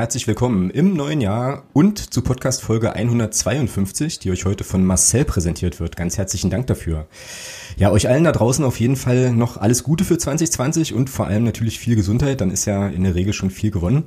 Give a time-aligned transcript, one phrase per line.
[0.00, 5.26] herzlich willkommen im neuen Jahr und zu Podcast Folge 152, die euch heute von Marcel
[5.26, 5.94] präsentiert wird.
[5.94, 7.06] Ganz herzlichen Dank dafür.
[7.76, 11.26] Ja, euch allen da draußen auf jeden Fall noch alles Gute für 2020 und vor
[11.26, 14.04] allem natürlich viel Gesundheit, dann ist ja in der Regel schon viel gewonnen.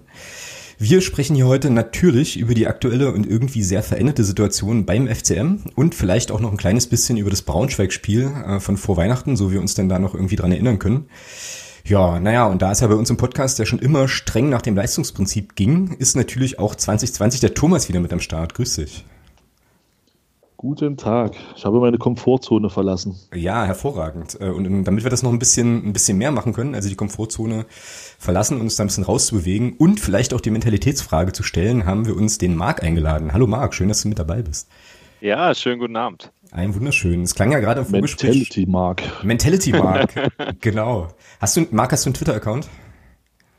[0.80, 5.60] Wir sprechen hier heute natürlich über die aktuelle und irgendwie sehr veränderte Situation beim FCM
[5.76, 9.52] und vielleicht auch noch ein kleines bisschen über das Braunschweig-Spiel äh, von vor Weihnachten, so
[9.52, 11.06] wir uns denn da noch irgendwie dran erinnern können.
[11.86, 14.62] Ja, naja, und da es ja bei uns im Podcast ja schon immer streng nach
[14.62, 18.54] dem Leistungsprinzip ging, ist natürlich auch 2020 der Thomas wieder mit am Start.
[18.54, 19.04] Grüß dich.
[20.56, 21.34] Guten Tag.
[21.58, 23.20] Ich habe meine Komfortzone verlassen.
[23.36, 24.40] Ja, hervorragend.
[24.40, 26.96] Äh, und damit wir das noch ein bisschen, ein bisschen mehr machen können, also die
[26.96, 27.66] Komfortzone
[28.18, 32.16] verlassen, uns da ein bisschen rauszubewegen und vielleicht auch die Mentalitätsfrage zu stellen, haben wir
[32.16, 33.34] uns den Marc eingeladen.
[33.34, 34.70] Hallo Marc, schön, dass du mit dabei bist.
[35.20, 36.32] Ja, schönen guten Abend.
[36.54, 37.24] Ein wunderschön.
[37.24, 38.30] Es klang ja gerade im Vorgespräch.
[38.30, 39.24] Mentality Mark.
[39.24, 40.14] Mentality Mark,
[40.62, 41.08] genau.
[41.42, 42.70] Hast du, Mark, hast du einen Twitter-Account?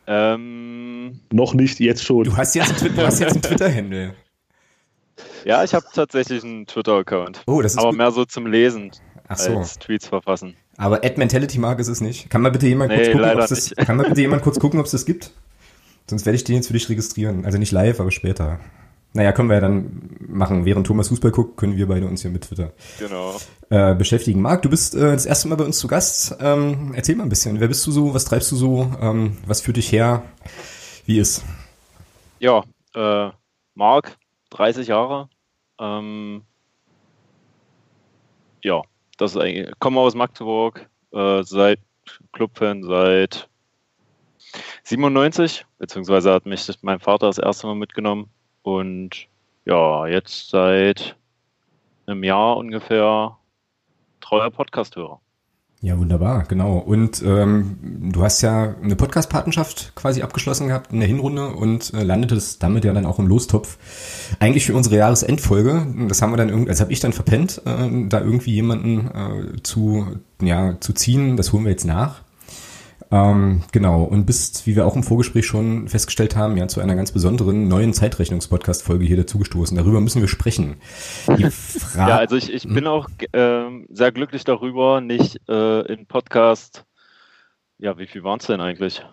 [0.07, 2.23] Ähm, Noch nicht, jetzt schon.
[2.23, 4.15] Du hast jetzt, einen, einen Twitter-Handle.
[5.45, 7.43] Ja, ich habe tatsächlich einen Twitter-Account.
[7.49, 7.99] Oh, das ist Aber gut.
[7.99, 8.93] mehr so zum Lesen
[9.27, 9.59] Ach so.
[9.59, 10.55] als Tweets verfassen.
[10.77, 12.31] Aber at Mentality Mark ist es nicht.
[12.31, 14.61] Kann mal bitte jemand nee, kurz gucken, ob es das, kann mal bitte jemand kurz
[14.61, 15.33] gucken, ob es das gibt?
[16.09, 17.45] Sonst werde ich den jetzt für dich registrieren.
[17.45, 18.61] Also nicht live, aber später.
[19.17, 20.65] Naja, können wir ja dann machen.
[20.65, 23.37] Während Thomas Fußball guckt, können wir beide uns hier mit Twitter genau.
[23.71, 24.43] äh, beschäftigen.
[24.43, 26.37] Marc, du bist äh, das erste Mal bei uns zu Gast.
[26.41, 27.61] Ähm, erzähl mal ein bisschen.
[27.61, 28.13] Wer bist du so?
[28.13, 28.91] Was treibst du so?
[29.01, 30.25] Ähm, was führt dich her?
[31.07, 31.45] Wie ist?
[32.41, 32.65] Ja,
[32.97, 33.31] äh,
[33.75, 34.19] Marc,
[34.51, 35.29] 30 Jahre.
[35.79, 36.43] Ähm,
[38.65, 38.83] ja,
[39.17, 39.71] das ist eigentlich.
[39.79, 41.79] Komme aus Magdeburg, äh, seit
[42.33, 43.49] Clubfan seit
[44.83, 48.29] 97, beziehungsweise hat mich mein Vater das erste Mal mitgenommen
[48.65, 49.29] und
[49.65, 51.17] ja, jetzt seit
[52.07, 53.37] einem Jahr ungefähr
[54.21, 55.21] treuer Podcast-Hörer.
[55.81, 56.79] Ja, wunderbar, genau.
[56.79, 62.03] Und ähm, du hast ja eine Podcast-Patenschaft quasi abgeschlossen gehabt in der Hinrunde und äh,
[62.03, 63.77] landetest damit ja dann auch im Lostopf.
[64.41, 65.87] Eigentlich für unsere Jahresendfolge.
[66.09, 69.63] Das haben wir dann irgendwie, als habe ich dann verpennt, äh, da irgendwie jemanden äh,
[69.63, 70.07] zu,
[70.41, 71.37] ja, zu ziehen.
[71.37, 72.24] Das holen wir jetzt nach.
[73.15, 76.97] Ähm, genau, und bist, wie wir auch im Vorgespräch schon festgestellt haben, ja zu einer
[76.97, 79.77] ganz besonderen neuen Zeitrechnungs-Podcast-Folge hier dazugestoßen.
[79.77, 80.81] Darüber müssen wir sprechen.
[81.97, 86.85] ja, also ich, ich bin auch äh, sehr glücklich darüber, nicht äh, im Podcast,
[87.79, 89.07] ja, wie viel waren es denn eigentlich?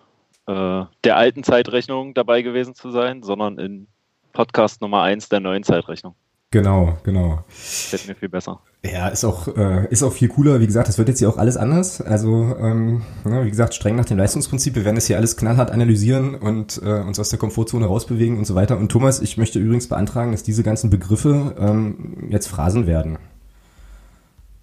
[0.48, 3.86] Äh, der alten Zeitrechnung dabei gewesen zu sein, sondern in
[4.32, 6.16] Podcast Nummer 1 der neuen Zeitrechnung.
[6.52, 7.42] Genau, genau.
[7.48, 8.60] Fällt mir viel besser.
[8.84, 10.60] Ja, ist auch, äh, ist auch viel cooler.
[10.60, 12.02] Wie gesagt, das wird jetzt hier auch alles anders.
[12.02, 14.74] Also, ähm, na, wie gesagt, streng nach dem Leistungsprinzip.
[14.74, 18.44] Wir werden das hier alles knallhart analysieren und äh, uns aus der Komfortzone rausbewegen und
[18.44, 18.76] so weiter.
[18.76, 23.16] Und Thomas, ich möchte übrigens beantragen, dass diese ganzen Begriffe ähm, jetzt Phrasen werden.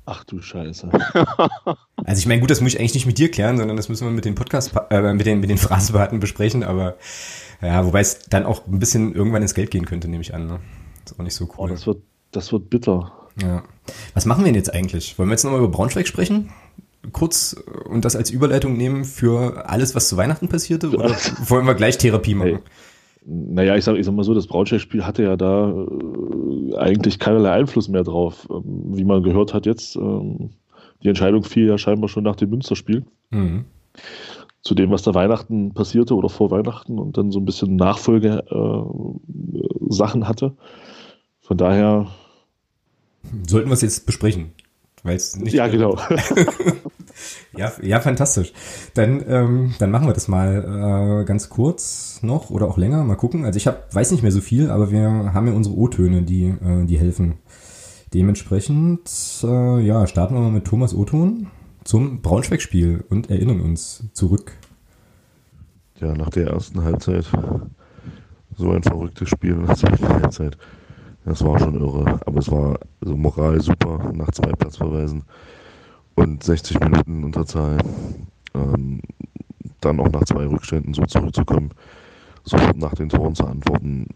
[0.06, 0.92] Ach du Scheiße.
[2.04, 4.06] also ich meine, gut, das muss ich eigentlich nicht mit dir klären, sondern das müssen
[4.06, 6.98] wir mit den Podcast, äh, mit den, mit den Phrasenparten besprechen, aber
[7.64, 10.46] ja, wobei es dann auch ein bisschen irgendwann ins Geld gehen könnte, nehme ich an.
[10.46, 10.60] Ne?
[11.10, 11.56] Ist auch nicht so cool.
[11.58, 13.12] Oh, das wird, das wird bitter.
[13.42, 13.64] Ja.
[14.14, 15.18] Was machen wir denn jetzt eigentlich?
[15.18, 16.52] Wollen wir jetzt nochmal über Braunschweig sprechen?
[17.12, 20.90] Kurz äh, und das als Überleitung nehmen für alles, was zu Weihnachten passierte?
[20.90, 21.16] Oder
[21.48, 22.50] wollen wir gleich Therapie machen?
[22.50, 22.60] Hey.
[23.26, 27.52] Naja, ich sag, ich sag mal so, das Braunschweig-Spiel hatte ja da äh, eigentlich keinerlei
[27.52, 28.48] Einfluss mehr drauf.
[28.52, 30.52] Ähm, wie man gehört hat jetzt, ähm,
[31.04, 33.06] die Entscheidung fiel ja scheinbar schon nach dem Münsterspiel.
[33.32, 33.66] Mhm.
[34.62, 40.22] Zu dem, was da Weihnachten passierte oder vor Weihnachten und dann so ein bisschen Nachfolge-Sachen
[40.22, 40.54] äh, hatte.
[41.50, 42.06] Von daher.
[43.48, 44.52] Sollten wir es jetzt besprechen?
[45.02, 45.98] Weil es nicht ja, genau.
[47.58, 48.54] ja, ja, fantastisch.
[48.94, 53.04] Dann, ähm, dann machen wir das mal äh, ganz kurz noch oder auch länger.
[53.04, 53.46] Mal gucken.
[53.46, 56.50] Also ich hab, weiß nicht mehr so viel, aber wir haben ja unsere O-Töne, die,
[56.50, 57.40] äh, die helfen.
[58.14, 59.10] Dementsprechend,
[59.42, 61.48] äh, ja, starten wir mal mit Thomas O-Ton
[61.84, 64.52] zum Braunschweig-Spiel und erinnern uns zurück.
[66.00, 67.26] Ja, nach der ersten Halbzeit
[68.56, 70.56] so ein verrücktes Spiel in der zweiten Halbzeit.
[71.26, 72.20] Das war schon irre.
[72.26, 75.24] Aber es war also Moral super nach zwei Platzverweisen
[76.16, 77.78] und 60 Minuten Unterzahl.
[78.54, 79.02] Ähm,
[79.82, 81.70] dann auch nach zwei Rückständen so zurückzukommen,
[82.44, 84.08] sofort nach den Toren zu antworten,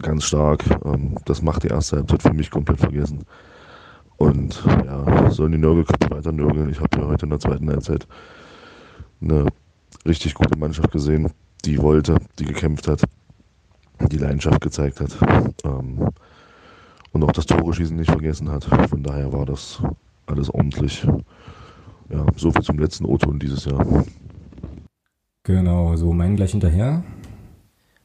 [0.00, 0.64] ganz stark.
[0.84, 3.24] Ähm, das macht die erste Halbzeit für mich komplett vergessen.
[4.16, 6.70] Und ja, sollen die Nörgelköpfe weiter nörgeln.
[6.70, 8.06] Ich habe ja heute in der zweiten Halbzeit
[9.20, 9.46] eine
[10.06, 11.30] richtig gute Mannschaft gesehen,
[11.64, 13.02] die wollte, die gekämpft hat,
[14.00, 15.16] die Leidenschaft gezeigt hat.
[15.64, 16.08] Ähm,
[17.12, 18.64] und auch das Tore-Schießen nicht vergessen hat.
[18.90, 19.80] Von daher war das
[20.26, 21.06] alles ordentlich.
[22.10, 24.04] Ja, so viel zum letzten O-Ton dieses Jahr.
[25.44, 27.02] Genau, so meinen gleich hinterher.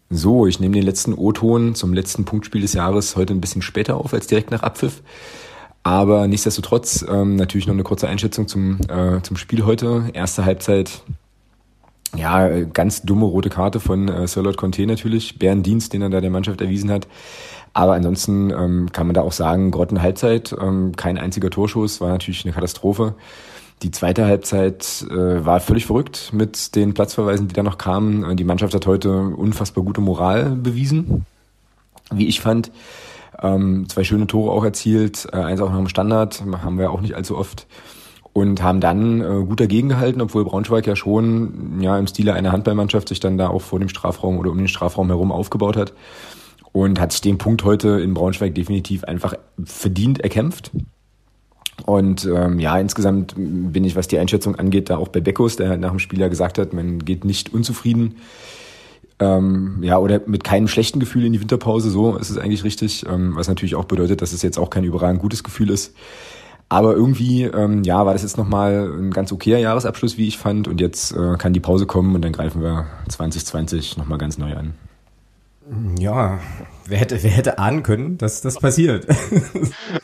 [0.10, 3.98] So, ich nehme den letzten O-Ton zum letzten Punktspiel des Jahres heute ein bisschen später
[3.98, 5.02] auf als direkt nach Abpfiff.
[5.84, 10.10] Aber nichtsdestotrotz ähm, natürlich noch eine kurze Einschätzung zum, äh, zum Spiel heute.
[10.14, 11.04] Erste Halbzeit
[12.16, 16.32] ja, ganz dumme rote Karte von äh, Sirlot Conte natürlich, Bärendienst, den er da der
[16.32, 17.08] Mannschaft erwiesen hat.
[17.74, 22.10] Aber ansonsten ähm, kann man da auch sagen, Grotten Halbzeit, ähm, kein einziger Torschuss, war
[22.10, 23.16] natürlich eine Katastrophe.
[23.84, 28.24] Die zweite Halbzeit äh, war völlig verrückt mit den Platzverweisen, die da noch kamen.
[28.24, 31.26] Äh, die Mannschaft hat heute unfassbar gute Moral bewiesen,
[32.12, 32.72] wie ich fand.
[33.42, 37.02] Ähm, zwei schöne Tore auch erzielt, äh, eins auch noch im Standard, haben wir auch
[37.02, 37.68] nicht allzu oft.
[38.32, 42.52] Und haben dann äh, gut dagegen gehalten, obwohl Braunschweig ja schon ja im Stile einer
[42.52, 45.94] Handballmannschaft sich dann da auch vor dem Strafraum oder um den Strafraum herum aufgebaut hat.
[46.72, 49.34] Und hat sich den Punkt heute in Braunschweig definitiv einfach
[49.64, 50.72] verdient erkämpft.
[51.86, 55.78] Und ähm, ja, insgesamt bin ich, was die Einschätzung angeht, da auch bei Beckos, der
[55.78, 58.16] nach dem Spiel ja gesagt hat, man geht nicht unzufrieden.
[59.20, 63.06] Ähm, ja, oder mit keinem schlechten Gefühl in die Winterpause, so ist es eigentlich richtig,
[63.06, 65.94] ähm, was natürlich auch bedeutet, dass es jetzt auch kein überragend gutes Gefühl ist.
[66.72, 70.68] Aber irgendwie, ähm, ja, war das jetzt nochmal ein ganz okayer Jahresabschluss, wie ich fand.
[70.68, 74.56] Und jetzt äh, kann die Pause kommen und dann greifen wir 2020 nochmal ganz neu
[74.56, 74.76] an.
[76.00, 76.40] Ja,
[76.86, 79.08] wer hätte, wer hätte ahnen können, dass das passiert?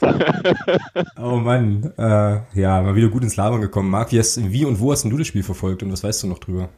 [1.20, 3.90] oh Mann, äh, ja, mal wieder gut ins Labern gekommen.
[3.90, 6.28] Marc, wie, hast, wie und wo hast du das Spiel verfolgt und was weißt du
[6.28, 6.70] noch drüber?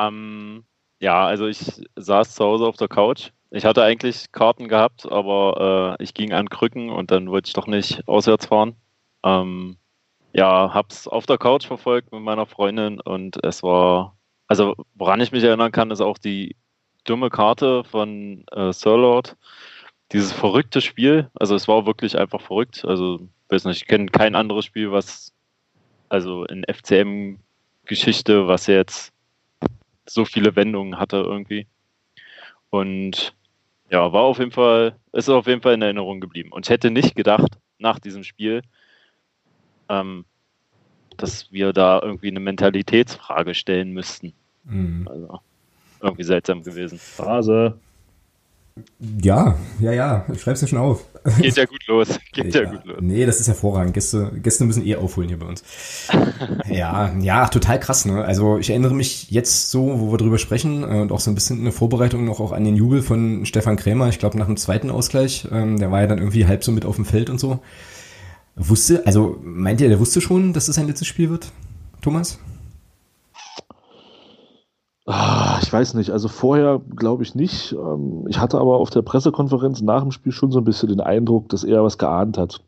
[0.00, 0.64] Ähm,
[1.00, 3.30] ja, also ich saß zu Hause auf der Couch.
[3.50, 7.54] Ich hatte eigentlich Karten gehabt, aber äh, ich ging an Krücken und dann wollte ich
[7.54, 8.76] doch nicht auswärts fahren.
[9.26, 9.76] Ähm,
[10.32, 15.32] ja, hab's auf der Couch verfolgt mit meiner Freundin und es war, also woran ich
[15.32, 16.54] mich erinnern kann, ist auch die
[17.04, 19.36] dumme Karte von äh, Sirlord.
[20.12, 22.84] Dieses verrückte Spiel, also es war wirklich einfach verrückt.
[22.84, 25.32] Also, weiß nicht, ich kenne kein anderes Spiel, was,
[26.08, 29.12] also in FCM-Geschichte, was jetzt
[30.08, 31.66] so viele Wendungen hatte irgendwie.
[32.70, 33.34] Und
[33.90, 36.52] ja, war auf jeden Fall, ist auf jeden Fall in Erinnerung geblieben.
[36.52, 38.62] Und ich hätte nicht gedacht, nach diesem Spiel,
[39.88, 40.24] ähm,
[41.16, 44.32] dass wir da irgendwie eine Mentalitätsfrage stellen müssten.
[44.64, 45.08] Mhm.
[45.08, 45.40] Also,
[46.00, 46.98] irgendwie seltsam gewesen.
[46.98, 47.78] Phase.
[49.22, 51.06] Ja, ja, ja, ich schreib's ja schon auf.
[51.40, 52.08] Geht ja gut los.
[52.32, 52.98] Geht ja, ja, gut los.
[53.00, 53.94] Nee, das ist hervorragend.
[53.94, 55.64] Gäste, Gäste müssen eh aufholen hier bei uns.
[56.68, 58.22] ja, ja, total krass, ne?
[58.22, 61.34] Also ich erinnere mich jetzt so, wo wir drüber sprechen äh, und auch so ein
[61.34, 64.58] bisschen eine Vorbereitung noch auch an den Jubel von Stefan Krämer, ich glaube nach dem
[64.58, 67.40] zweiten Ausgleich, ähm, der war ja dann irgendwie halb so mit auf dem Feld und
[67.40, 67.60] so.
[68.56, 71.52] Wusste, also meint ihr, der wusste schon, dass das sein letztes Spiel wird,
[72.00, 72.38] Thomas?
[75.04, 77.72] Ah, ich weiß nicht, also vorher glaube ich nicht.
[77.72, 81.00] Ähm, ich hatte aber auf der Pressekonferenz nach dem Spiel schon so ein bisschen den
[81.00, 82.60] Eindruck, dass er was geahnt hat.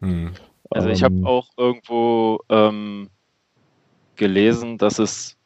[0.00, 0.32] Hm.
[0.70, 1.26] Also ich habe ähm.
[1.26, 3.08] auch irgendwo ähm,
[4.16, 5.36] gelesen, dass es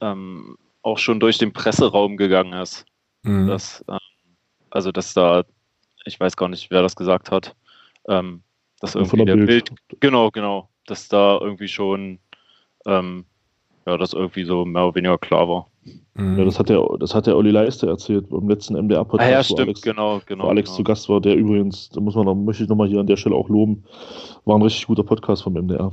[0.00, 2.86] ähm, auch schon durch den Presseraum gegangen ist.
[3.22, 3.48] Mhm.
[3.48, 3.98] Dass, ähm,
[4.70, 5.44] also dass da,
[6.04, 7.54] ich weiß gar nicht, wer das gesagt hat,
[8.08, 8.42] ähm,
[8.80, 9.48] dass irgendwie der, der Bild.
[9.48, 12.18] Bild, genau, genau, dass da irgendwie schon
[12.86, 13.24] ähm,
[13.86, 15.66] ja, das irgendwie so mehr oder weniger klar war.
[16.14, 16.38] Mhm.
[16.38, 19.28] Ja, das hat der, das hat der Olli Leiste erzählt beim letzten MDR-Podcast.
[19.28, 20.44] Ah, ja, stimmt, Alex, genau, genau.
[20.44, 20.76] Wo Alex genau.
[20.76, 23.16] zu Gast war, der übrigens, da muss man noch, möchte ich nochmal hier an der
[23.16, 23.84] Stelle auch loben,
[24.44, 25.90] war ein richtig guter Podcast vom MDR.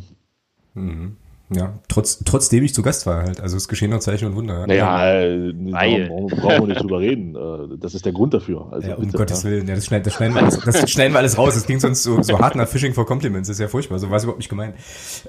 [0.73, 1.15] Mhm.
[1.53, 3.39] Ja, trotz, trotzdem ich zu Gast war halt.
[3.39, 4.65] Also es geschehen noch Zeichen und Wunder.
[4.65, 7.35] Naja, äh, brauchen, brauchen wir nicht drüber reden.
[7.35, 8.67] Äh, das ist der Grund dafür.
[8.71, 9.51] Also, ja, um bitte, Gottes ja.
[9.51, 9.67] Willen.
[9.67, 11.53] Ja, das, schneiden, das, schneiden wir alles, das schneiden wir alles raus.
[11.53, 13.47] Das ging sonst so, so hart nach Fishing for Compliments.
[13.47, 13.99] Das ist ja furchtbar.
[13.99, 14.75] So war es überhaupt nicht gemeint.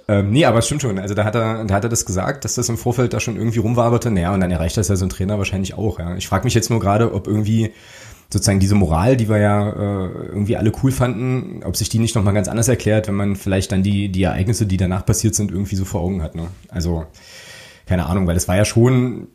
[0.08, 0.99] Ähm, nee, aber es stimmt schon.
[0.99, 3.37] Also da hat er, da hat er das gesagt, dass das im Vorfeld da schon
[3.37, 4.11] irgendwie rumwaberte.
[4.11, 5.99] Naja, und dann erreicht das ja so ein Trainer wahrscheinlich auch.
[5.99, 6.16] Ja.
[6.16, 7.73] Ich frage mich jetzt nur gerade, ob irgendwie
[8.30, 12.14] sozusagen diese Moral, die wir ja äh, irgendwie alle cool fanden, ob sich die nicht
[12.14, 15.52] nochmal ganz anders erklärt, wenn man vielleicht dann die, die Ereignisse, die danach passiert sind,
[15.52, 16.35] irgendwie so vor Augen hat.
[16.35, 16.49] Ne?
[16.68, 17.06] Also,
[17.87, 19.28] keine Ahnung, weil es war ja schon,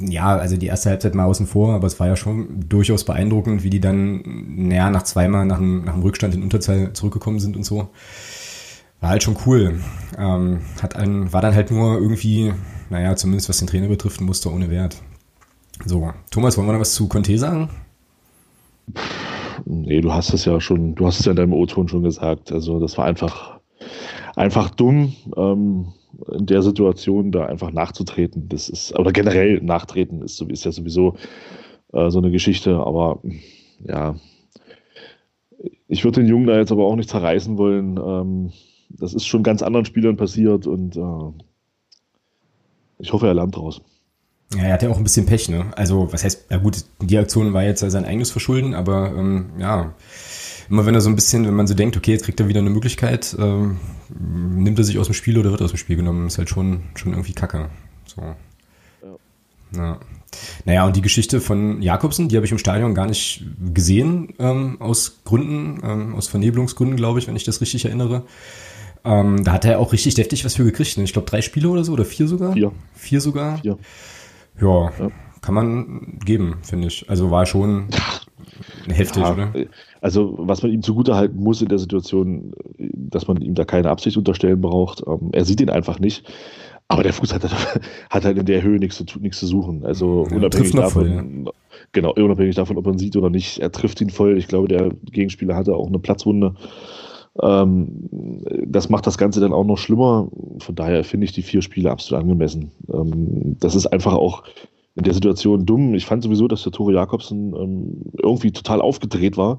[0.00, 3.62] ja, also die erste Halbzeit mal außen vor, aber es war ja schon durchaus beeindruckend,
[3.62, 4.22] wie die dann,
[4.68, 7.88] naja, nach zweimal nach dem, nach dem Rückstand in Unterzahl zurückgekommen sind und so.
[9.00, 9.80] War halt schon cool.
[10.18, 12.52] Ähm, hat ein, war dann halt nur irgendwie,
[12.90, 15.00] naja, zumindest was den Trainer betrifft, ein Muster ohne Wert.
[15.86, 17.70] So, Thomas, wollen wir noch was zu Conte sagen?
[19.64, 22.52] Nee, du hast es ja schon, du hast es ja in deinem O-Ton schon gesagt.
[22.52, 23.58] Also das war einfach,
[24.36, 25.92] einfach dumm, ähm,
[26.32, 28.48] in der Situation da einfach nachzutreten.
[28.48, 31.16] Das ist, oder generell nachtreten ist, ist ja sowieso
[31.92, 33.20] äh, so eine Geschichte, aber
[33.86, 34.16] ja,
[35.88, 37.98] ich würde den Jungen da jetzt aber auch nicht zerreißen wollen.
[37.98, 38.52] Ähm,
[38.88, 41.42] das ist schon ganz anderen Spielern passiert und äh,
[42.98, 43.82] ich hoffe, er lernt daraus.
[44.54, 45.66] Ja, er hat ja auch ein bisschen Pech, ne?
[45.74, 49.94] Also, was heißt, ja gut, die Aktion war jetzt sein eigenes Verschulden, aber ähm, ja,
[50.70, 52.60] immer wenn er so ein bisschen, wenn man so denkt, okay, jetzt kriegt er wieder
[52.60, 56.26] eine Möglichkeit, ähm, nimmt er sich aus dem Spiel oder wird aus dem Spiel genommen,
[56.26, 57.70] ist halt schon, schon irgendwie kacke.
[58.06, 58.22] So.
[58.22, 59.16] Ja.
[59.76, 59.98] ja.
[60.64, 64.80] Naja, und die Geschichte von Jakobsen, die habe ich im Stadion gar nicht gesehen, ähm,
[64.80, 68.24] aus Gründen, ähm, aus Vernebelungsgründen, glaube ich, wenn ich das richtig erinnere.
[69.04, 70.96] Ähm, da hat er auch richtig deftig was für gekriegt.
[70.98, 71.04] Ne?
[71.04, 72.52] Ich glaube drei Spiele oder so oder vier sogar.
[72.52, 72.72] Vier.
[72.94, 73.58] Vier sogar.
[73.58, 73.78] Vier.
[74.60, 75.10] Ja, ja,
[75.42, 77.08] kann man geben, finde ich.
[77.08, 77.88] Also war schon
[78.88, 79.52] heftig, ja, oder?
[80.00, 84.16] Also was man ihm zugutehalten muss in der Situation, dass man ihm da keine Absicht
[84.16, 85.02] unterstellen braucht.
[85.06, 86.24] Ähm, er sieht ihn einfach nicht.
[86.88, 87.42] Aber der Fuß hat,
[88.10, 89.84] hat halt in der Höhe nichts zu, nichts zu suchen.
[89.84, 91.52] Also ja, unabhängig davon, voll, ja.
[91.92, 94.38] genau, unabhängig davon, ob man sieht oder nicht, er trifft ihn voll.
[94.38, 96.54] Ich glaube, der Gegenspieler hatte auch eine Platzwunde.
[97.42, 98.08] Ähm,
[98.66, 100.28] das macht das Ganze dann auch noch schlimmer.
[100.58, 102.70] Von daher finde ich die vier Spiele absolut angemessen.
[102.92, 104.42] Ähm, das ist einfach auch
[104.94, 105.94] in der Situation dumm.
[105.94, 109.58] Ich fand sowieso, dass der Tore Jakobsen ähm, irgendwie total aufgedreht war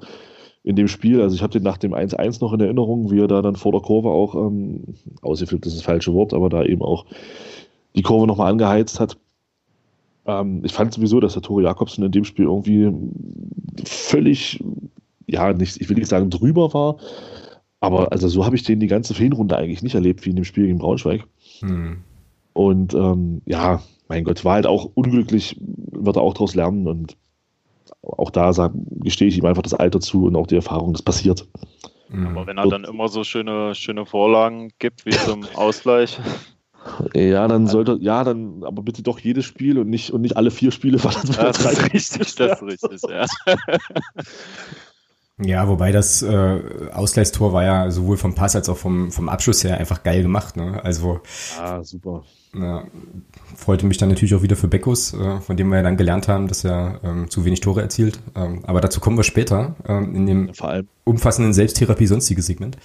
[0.64, 1.22] in dem Spiel.
[1.22, 3.72] Also ich habe den nach dem 1-1 noch in Erinnerung, wie er da dann vor
[3.72, 4.84] der Kurve auch, ähm,
[5.22, 7.06] ausgeflippt ist das falsche Wort, aber da eben auch
[7.96, 9.18] die Kurve nochmal angeheizt hat.
[10.26, 12.92] Ähm, ich fand sowieso, dass der Tore Jakobsen in dem Spiel irgendwie
[13.86, 14.64] völlig,
[15.28, 16.98] ja, nicht, ich will nicht sagen drüber war,
[17.80, 20.46] aber also so habe ich den die ganze Hinrunde eigentlich nicht erlebt wie in dem
[20.46, 21.26] Spiel gegen Braunschweig.
[21.60, 22.04] Hm.
[22.54, 27.18] Und ähm, ja, mein Gott, war halt auch unglücklich, wird er auch daraus lernen und
[28.02, 31.02] auch da sag, gestehe ich ihm einfach das Alter zu und auch die Erfahrung, das
[31.02, 31.48] passiert.
[32.10, 32.28] Mhm.
[32.28, 36.20] Aber wenn er dann immer so schöne, schöne Vorlagen gibt wie zum Ausgleich.
[37.14, 40.52] Ja, dann sollte, ja, dann, aber bitte doch jedes Spiel und nicht, und nicht alle
[40.52, 43.26] vier Spiele, weil das, ja, das ist richtig, das ist richtig, ja.
[45.40, 46.60] Ja, wobei das äh,
[46.92, 50.58] Ausgleichstor war ja sowohl vom Pass als auch vom, vom Abschluss her einfach geil gemacht.
[50.58, 50.84] Ne?
[50.84, 51.22] Also
[51.60, 52.24] ah, super.
[52.56, 52.86] Ja,
[53.56, 56.28] freute mich dann natürlich auch wieder für Beckus, äh, von dem wir ja dann gelernt
[56.28, 58.20] haben, dass er ähm, zu wenig Tore erzielt.
[58.36, 62.78] Ähm, aber dazu kommen wir später ähm, in dem ja, umfassenden Selbsttherapie sonstige Segment.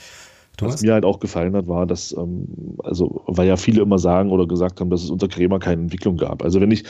[0.59, 0.75] Thomas?
[0.75, 4.31] Was mir halt auch gefallen hat, war, dass, ähm, also, weil ja viele immer sagen
[4.31, 6.43] oder gesagt haben, dass es unter Krämer keine Entwicklung gab.
[6.43, 6.85] Also wenn ich,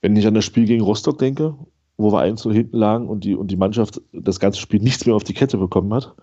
[0.00, 1.54] wenn ich an das Spiel gegen Rostock denke,
[1.98, 5.06] wo wir eins und hinten lagen und die, und die Mannschaft das ganze Spiel nichts
[5.06, 6.14] mehr auf die Kette bekommen hat.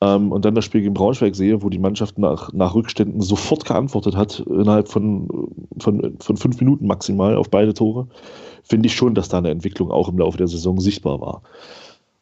[0.00, 3.64] Ähm, und dann das Spiel gegen Braunschweig sehe, wo die Mannschaft nach, nach Rückständen sofort
[3.64, 8.06] geantwortet hat, innerhalb von, von, von fünf Minuten maximal auf beide Tore,
[8.62, 11.42] finde ich schon, dass da eine Entwicklung auch im Laufe der Saison sichtbar war.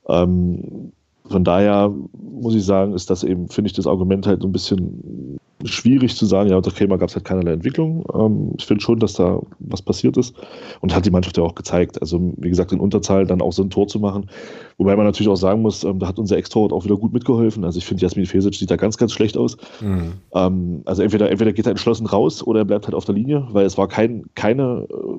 [0.08, 0.92] Ähm,
[1.28, 4.52] von daher muss ich sagen, ist das eben, finde ich das Argument halt so ein
[4.52, 8.04] bisschen schwierig zu sagen, ja, unter Krämer gab es halt keinerlei Entwicklung.
[8.14, 10.34] Ähm, ich finde schon, dass da was passiert ist
[10.80, 12.00] und hat die Mannschaft ja auch gezeigt.
[12.00, 14.30] Also, wie gesagt, in Unterzahl dann auch so ein Tor zu machen.
[14.78, 17.64] Wobei man natürlich auch sagen muss, ähm, da hat unser Ex-Torwart auch wieder gut mitgeholfen.
[17.64, 19.56] Also, ich finde, Jasmin Fesic sieht da ganz, ganz schlecht aus.
[19.80, 20.12] Mhm.
[20.34, 23.46] Ähm, also, entweder, entweder geht er entschlossen raus oder er bleibt halt auf der Linie,
[23.50, 25.18] weil es war kein, keine, äh,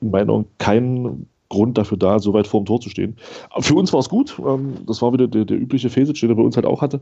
[0.00, 3.16] in meiner Meinung, kein Grund dafür da, so weit vor dem Tor zu stehen.
[3.60, 4.40] Für uns war es gut.
[4.44, 7.00] Ähm, das war wieder der, der übliche Fesic, den er bei uns halt auch hatte.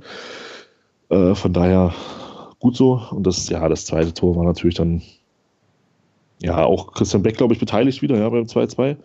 [1.09, 1.95] Äh, von daher
[2.61, 3.03] gut so.
[3.11, 5.03] Und das, ja, das zweite Tor war natürlich dann,
[6.41, 8.97] ja, auch Christian Beck, glaube ich, beteiligt wieder, ja, beim 2-2.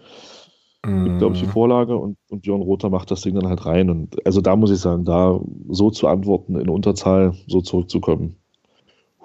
[0.85, 1.17] Mhm.
[1.17, 3.89] glaube ich, die Vorlage und, und Björn Rother macht das Ding dann halt rein.
[3.89, 8.35] Und also da muss ich sagen, da so zu antworten, in Unterzahl so zurückzukommen.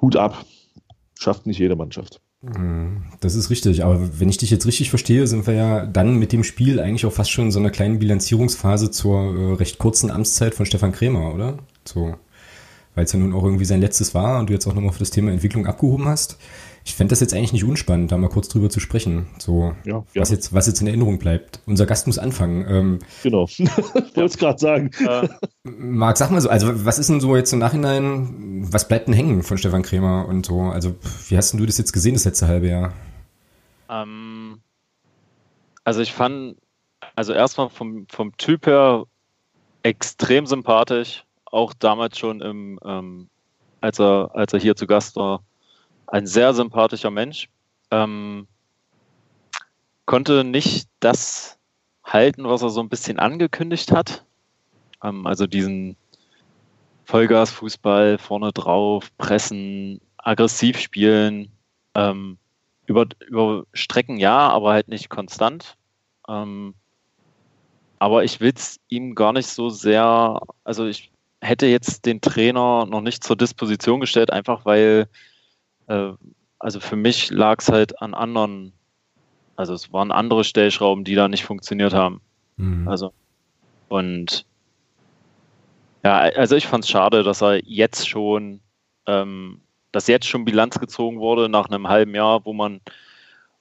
[0.00, 0.42] Hut ab.
[1.18, 2.22] Schafft nicht jede Mannschaft.
[2.40, 3.02] Mhm.
[3.20, 6.32] Das ist richtig, aber wenn ich dich jetzt richtig verstehe, sind wir ja dann mit
[6.32, 10.10] dem Spiel eigentlich auch fast schon in so einer kleinen Bilanzierungsphase zur äh, recht kurzen
[10.10, 11.58] Amtszeit von Stefan Krämer, oder?
[11.84, 12.14] So
[12.94, 14.98] weil es ja nun auch irgendwie sein letztes war und du jetzt auch nochmal für
[14.98, 16.38] das Thema Entwicklung abgehoben hast.
[16.84, 19.26] Ich fände das jetzt eigentlich nicht unspannend, da mal kurz drüber zu sprechen.
[19.38, 21.60] So, ja, was, jetzt, was jetzt in Erinnerung bleibt.
[21.66, 22.64] Unser Gast muss anfangen.
[22.68, 24.90] Ähm, genau, ich wollte es gerade sagen.
[25.06, 25.28] Äh,
[25.62, 29.14] Marc, sag mal so, also was ist denn so jetzt im Nachhinein, was bleibt denn
[29.14, 30.62] hängen von Stefan Krämer und so?
[30.62, 30.96] Also,
[31.28, 32.94] wie hast denn du das jetzt gesehen, das letzte halbe Jahr?
[33.90, 34.60] Ähm,
[35.84, 36.56] also ich fand,
[37.14, 39.04] also erstmal vom, vom Typ her
[39.82, 43.28] extrem sympathisch auch damals schon im, ähm,
[43.80, 45.42] als, er, als er hier zu Gast war,
[46.06, 47.48] ein sehr sympathischer Mensch.
[47.90, 48.46] Ähm,
[50.06, 51.58] konnte nicht das
[52.04, 54.24] halten, was er so ein bisschen angekündigt hat.
[55.02, 55.96] Ähm, also diesen
[57.04, 61.50] Vollgasfußball vorne drauf, pressen, aggressiv spielen,
[61.94, 62.38] ähm,
[62.86, 65.76] über, über Strecken ja, aber halt nicht konstant.
[66.28, 66.74] Ähm,
[67.98, 71.10] aber ich will es ihm gar nicht so sehr, also ich
[71.40, 75.08] hätte jetzt den Trainer noch nicht zur Disposition gestellt, einfach weil,
[75.86, 76.12] äh,
[76.58, 78.72] also für mich lag es halt an anderen,
[79.56, 82.20] also es waren andere Stellschrauben, die da nicht funktioniert haben.
[82.56, 82.86] Mhm.
[82.88, 83.12] Also,
[83.88, 84.44] und
[86.04, 88.60] ja, also ich fand es schade, dass er jetzt schon,
[89.06, 89.60] ähm,
[89.92, 92.80] dass jetzt schon Bilanz gezogen wurde nach einem halben Jahr, wo man,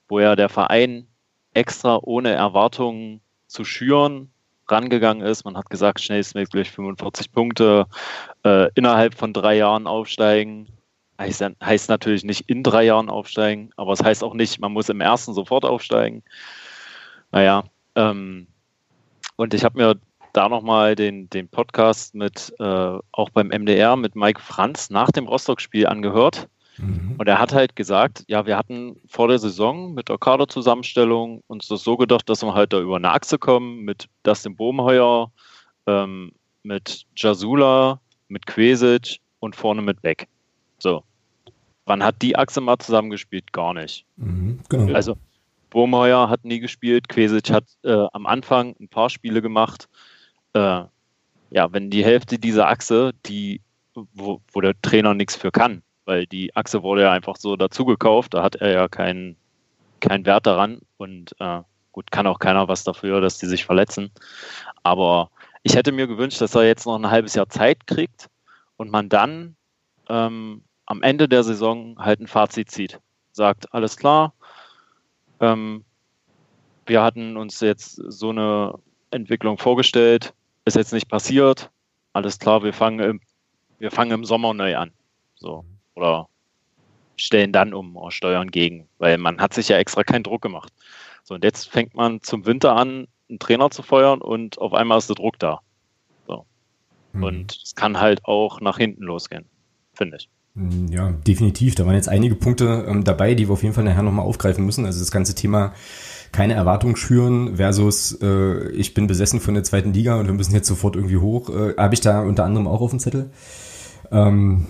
[0.08, 1.06] wo ja der Verein
[1.52, 4.30] extra ohne Erwartungen zu schüren
[4.70, 5.44] rangegangen ist.
[5.44, 7.86] Man hat gesagt, schnellstmöglich 45 Punkte
[8.44, 10.68] äh, innerhalb von drei Jahren aufsteigen.
[11.18, 14.88] Heißt, heißt, natürlich nicht in drei Jahren aufsteigen, aber es heißt auch nicht, man muss
[14.88, 16.22] im ersten sofort aufsteigen.
[17.30, 18.46] Naja, ähm,
[19.36, 19.96] und ich habe mir
[20.32, 25.26] da nochmal den, den Podcast mit, äh, auch beim MDR mit Mike Franz nach dem
[25.26, 26.48] Rostock-Spiel angehört.
[26.80, 27.16] Mhm.
[27.18, 31.68] Und er hat halt gesagt, ja, wir hatten vor der Saison mit der Kaderzusammenstellung uns
[31.68, 35.30] das so gedacht, dass wir halt da über eine Achse kommen mit Dustin Bohmheuer,
[35.86, 36.32] ähm,
[36.62, 40.28] mit Jasula, mit Quesic und vorne mit Beck.
[40.78, 41.02] So.
[41.86, 43.52] Wann hat die Achse mal zusammengespielt?
[43.52, 44.04] Gar nicht.
[44.16, 44.94] Mhm, genau.
[44.94, 45.16] Also
[45.70, 49.88] Bohmheuer hat nie gespielt, Quesic hat äh, am Anfang ein paar Spiele gemacht.
[50.52, 50.84] Äh,
[51.50, 53.60] ja, wenn die Hälfte dieser Achse, die,
[53.94, 58.34] wo, wo der Trainer nichts für kann, weil die Achse wurde ja einfach so dazugekauft,
[58.34, 59.36] da hat er ja keinen
[60.00, 61.60] kein Wert daran und äh,
[61.92, 64.10] gut, kann auch keiner was dafür, dass die sich verletzen.
[64.82, 65.30] Aber
[65.62, 68.28] ich hätte mir gewünscht, dass er jetzt noch ein halbes Jahr Zeit kriegt
[68.76, 69.54] und man dann
[70.08, 72.98] ähm, am Ende der Saison halt ein Fazit zieht.
[73.30, 74.32] Sagt, alles klar,
[75.38, 75.84] ähm,
[76.86, 78.74] wir hatten uns jetzt so eine
[79.12, 81.70] Entwicklung vorgestellt, ist jetzt nicht passiert,
[82.14, 83.20] alles klar, wir fangen im,
[83.78, 84.90] wir fangen im Sommer neu an.
[85.36, 85.64] So.
[85.94, 86.28] Oder
[87.16, 90.72] stellen dann um oder steuern gegen, weil man hat sich ja extra keinen Druck gemacht.
[91.22, 94.98] So, und jetzt fängt man zum Winter an, einen Trainer zu feuern und auf einmal
[94.98, 95.60] ist der Druck da.
[96.26, 96.46] So.
[97.12, 97.22] Mhm.
[97.22, 99.44] Und es kann halt auch nach hinten losgehen,
[99.92, 100.28] finde ich.
[100.56, 101.74] Hm, ja, definitiv.
[101.74, 104.64] Da waren jetzt einige Punkte ähm, dabei, die wir auf jeden Fall nachher nochmal aufgreifen
[104.66, 104.84] müssen.
[104.84, 105.74] Also das ganze Thema
[106.32, 110.54] keine Erwartung schüren versus äh, ich bin besessen von der zweiten Liga und wir müssen
[110.54, 113.30] jetzt sofort irgendwie hoch, äh, habe ich da unter anderem auch auf dem Zettel.
[114.12, 114.66] Ähm,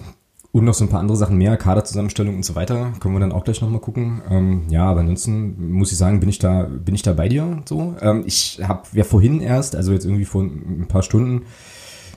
[0.52, 2.92] und noch so ein paar andere Sachen mehr, Kaderzusammenstellung und so weiter.
[3.00, 4.20] Können wir dann auch gleich nochmal gucken.
[4.28, 7.62] Ähm, ja, aber ansonsten muss ich sagen, bin ich da, bin ich da bei dir
[7.66, 7.94] so.
[8.00, 11.42] Ähm, ich habe ja vorhin erst, also jetzt irgendwie vor ein paar Stunden,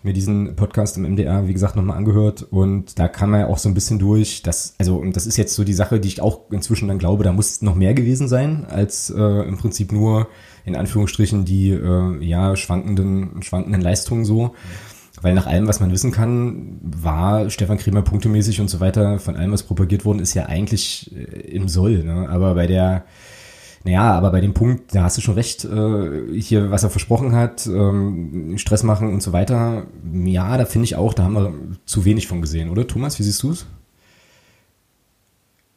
[0.03, 3.69] mir diesen Podcast im MDR, wie gesagt, nochmal angehört und da kam er auch so
[3.69, 6.51] ein bisschen durch, dass, also, und das ist jetzt so die Sache, die ich auch
[6.51, 10.27] inzwischen dann glaube, da muss noch mehr gewesen sein, als äh, im Prinzip nur
[10.65, 14.53] in Anführungsstrichen die äh, ja schwankenden, schwankenden Leistungen so.
[15.23, 19.35] Weil nach allem, was man wissen kann, war Stefan Kremer punktemäßig und so weiter, von
[19.35, 21.23] allem, was propagiert worden ist, ja eigentlich äh,
[21.55, 22.03] im Soll.
[22.03, 22.29] Ne?
[22.29, 23.05] Aber bei der
[23.85, 27.35] naja, aber bei dem Punkt, da hast du schon recht, äh, hier, was er versprochen
[27.35, 29.87] hat, ähm, Stress machen und so weiter,
[30.23, 31.53] ja, da finde ich auch, da haben wir
[31.85, 33.19] zu wenig von gesehen, oder Thomas?
[33.19, 33.65] Wie siehst du es?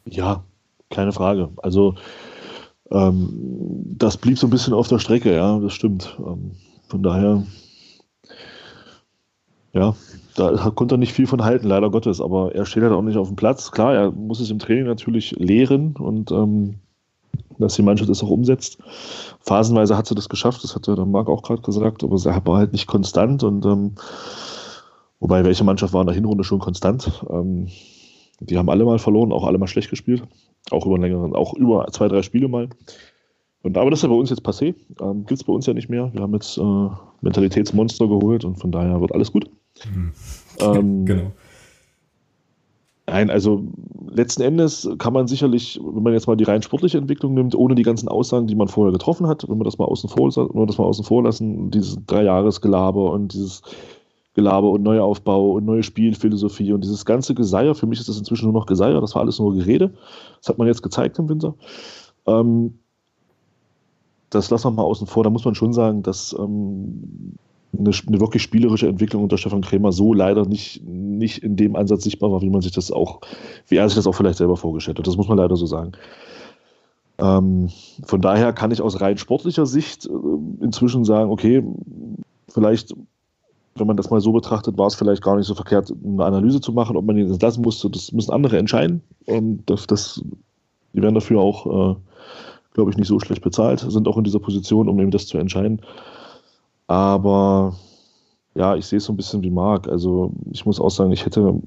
[0.05, 0.43] Ja,
[0.89, 1.49] keine Frage.
[1.57, 1.95] Also
[2.91, 6.17] ähm, das blieb so ein bisschen auf der Strecke, ja, das stimmt.
[6.19, 6.51] Ähm,
[6.87, 7.43] von daher,
[9.77, 9.95] ja,
[10.35, 13.17] da konnte er nicht viel von halten, leider Gottes, aber er steht halt auch nicht
[13.17, 13.71] auf dem Platz.
[13.71, 16.75] Klar, er muss es im Training natürlich lehren und ähm,
[17.59, 18.77] dass die Mannschaft das auch umsetzt.
[19.41, 22.57] Phasenweise hat sie das geschafft, das hat der Marc auch gerade gesagt, aber sie war
[22.57, 23.95] halt nicht konstant und ähm,
[25.19, 27.23] wobei welche Mannschaft war in der Hinrunde schon konstant.
[27.29, 27.67] Ähm,
[28.39, 30.23] die haben alle mal verloren, auch alle mal schlecht gespielt,
[30.69, 32.69] auch über längeren, auch über zwei, drei Spiele mal.
[33.63, 35.73] Und, aber das ist ja bei uns jetzt passé, ähm, gibt es bei uns ja
[35.73, 36.13] nicht mehr.
[36.13, 36.89] Wir haben jetzt äh,
[37.21, 39.49] Mentalitätsmonster geholt und von daher wird alles gut.
[39.85, 40.13] Mhm.
[40.59, 41.31] Ähm, genau.
[43.05, 43.63] Nein, also
[44.09, 47.75] letzten Endes kann man sicherlich, wenn man jetzt mal die rein sportliche Entwicklung nimmt, ohne
[47.75, 50.59] die ganzen Aussagen, die man vorher getroffen hat, wenn wir das mal außen vor, wenn
[50.59, 53.61] wir das mal außen vor lassen, dieses Dreijahresgelaber und dieses
[54.33, 58.45] Gelaber und Neuaufbau und neue Spielphilosophie und dieses ganze Geseier, für mich ist das inzwischen
[58.45, 59.93] nur noch Geseier, das war alles nur Gerede.
[60.39, 61.55] Das hat man jetzt gezeigt im Winter.
[62.25, 62.77] Ähm,
[64.29, 65.23] das lassen wir mal außen vor.
[65.23, 67.33] Da muss man schon sagen, dass ähm,
[67.77, 72.03] eine, eine, wirklich spielerische Entwicklung unter Stefan Krämer so leider nicht, nicht in dem Ansatz
[72.03, 73.21] sichtbar war, wie man sich das auch,
[73.67, 75.07] wie er sich das auch vielleicht selber vorgestellt hat.
[75.07, 75.91] Das muss man leider so sagen.
[77.19, 77.69] Ähm,
[78.03, 81.63] von daher kann ich aus rein sportlicher Sicht äh, inzwischen sagen, okay,
[82.49, 82.93] vielleicht,
[83.75, 86.61] wenn man das mal so betrachtet, war es vielleicht gar nicht so verkehrt, eine Analyse
[86.61, 87.89] zu machen, ob man ihn lassen musste.
[87.89, 89.01] Das müssen andere entscheiden.
[89.25, 90.21] Und das, das
[90.97, 91.95] die werden dafür auch, äh,
[92.73, 95.37] glaube ich, nicht so schlecht bezahlt, sind auch in dieser Position, um eben das zu
[95.37, 95.81] entscheiden.
[96.87, 97.75] Aber
[98.55, 99.87] ja, ich sehe es so ein bisschen wie Marc.
[99.87, 101.61] Also ich muss auch sagen, ich hätte,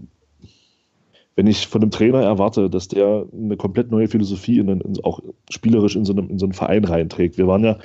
[1.36, 5.20] wenn ich von einem Trainer erwarte, dass der eine komplett neue Philosophie in, in, auch
[5.50, 7.38] spielerisch in so, einem, in so einen Verein reinträgt.
[7.38, 7.78] Wir waren ja,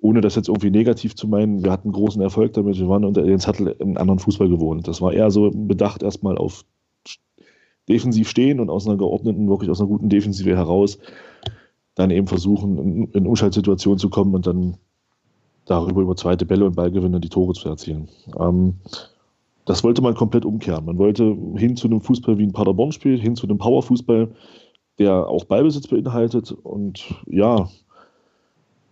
[0.00, 2.78] ohne das jetzt irgendwie negativ zu meinen, wir hatten großen Erfolg damit.
[2.78, 4.86] Wir waren unter Jens Hattel einen anderen Fußball gewohnt.
[4.86, 6.64] Das war eher so bedacht erstmal auf
[7.88, 10.98] defensiv stehen und aus einer geordneten, wirklich aus einer guten Defensive heraus
[11.94, 14.76] dann eben versuchen, in, in Umschaltsituationen zu kommen und dann
[15.68, 18.08] darüber über zweite Bälle und Ballgewinne die Tore zu erzielen.
[18.38, 18.74] Ähm,
[19.64, 20.86] das wollte man komplett umkehren.
[20.86, 24.28] Man wollte hin zu einem Fußball wie ein Paderborn spielt, hin zu einem Powerfußball,
[24.98, 26.52] der auch Ballbesitz beinhaltet.
[26.52, 27.68] Und ja,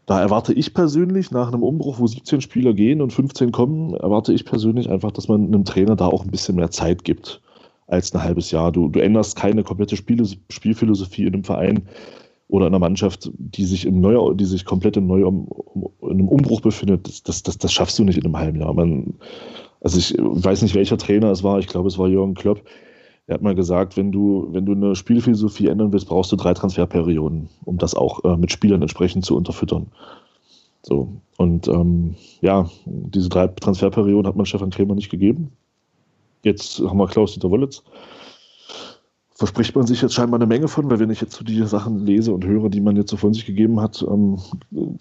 [0.04, 4.32] da erwarte ich persönlich nach einem Umbruch, wo 17 Spieler gehen und 15 kommen, erwarte
[4.32, 7.40] ich persönlich einfach, dass man einem Trainer da auch ein bisschen mehr Zeit gibt
[7.86, 8.70] als ein halbes Jahr.
[8.70, 11.88] Du, du änderst keine komplette Spiel Spielphilosophie in einem Verein
[12.48, 15.48] oder einer Mannschaft, die sich im Neu die sich komplett im Neu um,
[16.02, 18.72] in einem Umbruch befindet, das, das, das, das schaffst du nicht in einem halben Jahr.
[18.72, 19.14] Man,
[19.80, 22.62] also ich weiß nicht, welcher Trainer es war, ich glaube, es war Jürgen Klopp.
[23.26, 26.54] Er hat mal gesagt, wenn du, wenn du eine Spielphilosophie ändern willst, brauchst du drei
[26.54, 29.88] Transferperioden, um das auch äh, mit Spielern entsprechend zu unterfüttern.
[30.82, 31.08] So.
[31.36, 35.50] Und ähm, ja, diese drei Transferperioden hat man Stefan Krämer nicht gegeben.
[36.44, 37.82] Jetzt haben wir Klaus-Dieter Wollitz
[39.36, 42.06] verspricht man sich jetzt scheinbar eine Menge von, weil wenn ich jetzt so die Sachen
[42.06, 44.38] lese und höre, die man jetzt so von sich gegeben hat, ähm,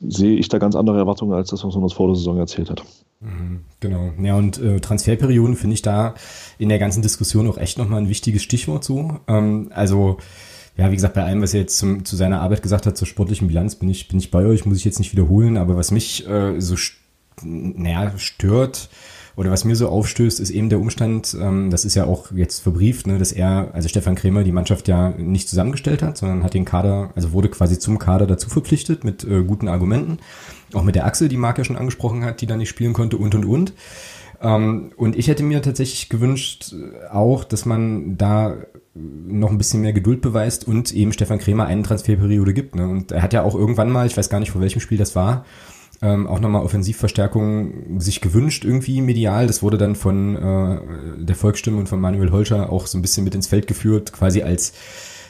[0.02, 2.70] sehe ich da ganz andere Erwartungen als das, was man uns vor der Saison erzählt
[2.70, 2.84] hat.
[3.22, 4.12] Mhm, genau.
[4.22, 6.16] Ja, und äh, Transferperioden finde ich da
[6.58, 9.20] in der ganzen Diskussion auch echt nochmal ein wichtiges Stichwort so.
[9.30, 10.18] Ähm, also,
[10.76, 13.08] ja, wie gesagt, bei allem, was er jetzt zum, zu seiner Arbeit gesagt hat, zur
[13.08, 15.92] sportlichen Bilanz, bin ich, bin ich bei euch, muss ich jetzt nicht wiederholen, aber was
[15.92, 16.76] mich äh, so,
[17.42, 18.90] naja, stört,
[19.36, 22.60] oder was mir so aufstößt, ist eben der Umstand, ähm, das ist ja auch jetzt
[22.60, 26.54] verbrieft, ne, dass er, also Stefan Krämer, die Mannschaft ja nicht zusammengestellt hat, sondern hat
[26.54, 30.20] den Kader, also wurde quasi zum Kader dazu verpflichtet mit äh, guten Argumenten.
[30.74, 33.18] Auch mit der Achse, die Marc ja schon angesprochen hat, die da nicht spielen konnte
[33.18, 33.74] und und und.
[34.42, 38.56] Ähm, und ich hätte mir tatsächlich gewünscht, äh, auch, dass man da
[38.96, 42.76] noch ein bisschen mehr Geduld beweist und eben Stefan Krämer eine Transferperiode gibt.
[42.76, 42.88] Ne?
[42.88, 45.16] Und er hat ja auch irgendwann mal, ich weiß gar nicht, vor welchem Spiel das
[45.16, 45.46] war,
[46.06, 49.48] ähm, auch nochmal Offensivverstärkung sich gewünscht, irgendwie medial.
[49.48, 50.80] Das wurde dann von äh,
[51.18, 54.44] der Volksstimme und von Manuel Holscher auch so ein bisschen mit ins Feld geführt, quasi
[54.44, 54.74] als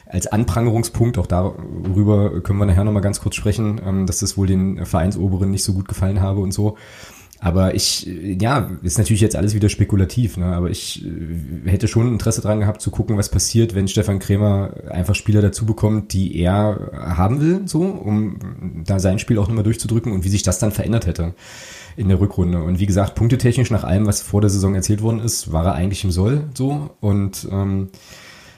[0.08, 4.46] als Anprangerungspunkt, auch darüber können wir nachher nochmal ganz kurz sprechen, ähm, dass das wohl
[4.46, 6.78] den Vereinsoberen nicht so gut gefallen habe und so.
[7.46, 8.08] Aber ich,
[8.42, 10.48] ja, ist natürlich jetzt alles wieder spekulativ, ne?
[10.48, 14.74] aber ich äh, hätte schon Interesse dran gehabt zu gucken, was passiert, wenn Stefan Krämer
[14.90, 18.40] einfach Spieler dazu bekommt, die er haben will, so, um
[18.84, 21.36] da sein Spiel auch nochmal durchzudrücken und wie sich das dann verändert hätte
[21.96, 22.64] in der Rückrunde.
[22.64, 25.76] Und wie gesagt, punktetechnisch nach allem, was vor der Saison erzählt worden ist, war er
[25.76, 27.90] eigentlich im Soll, so, und, ähm,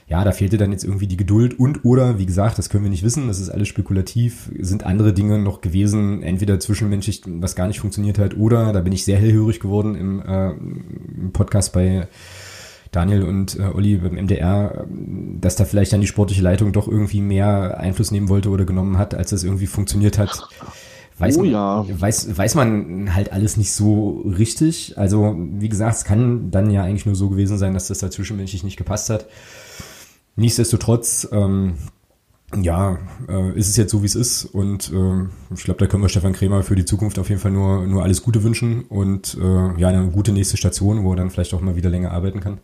[0.09, 2.89] ja, da fehlte dann jetzt irgendwie die Geduld und oder, wie gesagt, das können wir
[2.89, 7.67] nicht wissen, das ist alles spekulativ, sind andere Dinge noch gewesen, entweder zwischenmenschlich, was gar
[7.67, 12.07] nicht funktioniert hat, oder, da bin ich sehr hellhörig geworden im, äh, im Podcast bei
[12.91, 14.87] Daniel und äh, Olli beim MDR,
[15.41, 18.97] dass da vielleicht dann die sportliche Leitung doch irgendwie mehr Einfluss nehmen wollte oder genommen
[18.97, 20.47] hat, als das irgendwie funktioniert hat.
[21.19, 21.83] Weiß, oh, ja.
[21.85, 24.97] man, weiß, weiß man halt alles nicht so richtig.
[24.97, 28.09] Also, wie gesagt, es kann dann ja eigentlich nur so gewesen sein, dass das da
[28.09, 29.25] zwischenmenschlich nicht gepasst hat.
[30.37, 31.73] Nichtsdestotrotz, ähm,
[32.55, 34.45] ja, äh, ist es jetzt so, wie es ist.
[34.45, 37.51] Und äh, ich glaube, da können wir Stefan Krämer für die Zukunft auf jeden Fall
[37.51, 41.31] nur, nur alles Gute wünschen und äh, ja, eine gute nächste Station, wo er dann
[41.31, 42.59] vielleicht auch mal wieder länger arbeiten kann.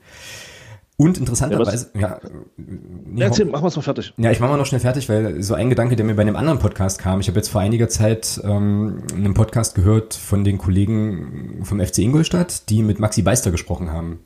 [0.96, 2.20] Und interessanterweise, ja, ja
[2.56, 4.14] nee, erzähl, machen wir es mal fertig.
[4.18, 6.36] Ja, ich mache mal noch schnell fertig, weil so ein Gedanke, der mir bei einem
[6.36, 7.20] anderen Podcast kam.
[7.20, 11.98] Ich habe jetzt vor einiger Zeit ähm, einen Podcast gehört von den Kollegen vom FC
[11.98, 14.20] Ingolstadt, die mit Maxi Beister gesprochen haben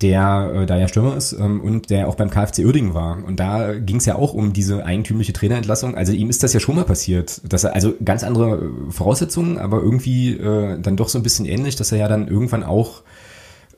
[0.00, 3.22] der äh, da ja Stürmer ist ähm, und der auch beim KfC Uerdingen war.
[3.24, 5.96] Und da ging es ja auch um diese eigentümliche Trainerentlassung.
[5.96, 9.58] Also ihm ist das ja schon mal passiert, dass er also ganz andere äh, Voraussetzungen,
[9.58, 13.02] aber irgendwie äh, dann doch so ein bisschen ähnlich, dass er ja dann irgendwann auch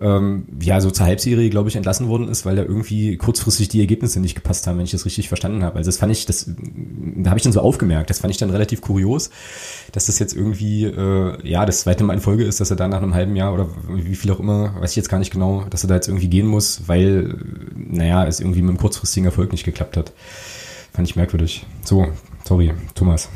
[0.01, 3.81] ähm, ja so zur Halbserie, glaube ich, entlassen worden ist, weil da irgendwie kurzfristig die
[3.81, 5.77] Ergebnisse nicht gepasst haben, wenn ich das richtig verstanden habe.
[5.77, 8.09] Also das fand ich, das da habe ich dann so aufgemerkt.
[8.09, 9.31] Das fand ich dann relativ kurios,
[9.93, 12.89] dass das jetzt irgendwie äh, ja das zweite Mal in Folge ist, dass er da
[12.89, 15.65] nach einem halben Jahr oder wie viel auch immer, weiß ich jetzt gar nicht genau,
[15.69, 17.37] dass er da jetzt irgendwie gehen muss, weil
[17.77, 20.13] naja es irgendwie mit dem kurzfristigen Erfolg nicht geklappt hat.
[20.93, 21.67] Fand ich merkwürdig.
[21.85, 22.09] So,
[22.45, 23.29] sorry, Thomas.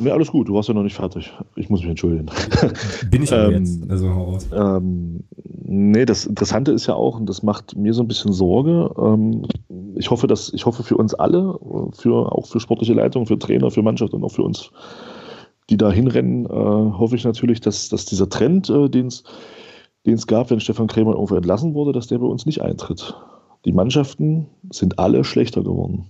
[0.00, 1.32] Nee, alles gut, du warst ja noch nicht fertig.
[1.56, 2.26] Ich muss mich entschuldigen.
[3.10, 4.46] Bin ich ähm, jetzt, also heraus.
[4.54, 5.24] Ähm,
[5.64, 9.42] nee, das Interessante ist ja auch, und das macht mir so ein bisschen Sorge, ähm,
[9.96, 11.58] ich hoffe, dass, ich hoffe für uns alle,
[11.92, 14.70] für, auch für sportliche Leitung, für Trainer, für Mannschaft und auch für uns,
[15.70, 19.08] die da hinrennen, äh, hoffe ich natürlich, dass, dass dieser Trend, äh, den
[20.04, 23.14] es gab, wenn Stefan Krämer irgendwo entlassen wurde, dass der bei uns nicht eintritt.
[23.64, 26.06] Die Mannschaften sind alle schlechter geworden.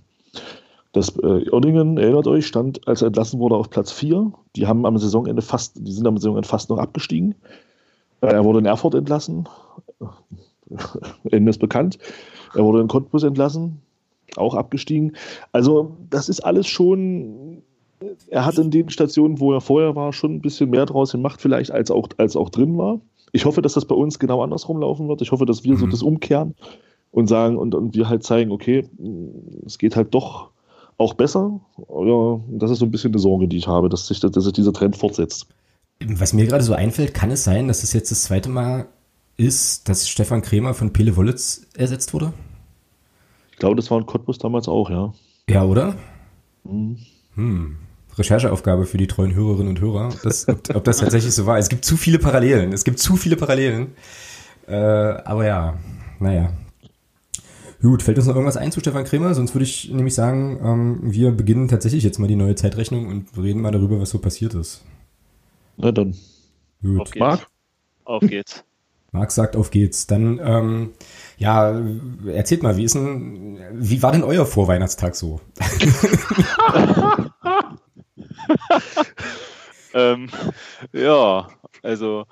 [0.91, 4.31] Das äh, Oerdingen, erinnert euch, stand, als er entlassen wurde, auf Platz 4.
[4.55, 7.35] Die haben am Saisonende fast, die sind am Saisonende fast noch abgestiegen.
[8.21, 9.47] Äh, er wurde in Erfurt entlassen.
[11.29, 11.99] Ende ist bekannt.
[12.55, 13.81] Er wurde in Cottbus entlassen,
[14.35, 15.15] auch abgestiegen.
[15.51, 17.61] Also, das ist alles schon.
[18.29, 21.41] Er hat in den Stationen, wo er vorher war, schon ein bisschen mehr draus gemacht,
[21.41, 22.99] vielleicht, als auch, als auch drin war.
[23.31, 25.21] Ich hoffe, dass das bei uns genau andersrum laufen wird.
[25.21, 25.79] Ich hoffe, dass wir mhm.
[25.79, 26.55] so das umkehren
[27.11, 28.85] und sagen und, und wir halt zeigen, okay,
[29.65, 30.49] es geht halt doch
[30.99, 31.59] auch besser.
[31.77, 34.53] Ja, das ist so ein bisschen eine Sorge, die ich habe, dass sich, dass sich
[34.53, 35.47] dieser Trend fortsetzt.
[36.05, 38.87] Was mir gerade so einfällt, kann es sein, dass es jetzt das zweite Mal
[39.37, 42.33] ist, dass Stefan Krämer von Pele Wollitz ersetzt wurde?
[43.51, 45.13] Ich glaube, das war in Cottbus damals auch, ja.
[45.49, 45.95] Ja, oder?
[46.63, 46.97] Mhm.
[47.35, 47.77] Hm.
[48.17, 51.57] Rechercheaufgabe für die treuen Hörerinnen und Hörer, das, ob, ob, das tatsächlich so war.
[51.57, 52.73] Es gibt zu viele Parallelen.
[52.73, 53.93] Es gibt zu viele Parallelen.
[54.67, 55.77] Äh, aber ja,
[56.19, 56.51] naja,
[57.81, 59.33] Gut, fällt uns noch irgendwas ein zu Stefan Krämer?
[59.33, 63.27] Sonst würde ich nämlich sagen, ähm, wir beginnen tatsächlich jetzt mal die neue Zeitrechnung und
[63.37, 64.83] reden mal darüber, was so passiert ist.
[65.77, 66.17] Na dann.
[66.81, 66.99] Gut.
[66.99, 67.19] Auf geht's.
[67.19, 67.47] Marc?
[68.03, 68.65] Auf geht's.
[69.11, 70.07] Marc sagt, auf geht's.
[70.07, 70.91] Dann, ähm,
[71.37, 71.81] ja,
[72.27, 75.39] erzählt mal, wie ist denn, wie war denn euer Vorweihnachtstag so?
[79.93, 80.29] ähm,
[80.91, 81.47] ja,
[81.81, 82.25] also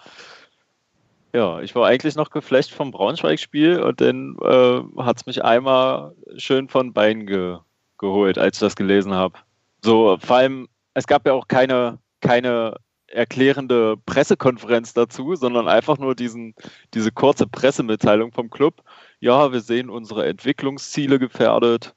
[1.37, 6.15] ja, ich war eigentlich noch geflecht vom Braunschweig-Spiel und dann äh, hat es mich einmal
[6.37, 7.59] schön von Bein ge
[7.99, 9.37] geholt, als ich das gelesen habe.
[9.83, 16.15] So, vor allem, es gab ja auch keine, keine erklärende Pressekonferenz dazu, sondern einfach nur
[16.15, 16.55] diesen,
[16.95, 18.83] diese kurze Pressemitteilung vom Club.
[19.19, 21.95] Ja, wir sehen unsere Entwicklungsziele gefährdet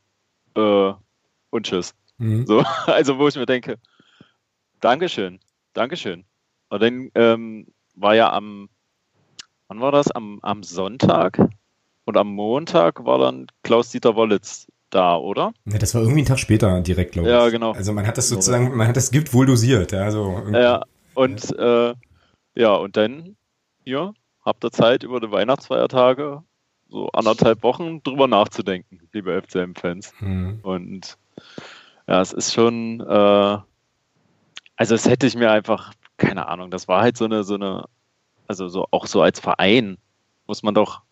[0.55, 0.92] äh,
[1.50, 1.94] und tschüss.
[2.18, 2.46] Mhm.
[2.46, 3.79] So, also wo ich mir denke,
[4.81, 5.40] Dankeschön,
[5.72, 6.24] Dankeschön.
[6.68, 8.68] Und dann ähm, war ja am,
[9.70, 10.11] wann war das?
[10.11, 11.38] Am, am Sonntag
[12.04, 15.52] und am Montag war dann Klaus-Dieter Wollitz da, oder?
[15.64, 17.33] Ja, das war irgendwie einen Tag später direkt, glaube ich.
[17.33, 17.72] Ja, genau.
[17.72, 19.92] Also man hat das sozusagen, man hat das Gift wohl dosiert.
[19.92, 20.83] Ja, so ja
[21.14, 21.94] und äh,
[22.56, 23.37] ja, und dann,
[23.85, 24.12] ja,
[24.44, 26.42] habt ihr Zeit über die Weihnachtsfeiertage
[26.88, 30.12] so anderthalb Wochen drüber nachzudenken, liebe FCM-Fans.
[30.18, 30.59] Mhm.
[30.62, 31.16] Und
[32.09, 33.59] ja, es ist schon, äh,
[34.74, 37.85] also es hätte ich mir einfach, keine Ahnung, das war halt so eine, so eine,
[38.50, 39.96] also so auch so als Verein
[40.48, 41.02] muss man doch,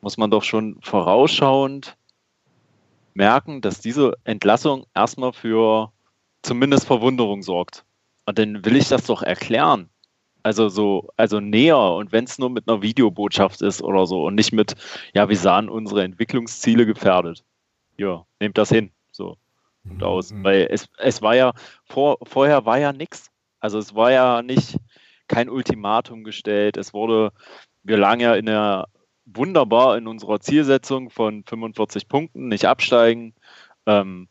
[0.00, 1.96] muss man doch schon vorausschauend
[3.14, 5.92] merken, dass diese Entlassung erstmal für
[6.42, 7.84] zumindest Verwunderung sorgt.
[8.26, 9.88] Und dann will ich das doch erklären.
[10.42, 14.34] Also so, also näher und wenn es nur mit einer Videobotschaft ist oder so und
[14.34, 14.74] nicht mit,
[15.14, 17.44] ja, wir sahen unsere Entwicklungsziele gefährdet.
[17.98, 18.90] Ja, nehmt das hin.
[19.12, 19.36] So
[19.88, 20.32] gut aus.
[20.32, 20.42] Mhm.
[20.42, 21.52] Weil es, es war ja,
[21.84, 23.30] vor, vorher war ja nichts.
[23.60, 24.76] Also es war ja nicht
[25.28, 26.76] kein Ultimatum gestellt.
[26.76, 27.32] Es wurde,
[27.82, 28.88] wir lagen ja in der
[29.24, 33.34] wunderbar in unserer Zielsetzung von 45 Punkten, nicht absteigen.
[33.86, 34.28] Ähm,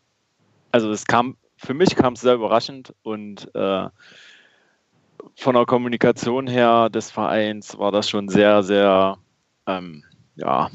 [0.71, 3.89] also es kam, für mich kam es sehr überraschend und äh,
[5.36, 9.17] von der Kommunikation her des Vereins war das schon sehr, sehr
[9.67, 10.03] ähm,
[10.36, 10.69] ja,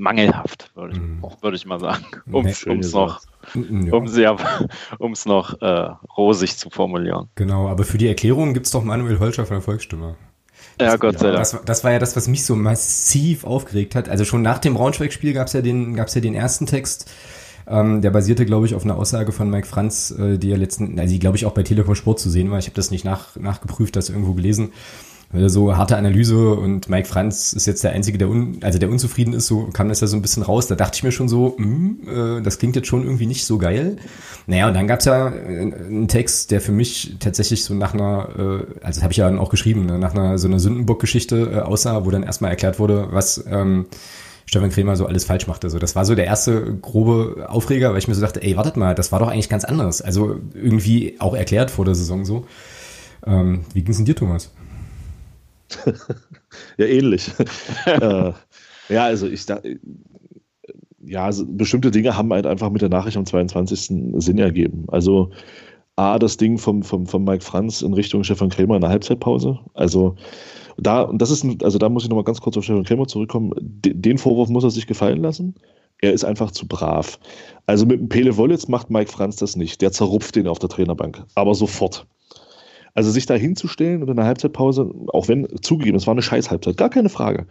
[0.00, 1.22] mangelhaft, würde ich, mhm.
[1.40, 3.20] würd ich mal sagen, um es noch,
[3.54, 3.92] ja.
[3.92, 4.36] um sehr,
[4.98, 7.28] um's noch äh, rosig zu formulieren.
[7.34, 10.16] Genau, aber für die Erklärung gibt es doch Manuel Holscher von der Volksstimme.
[10.80, 11.38] Ja, Gott sei Dank.
[11.38, 14.08] Das, das, war ja das, was mich so massiv aufgeregt hat.
[14.08, 17.10] Also schon nach dem Braunschweig-Spiel gab es ja, den, gab's ja den ersten Text,
[17.66, 20.98] ähm, der basierte, glaube ich, auf einer Aussage von Mike Franz, äh, die ja letzten,
[20.98, 22.58] also die, glaube ich, auch bei Telekom Sport zu sehen war.
[22.58, 24.72] Ich habe das nicht nach, nachgeprüft, das irgendwo gelesen
[25.32, 29.32] so harte Analyse und Mike Franz ist jetzt der Einzige, der, un, also der unzufrieden
[29.32, 30.66] ist, so kam das ja so ein bisschen raus.
[30.66, 33.44] Da dachte ich mir schon so, mh, hm, äh, das klingt jetzt schon irgendwie nicht
[33.44, 33.96] so geil.
[34.48, 38.28] Naja, und dann gab's ja äh, einen Text, der für mich tatsächlich so nach einer,
[38.36, 41.60] äh, also habe ich ja dann auch geschrieben, ne, nach einer so einer Sündenbock-Geschichte äh,
[41.60, 43.86] aussah, wo dann erstmal erklärt wurde, was ähm,
[44.46, 45.70] Stefan Kremer so alles falsch machte.
[45.70, 48.76] So, das war so der erste grobe Aufreger, weil ich mir so dachte, ey, wartet
[48.76, 50.02] mal, das war doch eigentlich ganz anders.
[50.02, 52.46] Also irgendwie auch erklärt vor der Saison so.
[53.24, 54.50] Ähm, wie ging's denn dir, Thomas?
[56.78, 57.30] ja, ähnlich.
[57.86, 58.32] äh,
[58.88, 59.60] ja, also ich da,
[61.02, 64.14] ja, also bestimmte Dinge haben halt einfach mit der Nachricht am 22.
[64.22, 64.84] Sinn ergeben.
[64.88, 65.30] Also
[65.96, 69.58] A, das Ding vom, vom, vom Mike Franz in Richtung Stefan Krämer in der Halbzeitpause.
[69.74, 70.14] Also
[70.76, 73.52] da, und das ist, also da muss ich nochmal ganz kurz auf Stefan Krämer zurückkommen.
[73.58, 75.54] Den Vorwurf muss er sich gefallen lassen.
[76.00, 77.18] Er ist einfach zu brav.
[77.66, 79.82] Also mit dem Pele Wollitz macht Mike Franz das nicht.
[79.82, 81.24] Der zerrupft den auf der Trainerbank.
[81.34, 82.06] Aber sofort.
[82.94, 86.76] Also sich da hinzustellen und in der Halbzeitpause, auch wenn zugegeben, es war eine Scheiß-Halbzeit,
[86.76, 87.46] gar keine Frage.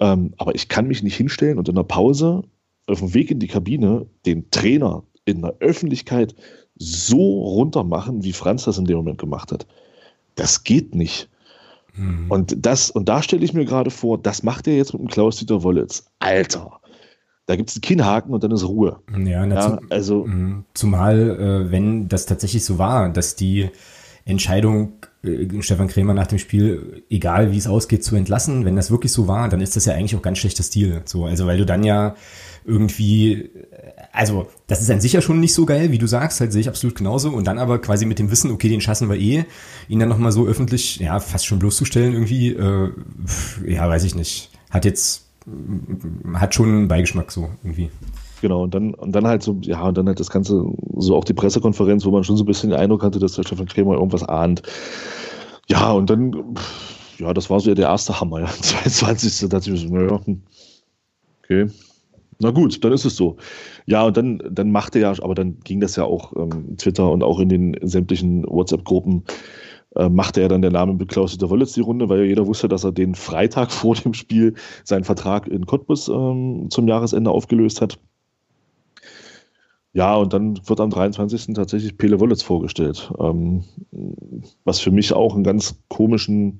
[0.00, 2.42] Ähm, aber ich kann mich nicht hinstellen und in der Pause
[2.86, 6.34] auf dem Weg in die Kabine den Trainer in der Öffentlichkeit
[6.76, 9.66] so runter machen, wie Franz das in dem Moment gemacht hat.
[10.34, 11.28] Das geht nicht.
[11.94, 12.30] Mhm.
[12.30, 15.08] Und das, und da stelle ich mir gerade vor, das macht er jetzt mit dem
[15.08, 16.06] Klaus-Dieter Wollitz.
[16.18, 16.80] Alter!
[17.46, 19.00] Da gibt es einen Kinnhaken und dann ist Ruhe.
[19.24, 20.24] Ja, ja also.
[20.24, 20.64] Mhm.
[20.74, 23.68] Zumal, äh, wenn das tatsächlich so war, dass die
[24.24, 24.92] Entscheidung,
[25.24, 28.64] äh, Stefan Krämer nach dem Spiel, egal wie es ausgeht, zu entlassen.
[28.64, 31.02] Wenn das wirklich so war, dann ist das ja eigentlich auch ganz schlechter Stil.
[31.04, 32.14] So, also weil du dann ja
[32.64, 33.48] irgendwie, äh,
[34.12, 36.60] also das ist an sich ja schon nicht so geil, wie du sagst, halt sehe
[36.60, 37.30] ich absolut genauso.
[37.30, 39.44] Und dann aber quasi mit dem Wissen, okay, den schassen wir eh,
[39.88, 42.90] ihn dann nochmal so öffentlich, ja, fast schon bloßzustellen irgendwie, äh,
[43.66, 44.50] ja, weiß ich nicht.
[44.70, 45.26] Hat jetzt,
[46.34, 47.90] hat schon einen Beigeschmack so irgendwie.
[48.42, 50.64] Genau, und dann, und dann halt so, ja, und dann halt das Ganze,
[50.96, 53.44] so auch die Pressekonferenz, wo man schon so ein bisschen den Eindruck hatte, dass der
[53.44, 54.62] Stefan Krämer irgendwas ahnt.
[55.68, 56.56] Ja, und dann,
[57.18, 58.46] ja, das war so ja der erste Hammer, ja.
[58.60, 59.42] 22.
[59.42, 60.42] Da dachte ich mir so, naja, hm,
[61.44, 61.66] okay.
[62.40, 63.36] Na gut, dann ist es so.
[63.86, 67.22] Ja, und dann, dann machte ja, aber dann ging das ja auch ähm, Twitter und
[67.22, 69.22] auch in den sämtlichen WhatsApp-Gruppen
[69.94, 72.66] äh, machte er dann der Name mit Klaus-Dieter Wollitz die Runde, weil ja jeder wusste,
[72.66, 77.80] dass er den Freitag vor dem Spiel seinen Vertrag in Cottbus ähm, zum Jahresende aufgelöst
[77.80, 78.00] hat.
[79.94, 81.54] Ja, und dann wird am 23.
[81.54, 83.64] tatsächlich Pele Wollitz vorgestellt, ähm,
[84.64, 86.58] was für mich auch einen ganz komischen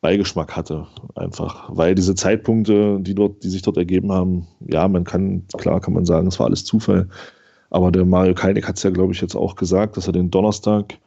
[0.00, 1.68] Beigeschmack hatte, einfach.
[1.72, 5.94] Weil diese Zeitpunkte, die dort, die sich dort ergeben haben, ja, man kann, klar kann
[5.94, 7.08] man sagen, es war alles Zufall.
[7.70, 10.30] Aber der Mario Keinig hat es ja, glaube ich, jetzt auch gesagt, dass er den
[10.30, 10.98] Donnerstag,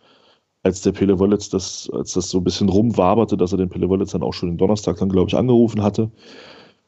[0.64, 3.90] als der Pele Wollitz das, als das so ein bisschen rumwaberte, dass er den Pele
[3.90, 6.10] Wollitz dann auch schon den Donnerstag dann, glaube ich, angerufen hatte.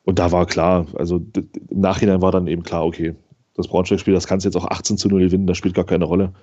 [0.05, 3.15] Und da war klar, also im Nachhinein war dann eben klar, okay,
[3.55, 6.05] das Braunschweig-Spiel, das kannst du jetzt auch 18 zu 0 gewinnen, das spielt gar keine
[6.05, 6.33] Rolle.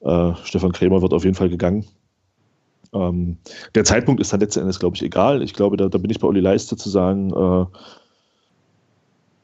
[0.00, 1.86] Äh, Stefan Krämer wird auf jeden Fall gegangen.
[2.92, 3.38] Ähm,
[3.74, 5.42] der Zeitpunkt ist dann letzten Endes, glaube ich, egal.
[5.42, 7.66] Ich glaube, da, da, bin ich bei Olli Leiste zu sagen, äh,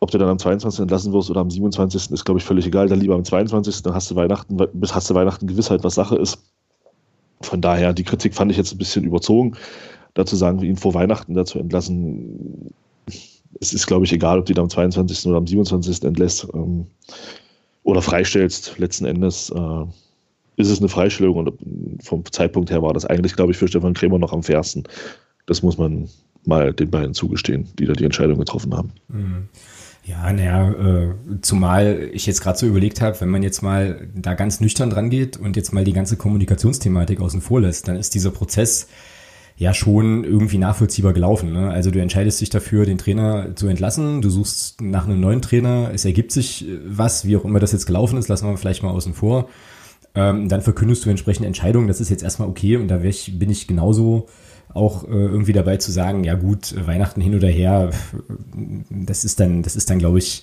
[0.01, 0.81] ob du dann am 22.
[0.81, 2.11] entlassen wirst oder am 27.
[2.11, 2.89] ist, glaube ich, völlig egal.
[2.89, 3.83] Dann lieber am 22.
[3.83, 6.39] Dann hast du Weihnachten, bis hast du Weihnachten Gewissheit, was Sache ist.
[7.41, 9.57] Von daher, die Kritik fand ich jetzt ein bisschen überzogen.
[10.15, 12.75] Dazu sagen ihn vor Weihnachten dazu entlassen.
[13.61, 15.27] Es ist, glaube ich, egal, ob du ihn am 22.
[15.27, 16.05] oder am 27.
[16.05, 16.87] entlässt ähm,
[17.83, 18.79] oder freistellst.
[18.79, 19.85] Letzten Endes äh,
[20.57, 21.53] ist es eine Freistellung und
[22.03, 24.85] vom Zeitpunkt her war das eigentlich, glaube ich, für Stefan Krämer noch am fairsten.
[25.47, 26.09] Das muss man
[26.45, 28.93] mal den beiden zugestehen, die da die Entscheidung getroffen haben.
[29.09, 29.49] Mhm.
[30.05, 34.35] Ja, naja, äh, zumal ich jetzt gerade so überlegt habe, wenn man jetzt mal da
[34.35, 38.15] ganz nüchtern dran geht und jetzt mal die ganze Kommunikationsthematik außen vor lässt, dann ist
[38.15, 38.89] dieser Prozess
[39.63, 41.53] ja schon irgendwie nachvollziehbar gelaufen.
[41.53, 41.71] Ne?
[41.71, 45.91] Also du entscheidest dich dafür, den Trainer zu entlassen, du suchst nach einem neuen Trainer,
[45.95, 48.83] es ergibt sich äh, was, wie auch immer das jetzt gelaufen ist, lassen wir vielleicht
[48.83, 49.49] mal außen vor.
[50.15, 53.49] Ähm, dann verkündest du entsprechende Entscheidungen, das ist jetzt erstmal okay und da ich, bin
[53.49, 54.27] ich genauso
[54.75, 57.91] auch äh, irgendwie dabei zu sagen, ja gut, Weihnachten hin oder her,
[58.91, 60.43] das ist dann, das ist dann, glaube ich,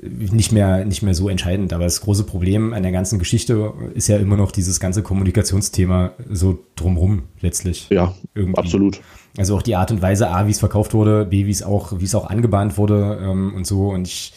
[0.00, 1.72] nicht mehr, nicht mehr so entscheidend.
[1.72, 6.12] Aber das große Problem an der ganzen Geschichte ist ja immer noch dieses ganze Kommunikationsthema
[6.30, 7.88] so drumrum letztlich.
[7.90, 8.58] Ja, irgendwie.
[8.58, 9.00] absolut.
[9.36, 11.98] Also auch die Art und Weise, A, wie es verkauft wurde, B, wie es auch,
[11.98, 13.88] wie es auch angebahnt wurde ähm, und so.
[13.88, 14.32] Und ich,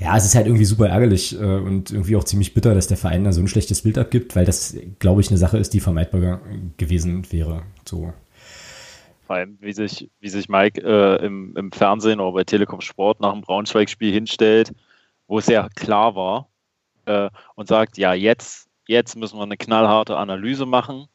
[0.00, 2.98] ja, es ist halt irgendwie super ärgerlich äh, und irgendwie auch ziemlich bitter, dass der
[2.98, 5.80] Verein da so ein schlechtes Bild abgibt, weil das, glaube ich, eine Sache ist, die
[5.80, 6.40] vermeidbar
[6.76, 7.62] gewesen wäre.
[7.86, 8.12] So.
[9.26, 13.20] Vor allem, wie sich, wie sich Mike äh, im, im Fernsehen oder bei Telekom Sport
[13.20, 14.72] nach dem Braunschweig-Spiel hinstellt,
[15.32, 16.48] wo es sehr klar war
[17.06, 21.06] äh, und sagt, ja, jetzt, jetzt müssen wir eine knallharte Analyse machen.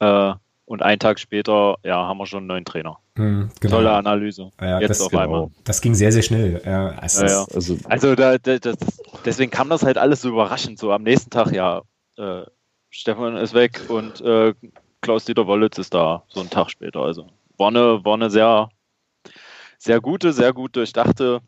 [0.00, 0.32] Äh,
[0.64, 2.98] und einen Tag später, ja, haben wir schon einen neuen Trainer.
[3.16, 3.76] Mhm, genau.
[3.76, 4.52] Tolle Analyse.
[4.58, 5.22] Ja, Jetzt das, auf genau.
[5.22, 5.50] einmal.
[5.64, 6.62] Das ging sehr, sehr schnell.
[6.64, 8.76] Ja, also, ja, also, also da, da, das,
[9.26, 10.78] deswegen kam das halt alles so überraschend.
[10.78, 11.82] So am nächsten Tag, ja,
[12.16, 12.42] äh,
[12.88, 14.54] Stefan ist weg und äh,
[15.02, 17.00] Klaus-Dieter Wollitz ist da, so einen Tag später.
[17.00, 17.26] Also
[17.58, 18.70] war eine, war eine sehr,
[19.76, 21.40] sehr gute, sehr gut durchdachte,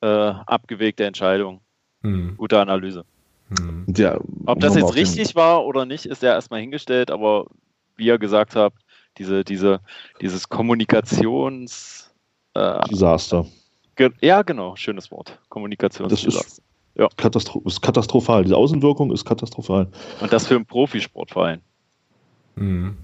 [0.00, 1.60] äh, abgewegte Entscheidung.
[2.02, 2.36] Mhm.
[2.36, 3.04] Gute Analyse.
[3.48, 3.86] Mhm.
[3.96, 7.46] Ja, Ob das jetzt richtig war oder nicht, ist ja erstmal hingestellt, aber
[7.96, 8.82] wie ihr gesagt habt,
[9.18, 9.80] diese, diese,
[10.20, 12.12] dieses Kommunikations...
[12.54, 13.46] Äh, Desaster.
[13.94, 15.38] Ge ja, genau, schönes Wort.
[15.48, 16.38] Kommunikationsdesaster.
[16.38, 16.62] Das ist,
[16.96, 17.08] ja.
[17.16, 18.44] Katastro ist katastrophal.
[18.44, 19.88] Diese Außenwirkung ist katastrophal.
[20.20, 21.60] Und das für einen Profisportverein.
[22.56, 22.96] Mhm.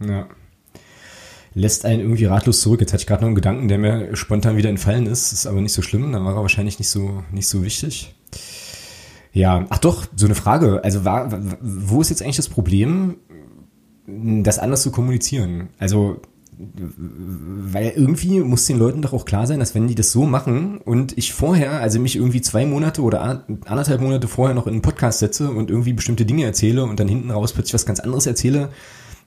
[0.00, 0.28] Ja.
[1.54, 2.80] Lässt einen irgendwie ratlos zurück.
[2.80, 5.32] Jetzt hatte ich gerade noch einen Gedanken, der mir spontan wieder entfallen ist.
[5.32, 6.12] Ist aber nicht so schlimm.
[6.12, 8.14] Dann war er wahrscheinlich nicht so, nicht so wichtig.
[9.32, 10.82] Ja, ach doch, so eine Frage.
[10.84, 13.16] Also war, wo ist jetzt eigentlich das Problem
[14.06, 15.68] das anders zu kommunizieren.
[15.78, 16.20] Also
[16.74, 20.78] weil irgendwie muss den Leuten doch auch klar sein, dass wenn die das so machen
[20.78, 24.82] und ich vorher, also mich irgendwie zwei Monate oder anderthalb Monate vorher noch in einen
[24.82, 28.26] Podcast setze und irgendwie bestimmte Dinge erzähle und dann hinten raus plötzlich was ganz anderes
[28.26, 28.68] erzähle,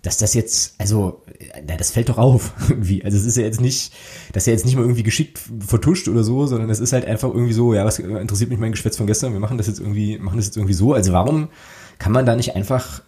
[0.05, 1.23] dass das jetzt, also,
[1.67, 3.03] na, das fällt doch auf irgendwie.
[3.03, 3.93] Also es ist ja jetzt nicht,
[4.33, 7.05] das ist ja jetzt nicht mal irgendwie geschickt vertuscht oder so, sondern es ist halt
[7.05, 9.33] einfach irgendwie so, ja, was interessiert mich mein Geschwätz von gestern?
[9.33, 10.93] Wir machen das jetzt irgendwie, machen das jetzt irgendwie so.
[10.93, 11.49] Also warum
[11.97, 13.01] kann man da nicht einfach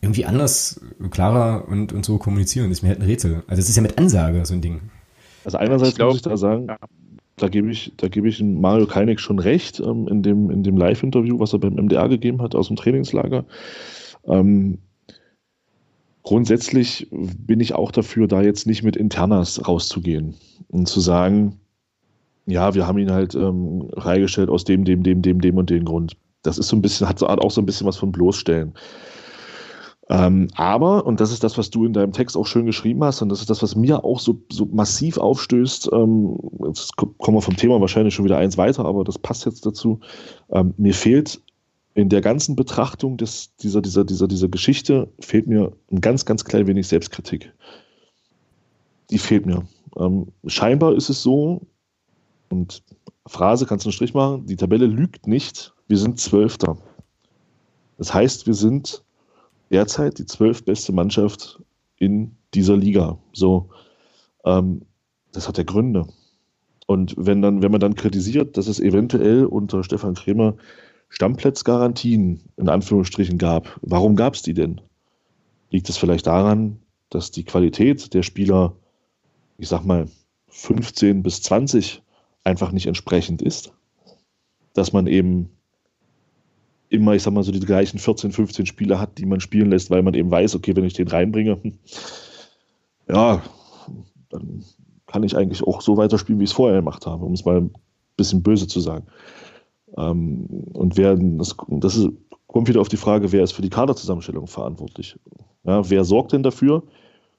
[0.00, 2.68] irgendwie anders, klarer und, und so kommunizieren.
[2.68, 3.42] Das ist mir halt ein Rätsel.
[3.46, 4.80] Also es ist ja mit Ansage so ein Ding.
[5.44, 6.78] Also einerseits ich glaub, muss ich da sagen, ja.
[7.36, 10.76] da gebe ich, da gebe ich Mario Keinig schon recht, ähm, in dem, in dem
[10.76, 13.44] Live-Interview, was er beim MDR gegeben hat aus dem Trainingslager.
[14.26, 14.78] Ähm,
[16.22, 20.34] grundsätzlich bin ich auch dafür, da jetzt nicht mit Internas rauszugehen
[20.68, 21.60] und zu sagen,
[22.46, 25.84] ja, wir haben ihn halt ähm, reingestellt aus dem, dem, dem, dem, dem und dem
[25.84, 26.16] Grund.
[26.42, 28.74] Das ist so ein bisschen, hat auch so ein bisschen was von bloßstellen.
[30.08, 33.22] Ähm, aber, und das ist das, was du in deinem Text auch schön geschrieben hast,
[33.22, 37.42] und das ist das, was mir auch so, so massiv aufstößt, ähm, jetzt kommen wir
[37.42, 40.00] vom Thema wahrscheinlich schon wieder eins weiter, aber das passt jetzt dazu.
[40.50, 41.40] Ähm, mir fehlt
[41.94, 46.44] in der ganzen Betrachtung des, dieser, dieser, dieser, dieser Geschichte, fehlt mir ein ganz, ganz
[46.44, 47.52] klein wenig Selbstkritik.
[49.10, 49.66] Die fehlt mir.
[49.98, 51.62] Ähm, scheinbar ist es so,
[52.48, 52.82] und
[53.26, 56.76] Phrase kannst du einen Strich machen, die Tabelle lügt nicht, wir sind Zwölfter.
[57.98, 59.02] Das heißt, wir sind
[59.70, 61.60] derzeit die zwölf beste Mannschaft
[61.98, 63.18] in dieser Liga.
[63.32, 63.68] So,
[64.44, 64.82] ähm,
[65.32, 66.06] das hat ja Gründe.
[66.86, 70.56] Und wenn dann, wenn man dann kritisiert, dass es eventuell unter Stefan Krämer
[71.10, 74.80] Stammplatzgarantien in Anführungsstrichen gab, warum gab es die denn?
[75.70, 76.78] Liegt es vielleicht daran,
[77.10, 78.74] dass die Qualität der Spieler,
[79.58, 80.08] ich sag mal,
[80.48, 82.02] 15 bis 20
[82.44, 83.72] einfach nicht entsprechend ist?
[84.72, 85.50] Dass man eben
[86.88, 89.90] immer, ich sag mal, so die gleichen 14, 15 Spieler hat, die man spielen lässt,
[89.90, 91.58] weil man eben weiß, okay, wenn ich den reinbringe,
[93.08, 93.42] ja,
[94.30, 94.64] dann
[95.06, 97.56] kann ich eigentlich auch so weiterspielen, wie ich es vorher gemacht habe, um es mal
[97.56, 97.72] ein
[98.16, 99.06] bisschen böse zu sagen.
[99.96, 102.08] Ähm, und wer, das, das ist,
[102.46, 105.18] kommt wieder auf die Frage, wer ist für die Kaderzusammenstellung verantwortlich?
[105.64, 106.82] Ja, wer sorgt denn dafür,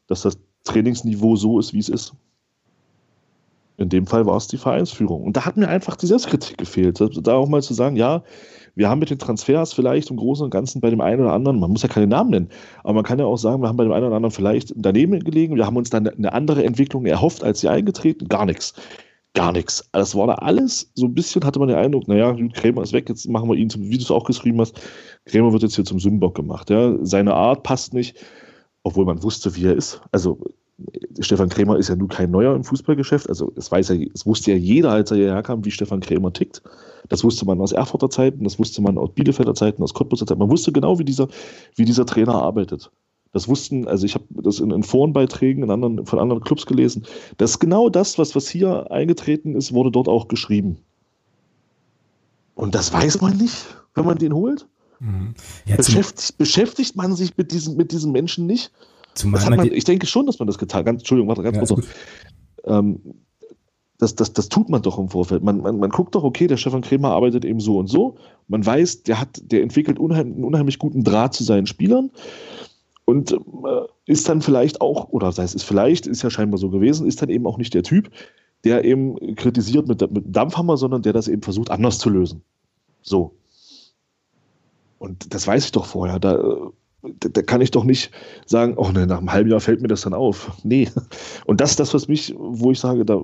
[0.07, 2.13] dass das Trainingsniveau so ist, wie es ist?
[3.77, 5.23] In dem Fall war es die Vereinsführung.
[5.23, 6.99] Und da hat mir einfach die Selbstkritik gefehlt.
[6.99, 8.23] Da auch mal zu sagen, ja,
[8.75, 11.59] wir haben mit den Transfers vielleicht im Großen und Ganzen bei dem einen oder anderen,
[11.59, 12.49] man muss ja keine Namen nennen,
[12.83, 15.19] aber man kann ja auch sagen, wir haben bei dem einen oder anderen vielleicht daneben
[15.19, 18.73] gelegen, wir haben uns dann eine andere Entwicklung erhofft, als sie eingetreten, gar nichts.
[19.33, 19.89] Gar nichts.
[19.93, 23.07] Das war da alles so ein bisschen, hatte man den Eindruck, naja, Krämer ist weg,
[23.07, 24.79] jetzt machen wir ihn zum, wie du es auch geschrieben hast,
[25.25, 26.69] Krämer wird jetzt hier zum Sündenbock gemacht.
[26.69, 26.97] Ja.
[27.01, 28.17] Seine Art passt nicht,
[28.83, 30.01] obwohl man wusste, wie er ist.
[30.11, 30.39] Also
[31.19, 33.29] Stefan Krämer ist ja nun kein Neuer im Fußballgeschäft.
[33.29, 36.33] Also es weiß ja, es wusste ja jeder, als er hierher kam, wie Stefan Krämer
[36.33, 36.61] tickt.
[37.09, 40.39] Das wusste man aus Erfurter Zeiten, das wusste man aus Bielefelder Zeiten, aus Cottbuser Zeiten.
[40.39, 41.27] Man wusste genau, wie dieser,
[41.75, 42.91] wie dieser Trainer arbeitet.
[43.33, 47.05] Das wussten, also ich habe das in, in Forenbeiträgen in anderen, von anderen Clubs gelesen.
[47.37, 50.77] Das ist genau das, was, was hier eingetreten ist, wurde dort auch geschrieben.
[52.55, 53.65] Und das weiß man nicht,
[53.95, 54.67] wenn man den holt.
[54.99, 55.33] Mhm.
[55.65, 58.71] Ja, beschäftigt, beschäftigt man sich mit diesen, mit diesen Menschen nicht?
[59.23, 60.87] Man, ich denke schon, dass man das getan hat.
[60.87, 61.87] Entschuldigung, warte ganz ja, kurz.
[62.65, 62.99] Ähm,
[63.97, 65.43] das, das, das tut man doch im Vorfeld.
[65.43, 68.15] Man, man, man guckt doch, okay, der Stefan Krämer arbeitet eben so und so.
[68.47, 72.11] Man weiß, der hat, der entwickelt unheim, einen unheimlich guten Draht zu seinen Spielern
[73.11, 73.37] und äh,
[74.05, 77.21] ist dann vielleicht auch, oder das heißt, ist vielleicht, ist ja scheinbar so gewesen, ist
[77.21, 78.09] dann eben auch nicht der Typ,
[78.63, 82.41] der eben kritisiert mit, mit Dampfhammer, sondern der das eben versucht, anders zu lösen.
[83.01, 83.35] So.
[84.97, 86.19] Und das weiß ich doch vorher.
[86.19, 86.37] Da,
[87.01, 88.11] da, da, kann ich doch nicht
[88.45, 90.57] sagen, oh ne, nach einem halben Jahr fällt mir das dann auf.
[90.63, 90.87] Nee.
[91.45, 93.21] Und das ist das, was mich, wo ich sage, da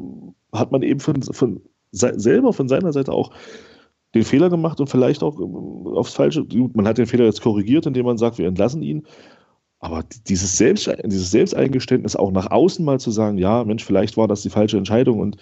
[0.52, 1.62] hat man eben von, von
[1.94, 3.32] selber von seiner Seite auch
[4.16, 6.46] den Fehler gemacht und vielleicht auch ähm, aufs Falsche.
[6.74, 9.06] Man hat den Fehler jetzt korrigiert, indem man sagt, wir entlassen ihn.
[9.80, 14.28] Aber dieses, Selbst, dieses Selbsteingeständnis auch nach außen mal zu sagen, ja, Mensch, vielleicht war
[14.28, 15.38] das die falsche Entscheidung und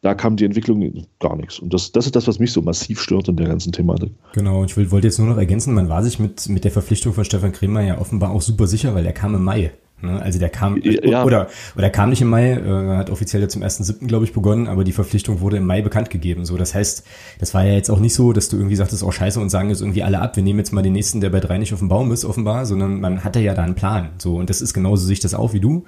[0.00, 1.58] da kam die Entwicklung gar nichts.
[1.58, 4.12] Und das, das ist das, was mich so massiv stört in der ganzen Thematik.
[4.32, 7.24] Genau, ich wollte jetzt nur noch ergänzen, man war sich mit, mit der Verpflichtung von
[7.24, 9.72] Stefan Kremer ja offenbar auch super sicher, weil er kam im Mai.
[10.02, 10.20] Ne?
[10.20, 11.24] Also der kam ja.
[11.24, 14.06] oder oder kam nicht im Mai, äh, hat offiziell ja zum 1.7.
[14.06, 16.44] glaube ich begonnen, aber die Verpflichtung wurde im Mai bekannt gegeben.
[16.44, 17.04] So, das heißt,
[17.38, 19.70] das war ja jetzt auch nicht so, dass du irgendwie sagtest, oh Scheiße und sagen
[19.70, 21.80] jetzt irgendwie alle ab, wir nehmen jetzt mal den nächsten, der bei drei nicht auf
[21.80, 24.10] dem Baum ist, offenbar, sondern man hatte ja da einen Plan.
[24.18, 25.84] So und das ist genauso sich das auch wie du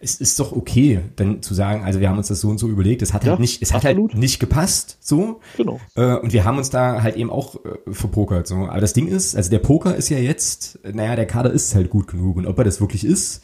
[0.00, 2.68] es ist doch okay, dann zu sagen, also wir haben uns das so und so
[2.68, 3.96] überlegt, es hat halt nicht, es absolut.
[3.96, 5.40] hat halt nicht gepasst, so.
[5.56, 5.80] Genau.
[5.94, 8.66] Äh, und wir haben uns da halt eben auch äh, verpokert, so.
[8.66, 11.90] Aber das Ding ist, also der Poker ist ja jetzt, naja, der Kader ist halt
[11.90, 13.42] gut genug und ob er das wirklich ist,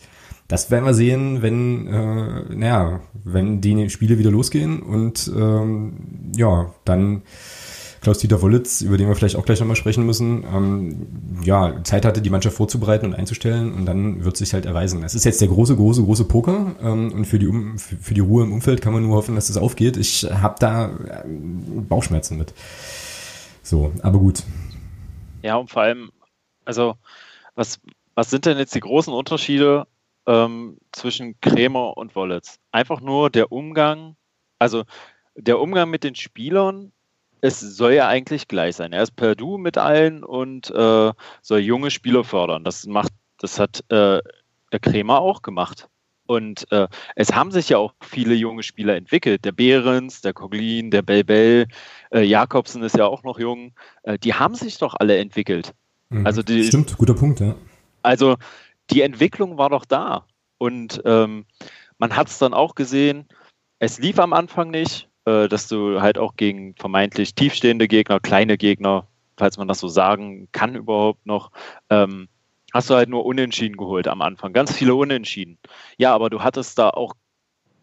[0.48, 6.74] das werden wir sehen, wenn, äh, naja, wenn die Spiele wieder losgehen und ähm, ja,
[6.84, 7.22] dann
[8.02, 12.20] Klaus-Dieter Wollitz, über den wir vielleicht auch gleich nochmal sprechen müssen, ähm, ja, Zeit hatte,
[12.20, 15.04] die Mannschaft vorzubereiten und einzustellen und dann wird sich halt erweisen.
[15.04, 18.14] Es ist jetzt der große, große, große Poker ähm, und für die, um, für, für,
[18.14, 19.96] die Ruhe im Umfeld kann man nur hoffen, dass das aufgeht.
[19.96, 22.52] Ich habe da äh, Bauchschmerzen mit.
[23.62, 24.42] So, aber gut.
[25.42, 26.10] Ja, und vor allem,
[26.64, 26.96] also,
[27.54, 27.80] was,
[28.16, 29.86] was sind denn jetzt die großen Unterschiede
[30.26, 32.58] ähm, zwischen Krämer und Wollitz?
[32.72, 34.16] Einfach nur der Umgang,
[34.58, 34.82] also
[35.36, 36.90] der Umgang mit den Spielern
[37.42, 38.92] es soll ja eigentlich gleich sein.
[38.92, 41.12] Er ist per Du mit allen und äh,
[41.42, 42.62] soll junge Spieler fördern.
[42.62, 44.20] Das macht, das hat äh,
[44.72, 45.88] der Krämer auch gemacht.
[46.26, 46.86] Und äh,
[47.16, 49.44] es haben sich ja auch viele junge Spieler entwickelt.
[49.44, 51.66] Der Behrens, der Coglin, der Bell
[52.12, 53.72] äh, Jakobsen ist ja auch noch jung.
[54.04, 55.74] Äh, die haben sich doch alle entwickelt.
[56.10, 56.24] Mhm.
[56.24, 57.56] Also die, Stimmt, guter Punkt, ja.
[58.02, 58.36] Also
[58.90, 60.26] die Entwicklung war doch da.
[60.58, 61.44] Und ähm,
[61.98, 63.26] man hat es dann auch gesehen,
[63.80, 68.56] es lief am Anfang nicht äh, dass du halt auch gegen vermeintlich tiefstehende Gegner, kleine
[68.58, 69.06] Gegner,
[69.36, 71.50] falls man das so sagen kann überhaupt noch,
[71.90, 72.28] ähm,
[72.72, 74.52] hast du halt nur Unentschieden geholt am Anfang.
[74.52, 75.58] Ganz viele Unentschieden.
[75.98, 77.14] Ja, aber du hattest da auch,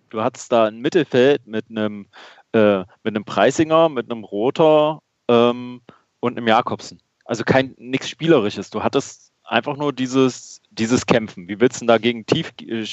[0.10, 2.08] du hattest da ein Mittelfeld mit einem,
[2.54, 5.82] äh, mit einem Preisinger, mit einem Roter ähm,
[6.20, 7.02] und einem Jakobsen.
[7.26, 8.72] Also kein nichts Spielerisches.
[8.72, 11.48] Du hattest einfach nur dieses, dieses Kämpfen.
[11.48, 12.86] Wie willst du denn da gegen tief, äh,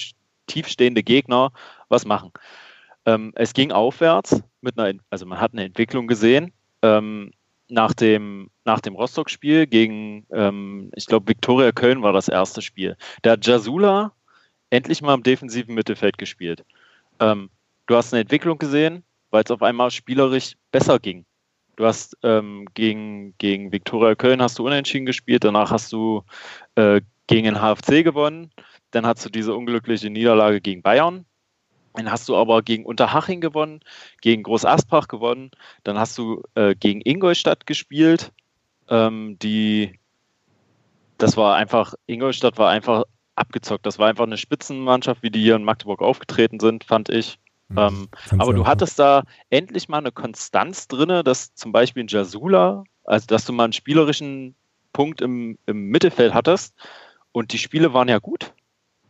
[0.47, 1.53] tiefstehende Gegner
[1.89, 2.33] was machen?
[3.07, 6.53] Ähm, es ging aufwärts mit einer, also man hat eine Entwicklung gesehen.
[6.83, 7.33] Ähm,
[7.69, 12.97] nach dem, nach dem Rostock-Spiel gegen, ähm, ich glaube, Viktoria Köln war das erste Spiel.
[13.23, 14.13] Da hat Jasula
[14.71, 16.65] endlich mal im defensiven Mittelfeld gespielt.
[17.21, 17.51] Ähm,
[17.87, 21.25] du hast eine Entwicklung gesehen, weil es auf einmal spielerisch besser ging.
[21.77, 26.23] Du hast ähm, gegen, gegen Viktoria Köln hast du unentschieden gespielt, danach hast du
[26.77, 28.51] äh, gegen den HFC gewonnen,
[28.93, 31.27] dann hast du diese unglückliche Niederlage gegen Bayern,
[31.97, 33.81] dann hast du aber gegen Unterhaching gewonnen,
[34.21, 35.51] gegen Groß Asbach gewonnen,
[35.85, 38.33] dann hast du äh, gegen Ingolstadt gespielt,
[38.89, 39.99] ähm, die
[41.19, 43.05] das war einfach, Ingolstadt war einfach
[43.37, 43.87] abgezockt.
[43.87, 47.39] Das war einfach eine Spitzenmannschaft, wie die hier in Magdeburg aufgetreten sind, fand ich.
[47.69, 52.09] Mhm, ähm, aber du hattest da endlich mal eine Konstanz drin, dass zum Beispiel in
[52.09, 54.55] Jasula, also dass du mal einen spielerischen
[54.93, 56.75] Punkt im, im Mittelfeld hattest
[57.33, 58.53] und die Spiele waren ja gut.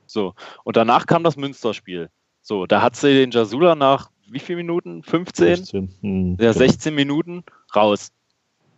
[0.07, 0.35] So.
[0.65, 2.11] Und danach kam das Münsterspiel.
[2.47, 5.03] So, da hat sie den Jasula nach wie viel Minuten?
[5.03, 5.57] 15?
[5.57, 5.95] 16.
[6.01, 6.95] Hm, ja, 16 genau.
[6.95, 7.45] Minuten
[7.75, 8.13] raus.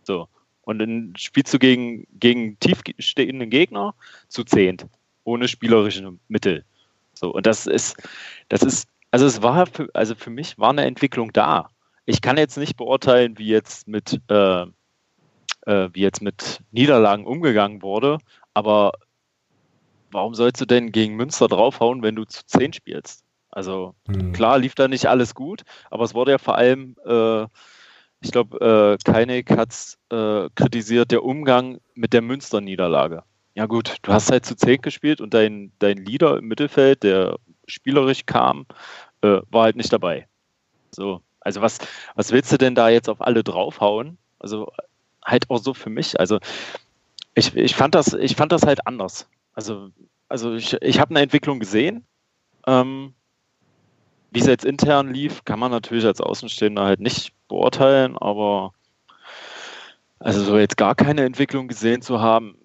[0.01, 0.27] So.
[0.63, 3.93] Und dann spielst du gegen, gegen tiefstehenden Gegner
[4.27, 4.87] zu zehnt,
[5.23, 6.65] ohne spielerische Mittel.
[7.13, 7.95] So, und das ist,
[8.47, 11.69] das ist, also es war für, also für mich war eine Entwicklung da.
[12.07, 14.63] Ich kann jetzt nicht beurteilen, wie jetzt mit, äh,
[15.67, 18.17] äh, wie jetzt mit Niederlagen umgegangen wurde,
[18.55, 18.93] aber
[20.09, 23.28] warum sollst du denn gegen Münster draufhauen, wenn du zu zehn spielst?
[23.51, 24.31] Also mhm.
[24.33, 27.47] klar lief da nicht alles gut, aber es wurde ja vor allem äh,
[28.21, 33.23] ich glaube, äh, Keinig hat äh, kritisiert, der Umgang mit der Münster-Niederlage.
[33.55, 37.37] Ja gut, du hast halt zu zehn gespielt und dein, dein Leader im Mittelfeld, der
[37.65, 38.65] spielerisch kam,
[39.21, 40.27] äh, war halt nicht dabei.
[40.91, 41.79] So, also was,
[42.15, 44.17] was willst du denn da jetzt auf alle draufhauen?
[44.39, 44.71] Also
[45.23, 46.19] halt auch so für mich.
[46.19, 46.39] Also
[47.35, 49.29] ich, ich, fand, das, ich fand das halt anders.
[49.53, 49.89] Also,
[50.27, 52.05] also ich, ich habe eine Entwicklung gesehen.
[52.67, 53.13] Ähm,
[54.31, 58.73] wie es jetzt intern lief, kann man natürlich als Außenstehender halt nicht beurteilen, aber
[60.19, 62.55] also so jetzt gar keine Entwicklung gesehen zu haben,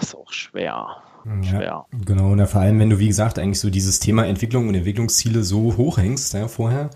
[0.00, 1.02] ist auch schwer.
[1.42, 1.62] schwer.
[1.62, 4.74] Ja, genau, und vor allem, wenn du, wie gesagt, eigentlich so dieses Thema Entwicklung und
[4.74, 6.90] Entwicklungsziele so hochhängst ja, vorher,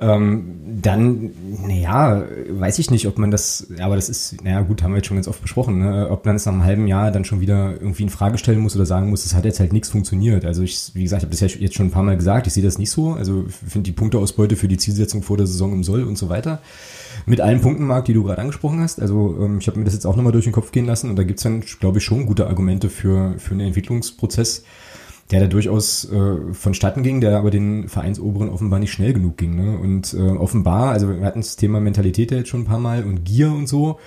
[0.00, 1.30] ähm, dann,
[1.66, 5.06] naja, weiß ich nicht, ob man das, aber das ist, naja gut, haben wir jetzt
[5.06, 6.08] schon ganz oft besprochen, ne?
[6.10, 8.74] ob man es nach einem halben Jahr dann schon wieder irgendwie in Frage stellen muss
[8.74, 10.44] oder sagen muss, es hat jetzt halt nichts funktioniert.
[10.44, 12.52] Also ich, wie gesagt, ich habe das ja jetzt schon ein paar Mal gesagt, ich
[12.52, 13.12] sehe das nicht so.
[13.12, 16.28] Also ich finde die Punkteausbeute für die Zielsetzung vor der Saison im Soll und so
[16.28, 16.60] weiter.
[17.26, 19.00] Mit allen Punkten, Marc, die du gerade angesprochen hast.
[19.00, 21.16] Also ähm, ich habe mir das jetzt auch nochmal durch den Kopf gehen lassen und
[21.16, 24.64] da gibt's dann, glaube ich, schon gute Argumente für, für einen Entwicklungsprozess
[25.30, 29.54] der da durchaus äh, vonstatten ging, der aber den Vereinsoberen offenbar nicht schnell genug ging.
[29.54, 29.78] Ne?
[29.78, 33.04] Und äh, offenbar, also wir hatten das Thema Mentalität ja jetzt schon ein paar Mal
[33.04, 33.98] und Gier und so.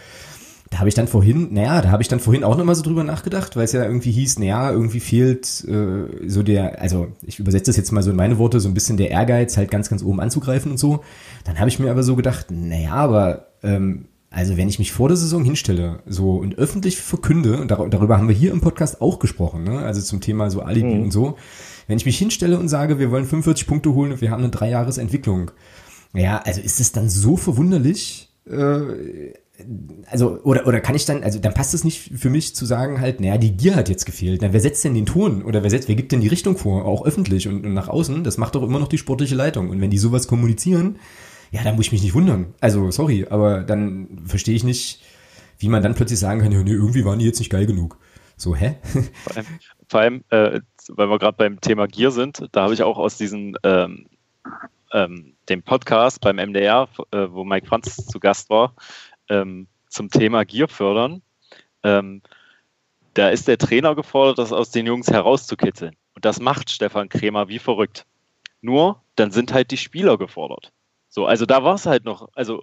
[0.69, 3.03] Da habe ich dann vorhin, naja, da habe ich dann vorhin auch nochmal so drüber
[3.03, 7.67] nachgedacht, weil es ja irgendwie hieß, naja, irgendwie fehlt äh, so der, also ich übersetze
[7.67, 10.03] das jetzt mal so in meine Worte, so ein bisschen der Ehrgeiz, halt ganz, ganz
[10.03, 11.03] oben anzugreifen und so.
[11.45, 15.07] Dann habe ich mir aber so gedacht, naja, aber ähm, also wenn ich mich vor
[15.07, 19.19] der Saison hinstelle so und öffentlich verkünde, und darüber haben wir hier im Podcast auch
[19.19, 19.79] gesprochen, ne?
[19.79, 21.03] also zum Thema so Alibi mhm.
[21.03, 21.37] und so,
[21.87, 24.51] wenn ich mich hinstelle und sage, wir wollen 45 Punkte holen und wir haben eine
[24.51, 25.51] Dreijahresentwicklung,
[26.13, 29.33] ja, also ist es dann so verwunderlich, äh,
[30.09, 33.01] also, oder, oder kann ich dann, also dann passt es nicht für mich zu sagen
[33.01, 34.41] halt, naja, die Gier hat jetzt gefehlt.
[34.41, 35.41] Na, wer setzt denn den Ton?
[35.41, 36.85] Oder wer setzt, wer gibt denn die Richtung vor?
[36.85, 38.23] Auch öffentlich und, und nach außen?
[38.23, 39.69] Das macht doch immer noch die sportliche Leitung.
[39.69, 40.97] Und wenn die sowas kommunizieren,
[41.51, 42.53] ja, da muss ich mich nicht wundern.
[42.59, 45.01] Also, sorry, aber dann verstehe ich nicht,
[45.59, 47.97] wie man dann plötzlich sagen kann, ja, nee, irgendwie waren die jetzt nicht geil genug.
[48.35, 48.75] So, hä?
[49.23, 49.45] Vor allem,
[49.89, 53.17] vor allem äh, weil wir gerade beim Thema Gier sind, da habe ich auch aus
[53.17, 54.07] diesem ähm,
[54.93, 58.73] ähm, dem Podcast beim MDR, äh, wo Mike Franz zu Gast war,
[59.29, 61.21] ähm, zum Thema Gier fördern.
[61.83, 62.21] Ähm,
[63.13, 65.95] da ist der Trainer gefordert, das aus den Jungs herauszukitzeln.
[66.13, 68.05] Und das macht Stefan Kremer wie verrückt.
[68.61, 70.71] Nur, dann sind halt die Spieler gefordert.
[71.17, 72.61] So, also da war es halt noch, also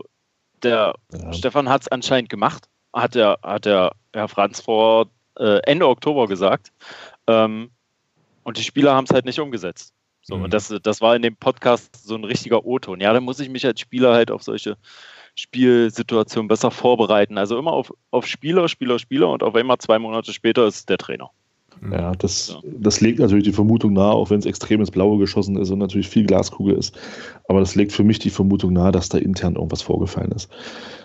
[0.63, 1.33] der ja.
[1.33, 6.29] Stefan hat es anscheinend gemacht, hat der, hat der Herr Franz vor äh, Ende Oktober
[6.29, 6.71] gesagt.
[7.27, 7.73] Ähm,
[8.45, 9.93] und die Spieler haben es halt nicht umgesetzt.
[10.23, 10.45] So, mhm.
[10.45, 13.01] und das, das war in dem Podcast so ein richtiger O-Ton.
[13.01, 14.77] Ja, dann muss ich mich als Spieler halt auf solche
[15.35, 17.39] Spielsituationen besser vorbereiten.
[17.39, 20.99] Also immer auf, auf Spieler, Spieler, Spieler und auf einmal zwei Monate später ist der
[20.99, 21.29] Trainer.
[21.91, 22.71] Ja, das, ja.
[22.79, 25.79] das legt natürlich die Vermutung nahe, auch wenn es extrem ins Blaue geschossen ist und
[25.79, 26.97] natürlich viel Glaskugel ist.
[27.49, 30.49] Aber das legt für mich die Vermutung nahe, dass da intern irgendwas vorgefallen ist.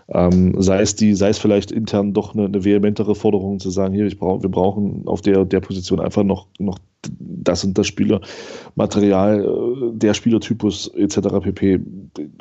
[0.09, 3.93] Ähm, sei es die, sei es vielleicht intern doch eine, eine vehementere Forderung zu sagen,
[3.93, 6.79] hier, ich brauch, wir brauchen auf der, der Position einfach noch, noch
[7.19, 11.19] das und das Spielermaterial, äh, der Spielertypus etc.
[11.41, 11.79] pp.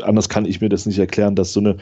[0.02, 1.76] Anders kann ich mir das nicht erklären, dass so eine,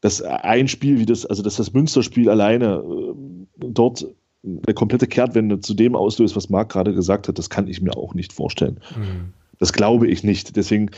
[0.00, 4.06] dass ein Spiel wie das, also dass das Münsterspiel alleine äh, dort
[4.44, 7.96] eine komplette Kehrtwende zu dem auslöst, was Marc gerade gesagt hat, das kann ich mir
[7.96, 8.80] auch nicht vorstellen.
[8.96, 9.32] Mhm.
[9.58, 10.56] Das glaube ich nicht.
[10.56, 10.90] Deswegen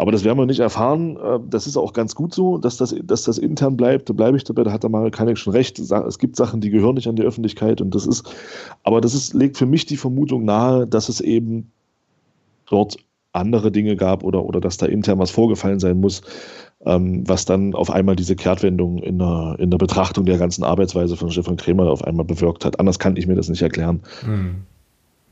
[0.00, 1.18] Aber das werden wir nicht erfahren.
[1.18, 4.08] Äh, das ist auch ganz gut so, dass das, dass das intern bleibt.
[4.08, 4.64] Da bleibe ich dabei.
[4.64, 5.78] Da hat der Marek Kanek schon recht.
[5.78, 7.82] Es gibt Sachen, die gehören nicht an die Öffentlichkeit.
[7.82, 8.34] Und das ist,
[8.82, 11.70] aber das ist, legt für mich die Vermutung nahe, dass es eben
[12.66, 12.96] dort
[13.32, 16.22] andere Dinge gab oder, oder dass da intern was vorgefallen sein muss,
[16.84, 21.16] ähm, was dann auf einmal diese Kehrtwendung in der, in der Betrachtung der ganzen Arbeitsweise
[21.16, 22.80] von Stefan Krämer auf einmal bewirkt hat.
[22.80, 24.00] Anders kann ich mir das nicht erklären.
[24.24, 24.62] Hm.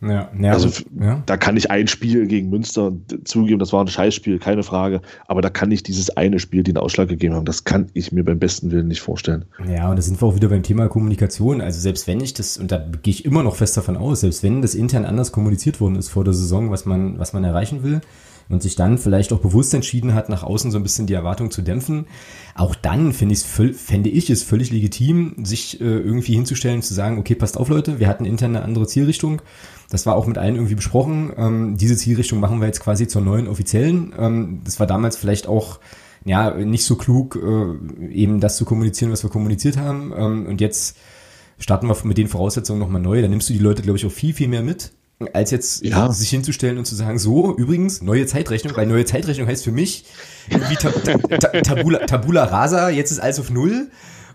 [0.00, 0.68] Ja, ja, also
[1.00, 1.22] ja.
[1.26, 2.92] da kann ich ein Spiel gegen Münster
[3.24, 5.00] zugeben, das war ein Scheißspiel, keine Frage.
[5.26, 7.44] Aber da kann nicht dieses eine Spiel den Ausschlag gegeben haben.
[7.44, 9.46] Das kann ich mir beim besten Willen nicht vorstellen.
[9.68, 11.60] Ja, und da sind wir auch wieder beim Thema Kommunikation.
[11.60, 14.44] Also selbst wenn ich das, und da gehe ich immer noch fest davon aus, selbst
[14.44, 17.82] wenn das intern anders kommuniziert worden ist vor der Saison, was man, was man erreichen
[17.82, 18.00] will,
[18.48, 21.50] und sich dann vielleicht auch bewusst entschieden hat, nach außen so ein bisschen die Erwartung
[21.50, 22.06] zu dämpfen,
[22.54, 27.18] auch dann finde ich fände ich es völlig legitim, sich äh, irgendwie hinzustellen zu sagen,
[27.18, 29.42] okay, passt auf Leute, wir hatten intern eine andere Zielrichtung.
[29.90, 31.32] Das war auch mit allen irgendwie besprochen.
[31.36, 34.12] Ähm, diese Zielrichtung machen wir jetzt quasi zur neuen offiziellen.
[34.18, 35.78] Ähm, das war damals vielleicht auch
[36.24, 40.12] ja nicht so klug, äh, eben das zu kommunizieren, was wir kommuniziert haben.
[40.16, 40.96] Ähm, und jetzt
[41.58, 43.22] starten wir mit den Voraussetzungen nochmal neu.
[43.22, 44.92] Da nimmst du die Leute, glaube ich, auch viel, viel mehr mit
[45.32, 46.12] als jetzt ja.
[46.12, 50.04] sich hinzustellen und zu sagen, so, übrigens, neue Zeitrechnung, weil neue Zeitrechnung heißt für mich
[50.48, 53.90] irgendwie ta ta tabula, tabula rasa, jetzt ist alles auf Null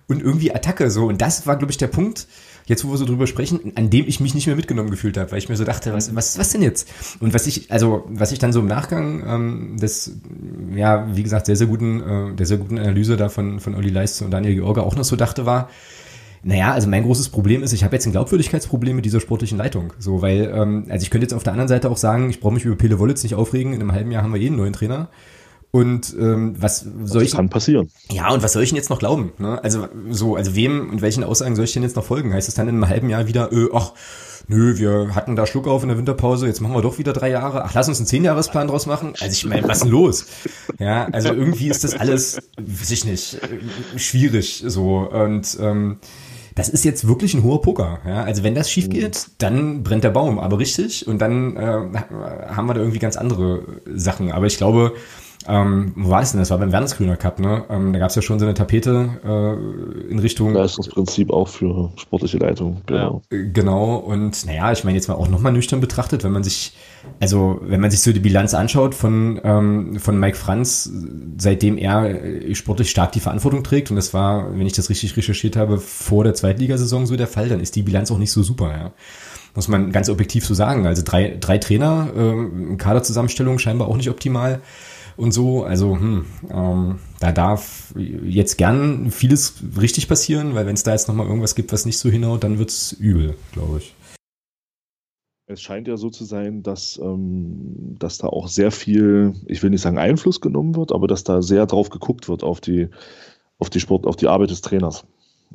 [0.08, 1.08] und irgendwie Attacke so.
[1.08, 2.28] Und das war, glaube ich, der Punkt,
[2.66, 5.32] jetzt wo wir so drüber sprechen, an dem ich mich nicht mehr mitgenommen gefühlt habe,
[5.32, 6.90] weil ich mir so dachte, was, was, was denn jetzt?
[7.20, 10.18] Und was ich, also was ich dann so im Nachgang ähm, des,
[10.76, 13.90] ja, wie gesagt, sehr, sehr guten, äh, der sehr guten Analyse da von, von Olli
[13.90, 15.70] Leiste und Daniel George auch noch so dachte, war,
[16.44, 19.94] naja, also mein großes Problem ist, ich habe jetzt ein Glaubwürdigkeitsproblem mit dieser sportlichen Leitung.
[19.98, 22.54] So, weil, ähm, also ich könnte jetzt auf der anderen Seite auch sagen, ich brauche
[22.54, 24.74] mich über Pele Wollitz nicht aufregen, in einem halben Jahr haben wir eh einen neuen
[24.74, 25.10] Trainer.
[25.72, 27.36] Und ähm, was soll das ich.
[27.36, 27.90] kann passieren.
[28.12, 29.32] Ja, und was soll ich denn jetzt noch glauben?
[29.40, 29.64] Ne?
[29.64, 32.32] Also so, also wem und welchen Aussagen soll ich denn jetzt noch folgen?
[32.32, 33.94] Heißt es dann in einem halben Jahr wieder, äh, ach,
[34.48, 37.30] nö, wir hatten da Schluck auf in der Winterpause, jetzt machen wir doch wieder drei
[37.30, 37.64] Jahre.
[37.64, 39.14] Ach, lass uns einen Zehnjahresplan draus machen.
[39.20, 40.26] Also ich meine, was ist denn los?
[40.78, 43.40] Ja, also irgendwie ist das alles, weiß ich nicht,
[43.96, 45.10] schwierig so.
[45.10, 45.98] Und ähm,
[46.56, 48.00] das ist jetzt wirklich ein hoher Poker.
[48.06, 48.24] Ja?
[48.24, 48.92] Also wenn das schief mhm.
[48.92, 51.08] geht, dann brennt der Baum, aber richtig.
[51.08, 54.32] Und dann äh, haben wir da irgendwie ganz andere Sachen.
[54.32, 54.94] Aber ich glaube,
[55.48, 56.40] ähm, wo war das denn?
[56.40, 57.66] Das war beim Wernesgrüner Cup, ne?
[57.70, 60.54] Ähm, da gab es ja schon so eine Tapete äh, in Richtung.
[60.54, 63.22] Leistungsprinzip auch für sportliche Leitung, genau.
[63.32, 63.38] Ja.
[63.38, 66.74] Äh, genau, und naja, ich meine jetzt mal auch nochmal nüchtern betrachtet, wenn man sich,
[67.20, 70.92] also wenn man sich so die Bilanz anschaut von, ähm, von Mike Franz,
[71.38, 75.18] seitdem er äh, sportlich stark die Verantwortung trägt, und das war, wenn ich das richtig
[75.18, 78.44] recherchiert habe, vor der Zweitligasaison so der Fall, dann ist die Bilanz auch nicht so
[78.44, 78.92] super, ja
[79.56, 80.88] muss man ganz objektiv so sagen.
[80.88, 84.62] Also drei, drei Trainer, äh, Kaderzusammenstellung scheinbar auch nicht optimal
[85.18, 85.64] und so.
[85.64, 91.08] Also hm, ähm, da darf jetzt gern vieles richtig passieren, weil wenn es da jetzt
[91.08, 93.94] nochmal irgendwas gibt, was nicht so hinhaut, dann wird es übel, glaube ich.
[95.46, 99.70] Es scheint ja so zu sein, dass, ähm, dass da auch sehr viel, ich will
[99.70, 102.88] nicht sagen Einfluss genommen wird, aber dass da sehr drauf geguckt wird auf die,
[103.60, 105.06] auf die Sport, auf die Arbeit des Trainers.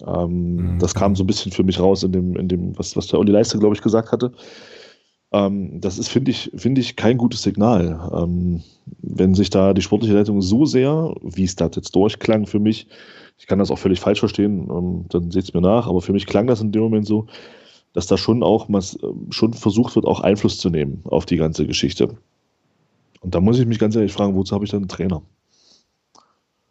[0.06, 0.78] Ähm, mhm.
[0.78, 3.18] Das kam so ein bisschen für mich raus in dem, in dem was, was der
[3.18, 4.32] Olli Leister, glaube ich, gesagt hatte.
[5.32, 8.10] Ähm, das ist, finde ich, finde ich, kein gutes Signal.
[8.12, 8.62] Ähm,
[9.00, 12.86] wenn sich da die sportliche Leitung so sehr, wie es da jetzt durchklang für mich,
[13.38, 16.12] ich kann das auch völlig falsch verstehen, ähm, dann seht es mir nach, aber für
[16.12, 17.26] mich klang das in dem Moment so,
[17.92, 18.98] dass da schon auch was,
[19.30, 22.16] schon versucht wird, auch Einfluss zu nehmen auf die ganze Geschichte.
[23.20, 25.22] Und da muss ich mich ganz ehrlich fragen, wozu habe ich dann einen Trainer?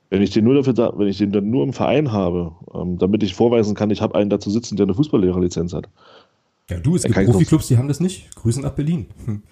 [0.10, 2.98] Wenn ich den nur dafür da, wenn ich den dann nur im Verein habe, ähm,
[2.98, 5.90] damit ich vorweisen kann, ich habe einen dazu sitzen, der eine Fußballlehrerlizenz hat,
[6.70, 8.36] ja, du, es gibt Profiklubs, die haben das nicht.
[8.36, 9.08] Grüßen nach Berlin.
[9.26, 9.44] Hm.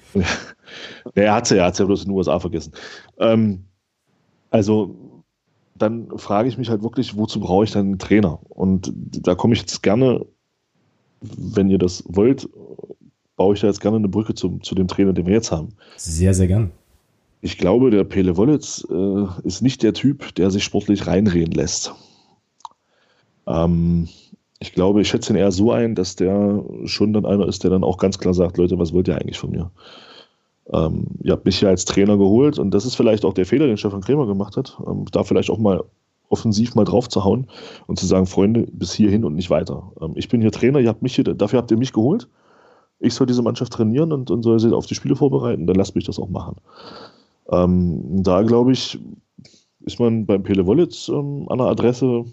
[1.14, 2.74] Ja, er hat es ja, er hat ja bloß in den USA vergessen.
[3.20, 3.66] Ähm,
[4.50, 4.96] also,
[5.76, 8.40] dann frage ich mich halt wirklich, wozu brauche ich dann einen Trainer?
[8.50, 10.26] Und da komme ich jetzt gerne,
[11.22, 12.50] wenn ihr das wollt,
[13.36, 15.76] baue ich da jetzt gerne eine Brücke zu, zu dem Trainer, den wir jetzt haben.
[15.98, 16.72] Sehr, sehr gern.
[17.42, 21.94] Ich glaube, der Pele Wollitz äh, ist nicht der Typ, der sich sportlich reinreden lässt.
[23.46, 24.08] Ähm,
[24.60, 27.72] ich glaube, ich schätze ihn eher so ein, dass der schon dann einer ist, der
[27.72, 29.72] dann auch ganz klar sagt, Leute, was wollt ihr eigentlich von mir?
[30.72, 33.68] Ähm, ihr habt mich ja als Trainer geholt und das ist vielleicht auch der Fehler,
[33.68, 35.84] den Stefan Krämer gemacht hat, ähm, da vielleicht auch mal
[36.30, 37.48] offensiv mal drauf zu hauen
[37.88, 39.92] und zu sagen, Freunde, bis hierhin und nicht weiter.
[40.02, 42.28] Ähm, ich bin hier Trainer, ihr habt mich hier, dafür habt ihr mich geholt.
[43.00, 45.96] Ich soll diese Mannschaft trainieren und, und soll sie auf die Spiele vorbereiten, dann lasst
[45.96, 46.56] mich das auch machen.
[47.52, 48.98] Ähm, da glaube ich,
[49.82, 52.26] ist man beim Pele Wollitz ähm, an der Adresse,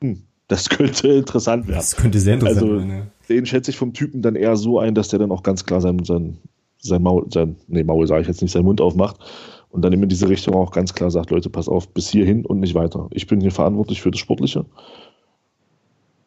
[0.00, 1.76] hm, das könnte interessant werden.
[1.76, 2.90] Das könnte sehr interessant also, werden.
[2.90, 3.06] Ja.
[3.28, 5.80] Den schätze ich vom Typen dann eher so ein, dass der dann auch ganz klar
[5.80, 6.38] sein, sein,
[6.80, 9.18] sein Maul, sein, nee, Maul sage ich jetzt nicht, seinen Mund aufmacht
[9.70, 12.60] und dann in diese Richtung auch ganz klar sagt, Leute, pass auf, bis hierhin und
[12.60, 13.08] nicht weiter.
[13.12, 14.64] Ich bin hier verantwortlich für das Sportliche.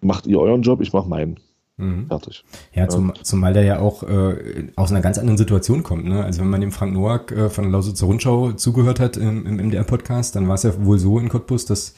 [0.02, 1.40] Macht ihr euren Job, ich mache meinen.
[1.78, 2.08] Mhm.
[2.08, 2.44] Fertig.
[2.74, 6.06] Ja, zum, zumal der ja auch äh, aus einer ganz anderen Situation kommt.
[6.06, 6.24] Ne?
[6.24, 9.58] Also wenn man dem Frank Noack äh, von der Lausitzer Rundschau zugehört hat im, im
[9.58, 11.96] MDR-Podcast, dann war es ja wohl so in Cottbus, dass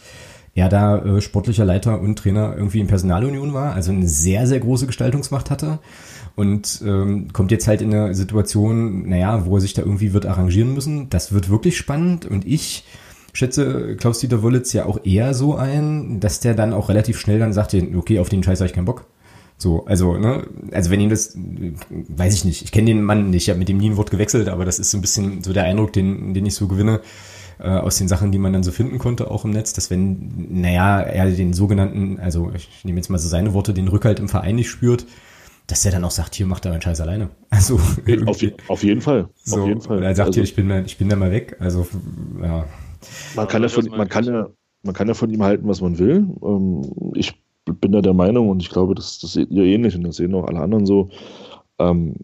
[0.56, 4.60] er da äh, sportlicher Leiter und Trainer irgendwie in Personalunion war, also eine sehr, sehr
[4.60, 5.80] große Gestaltungsmacht hatte
[6.36, 10.26] und ähm, kommt jetzt halt in eine Situation, naja, wo er sich da irgendwie wird
[10.26, 11.10] arrangieren müssen.
[11.10, 12.86] Das wird wirklich spannend und ich
[13.34, 17.54] schätze Klaus-Dieter Wollitz ja auch eher so ein, dass der dann auch relativ schnell dann
[17.54, 19.06] sagt, okay, auf den Scheiß habe ich keinen Bock.
[19.58, 23.44] So, also, ne, also wenn ihm das, weiß ich nicht, ich kenne den Mann nicht,
[23.44, 25.54] ich habe mit dem nie ein Wort gewechselt, aber das ist so ein bisschen so
[25.54, 27.02] der Eindruck, den, den ich so gewinne
[27.60, 30.48] äh, aus den Sachen, die man dann so finden konnte, auch im Netz, dass wenn,
[30.50, 34.30] naja, er den sogenannten, also ich nehme jetzt mal so seine Worte, den Rückhalt im
[34.30, 35.06] Verein nicht spürt,
[35.68, 37.30] dass er dann auch sagt, hier macht er einen Scheiß alleine.
[37.50, 38.38] Also auf,
[38.68, 39.30] auf jeden Fall.
[39.44, 40.04] So, auf jeden Fall.
[40.04, 41.56] Er sagt also, hier, ich bin, ich bin da mal weg.
[41.60, 41.88] Also
[42.42, 42.66] ja.
[43.36, 44.48] Man kann ja von, man kann ja,
[44.84, 46.28] man kann ja von ihm halten, was man will.
[46.44, 47.34] Ähm, ich
[47.66, 50.34] bin da der Meinung und ich glaube, das, das seht ihr ähnlich und das sehen
[50.36, 51.10] auch alle anderen so.
[51.80, 52.16] Ähm,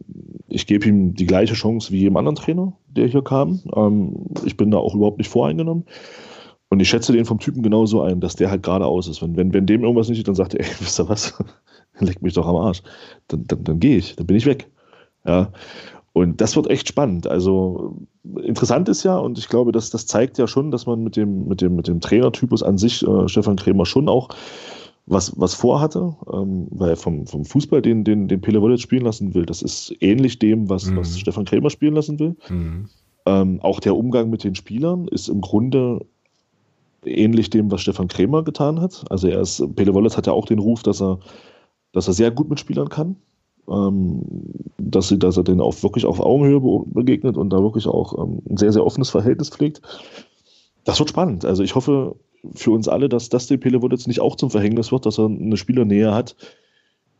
[0.47, 3.61] ich gebe ihm die gleiche Chance wie jedem anderen Trainer, der hier kam.
[3.75, 5.85] Ähm, ich bin da auch überhaupt nicht voreingenommen.
[6.69, 9.21] Und ich schätze den vom Typen genauso ein, dass der halt geradeaus ist.
[9.21, 11.33] Wenn, wenn, wenn dem irgendwas nicht ist, dann sagt er, ey, wisst ihr was?
[11.99, 12.81] Leck mich doch am Arsch.
[13.27, 14.69] Dann, dann, dann gehe ich, dann bin ich weg.
[15.25, 15.51] Ja.
[16.13, 17.27] Und das wird echt spannend.
[17.27, 17.97] Also
[18.43, 21.47] interessant ist ja, und ich glaube, dass das zeigt ja schon, dass man mit dem,
[21.47, 24.29] mit dem, mit dem Trainertypus an sich, äh, Stefan Krämer, schon auch
[25.09, 29.33] was, was vorhatte, ähm, weil vom, vom Fußball, den, den, den Pele Wollitz spielen lassen
[29.33, 30.97] will, das ist ähnlich dem, was, mhm.
[30.97, 32.35] was Stefan Krämer spielen lassen will.
[32.47, 32.89] Mhm.
[33.25, 36.05] Ähm, auch der Umgang mit den Spielern ist im Grunde
[37.05, 39.03] ähnlich dem, was Stefan Krämer getan hat.
[39.09, 41.19] Also er ist, Pele Wollitz hat ja auch den Ruf, dass er,
[41.91, 43.15] dass er sehr gut mit Spielern kann.
[43.67, 44.21] Ähm,
[44.77, 48.41] dass, sie, dass er denen auch wirklich auf Augenhöhe begegnet und da wirklich auch ähm,
[48.49, 49.81] ein sehr, sehr offenes Verhältnis pflegt.
[50.85, 51.45] Das wird spannend.
[51.45, 52.15] Also ich hoffe,
[52.53, 55.25] für uns alle, dass das dem Pele jetzt nicht auch zum Verhängnis wird, dass er
[55.25, 56.35] eine Spielernähe hat,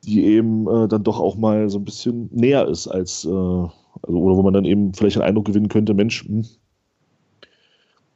[0.06, 3.72] die eben äh, dann doch auch mal so ein bisschen näher ist als, äh, also,
[4.08, 6.46] oder wo man dann eben vielleicht einen Eindruck gewinnen könnte, Mensch, hm,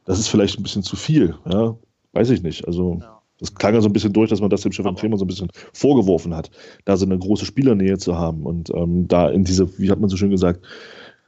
[0.04, 1.76] das ist vielleicht ein bisschen zu viel, ja,
[2.12, 2.66] weiß ich nicht.
[2.66, 3.20] Also ja.
[3.38, 5.28] das klang ja so ein bisschen durch, dass man das dem Stefan Kremer so ein
[5.28, 6.50] bisschen vorgeworfen hat,
[6.84, 10.10] da so eine große Spielernähe zu haben und ähm, da in diese, wie hat man
[10.10, 10.64] so schön gesagt,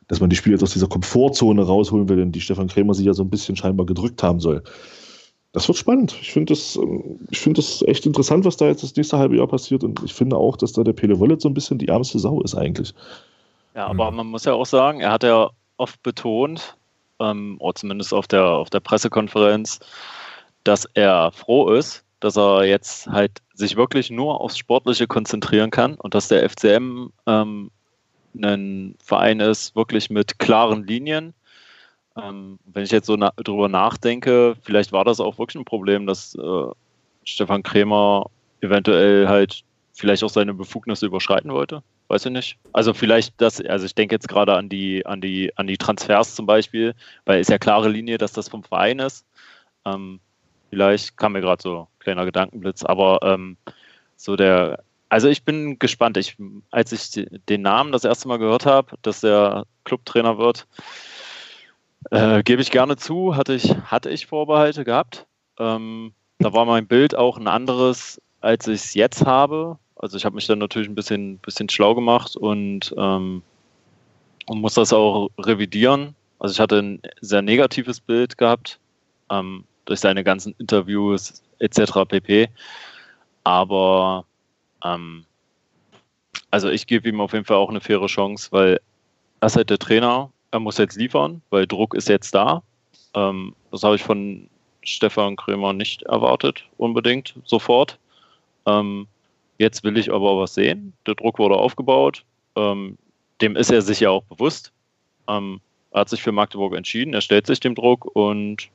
[0.09, 3.07] dass man die Spieler jetzt aus dieser Komfortzone rausholen will, in die Stefan Krämer sich
[3.07, 4.63] ja so ein bisschen scheinbar gedrückt haben soll
[5.57, 6.15] das wird spannend.
[6.21, 9.39] Ich finde das, ähm, ich finde das echt interessant, was da jetzt das nächste halbe
[9.39, 9.85] Jahr passiert.
[9.85, 12.43] Und ich finde auch, dass da der Pele Wollet so ein bisschen die ärmste Sau
[12.43, 12.93] ist eigentlich.
[13.75, 14.19] Ja, aber mhm.
[14.19, 15.49] man muss ja auch sagen, er hat ja
[15.79, 16.77] oft betont,
[17.21, 19.81] ähm, oder zumindest auf der, auf der Pressekonferenz,
[20.63, 25.95] dass er froh ist, dass er jetzt halt sich wirklich nur aufs Sportliche konzentrieren kann
[25.95, 27.71] und dass der FCM ähm,
[28.35, 31.33] ein Verein ist, wirklich mit klaren Linien,
[32.17, 36.07] ähm, wenn ich jetzt so na drüber nachdenke, vielleicht war das auch wirklich ein Problem,
[36.07, 36.67] dass äh,
[37.25, 39.63] Stefan Krämer eventuell halt
[39.93, 41.83] vielleicht auch seine Befugnisse überschreiten wollte.
[42.09, 42.59] Weiß ich nicht.
[42.73, 46.35] Also vielleicht das, also ich denke jetzt gerade an die, an die, an die Transfers
[46.35, 46.95] zum Beispiel,
[47.25, 49.27] weil es ja klare Linie, dass das vom Verein ist.
[49.85, 50.21] Ähm,
[50.71, 53.57] vielleicht kam mir gerade so ein kleiner Gedankenblitz, aber ähm,
[54.17, 56.17] so der, also ich bin gespannt.
[56.17, 56.37] Ich,
[56.71, 60.67] als ich den Namen das erste Mal gehört habe, dass er Clubtrainer wird,
[62.11, 65.27] äh, Gebe ich gerne zu, hatte ich, hatte ich Vorbehalte gehabt.
[65.59, 69.79] Ähm, da war mein Bild auch ein anderes, als ich es jetzt habe.
[69.97, 73.43] Also ich habe mich dann natürlich ein bisschen, bisschen schlau gemacht und, ähm,
[74.47, 76.15] und muss das auch revidieren.
[76.39, 78.79] Also ich hatte ein sehr negatives Bild gehabt
[79.31, 82.05] ähm, durch seine ganzen Interviews etc.
[82.07, 82.49] pp.
[83.45, 84.27] Aber
[84.85, 85.25] ähm,
[86.51, 88.81] also ich gebe ihm auf jeden Fall auch eine faire Chance, weil
[89.41, 92.63] er ist halt der Trainer er muss jetzt liefern, weil Druck ist jetzt da.
[93.15, 94.49] Ähm, das habe ich von
[94.83, 97.99] Stefan Krömer nicht erwartet, unbedingt, sofort.
[98.67, 99.07] Ähm,
[99.59, 100.93] jetzt will ich aber was sehen.
[101.07, 102.25] Der Druck wurde aufgebaut.
[102.57, 102.97] Ähm,
[103.41, 104.73] dem ist er sich ja auch bewusst.
[105.29, 108.69] Ähm, er hat sich für Magdeburg entschieden, er stellt sich dem Druck und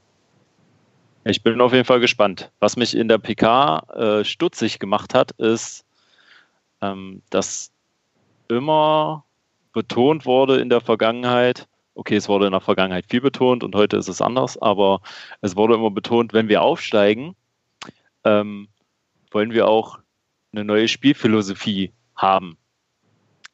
[1.24, 2.52] ich bin auf jeden Fall gespannt.
[2.60, 5.86] Was mich in der PK äh, stutzig gemacht hat, ist,
[6.82, 7.72] ähm, dass
[8.48, 9.24] immer
[9.74, 13.98] betont wurde in der Vergangenheit, okay, es wurde in der Vergangenheit viel betont und heute
[13.98, 15.02] ist es anders, aber
[15.42, 17.36] es wurde immer betont, wenn wir aufsteigen,
[18.24, 18.68] ähm,
[19.32, 20.00] wollen wir auch
[20.52, 22.58] eine neue Spielphilosophie haben.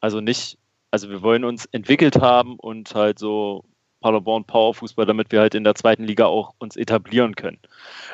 [0.00, 0.58] Also nicht,
[0.90, 3.64] also wir wollen uns entwickelt haben und halt so
[4.00, 7.58] Paderborn Powerfußball, damit wir halt in der zweiten Liga auch uns etablieren können.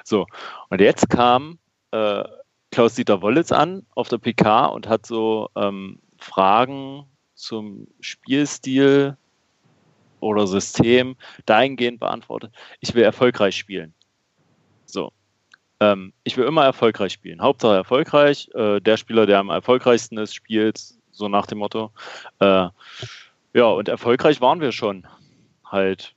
[0.03, 0.27] So,
[0.71, 1.59] und jetzt kam
[1.91, 2.25] äh,
[2.71, 9.17] Klaus-Dieter Wollitz an auf der PK und hat so ähm, Fragen zum Spielstil
[10.25, 11.17] oder System
[11.47, 13.95] dahingehend beantwortet, ich will erfolgreich spielen.
[14.87, 15.13] So.
[15.81, 17.43] ähm, ich will immer erfolgreich spielen.
[17.43, 18.49] Hauptsache erfolgreich.
[18.55, 21.91] Äh, der Spieler, der am erfolgreichsten ist, spielt, so nach dem Motto.
[22.41, 22.69] Äh,
[23.55, 25.07] ja, und erfolgreich waren wir schon.
[25.65, 26.15] Halt.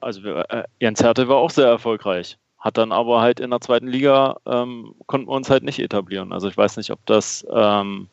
[0.00, 2.38] Also wir, äh, Jens Hertel war auch sehr erfolgreich.
[2.58, 6.32] Hat dann aber halt in der zweiten Liga, ähm, konnten wir uns halt nicht etablieren.
[6.32, 8.08] Also ich weiß nicht, ob das, ähm,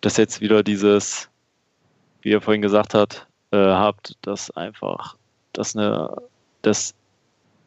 [0.00, 1.28] das jetzt wieder dieses,
[2.22, 5.16] wie ihr vorhin gesagt habt, äh, habt, dass einfach,
[5.52, 6.16] dass eine,
[6.62, 6.94] dass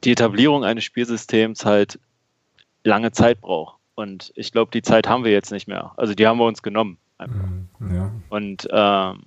[0.03, 1.99] die Etablierung eines Spielsystems halt
[2.83, 3.79] lange Zeit braucht.
[3.95, 5.93] Und ich glaube, die Zeit haben wir jetzt nicht mehr.
[5.95, 6.97] Also die haben wir uns genommen.
[7.19, 8.11] Mhm, ja.
[8.29, 9.23] Und ähm,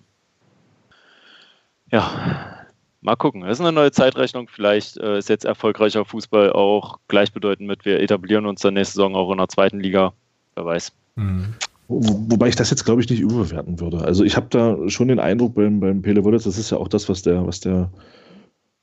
[1.90, 2.66] ja,
[3.00, 3.40] mal gucken.
[3.42, 4.48] Das ist eine neue Zeitrechnung.
[4.48, 9.16] Vielleicht äh, ist jetzt erfolgreicher Fußball auch gleichbedeutend mit, wir etablieren uns dann nächste Saison
[9.16, 10.12] auch in der zweiten Liga.
[10.54, 10.92] Wer weiß.
[11.16, 11.54] Mhm.
[11.89, 14.03] Wobei ich das jetzt, glaube ich, nicht überbewerten würde.
[14.03, 16.89] Also ich habe da schon den Eindruck beim, beim Pele Wollitz, das ist ja auch
[16.89, 17.91] das, was der, was der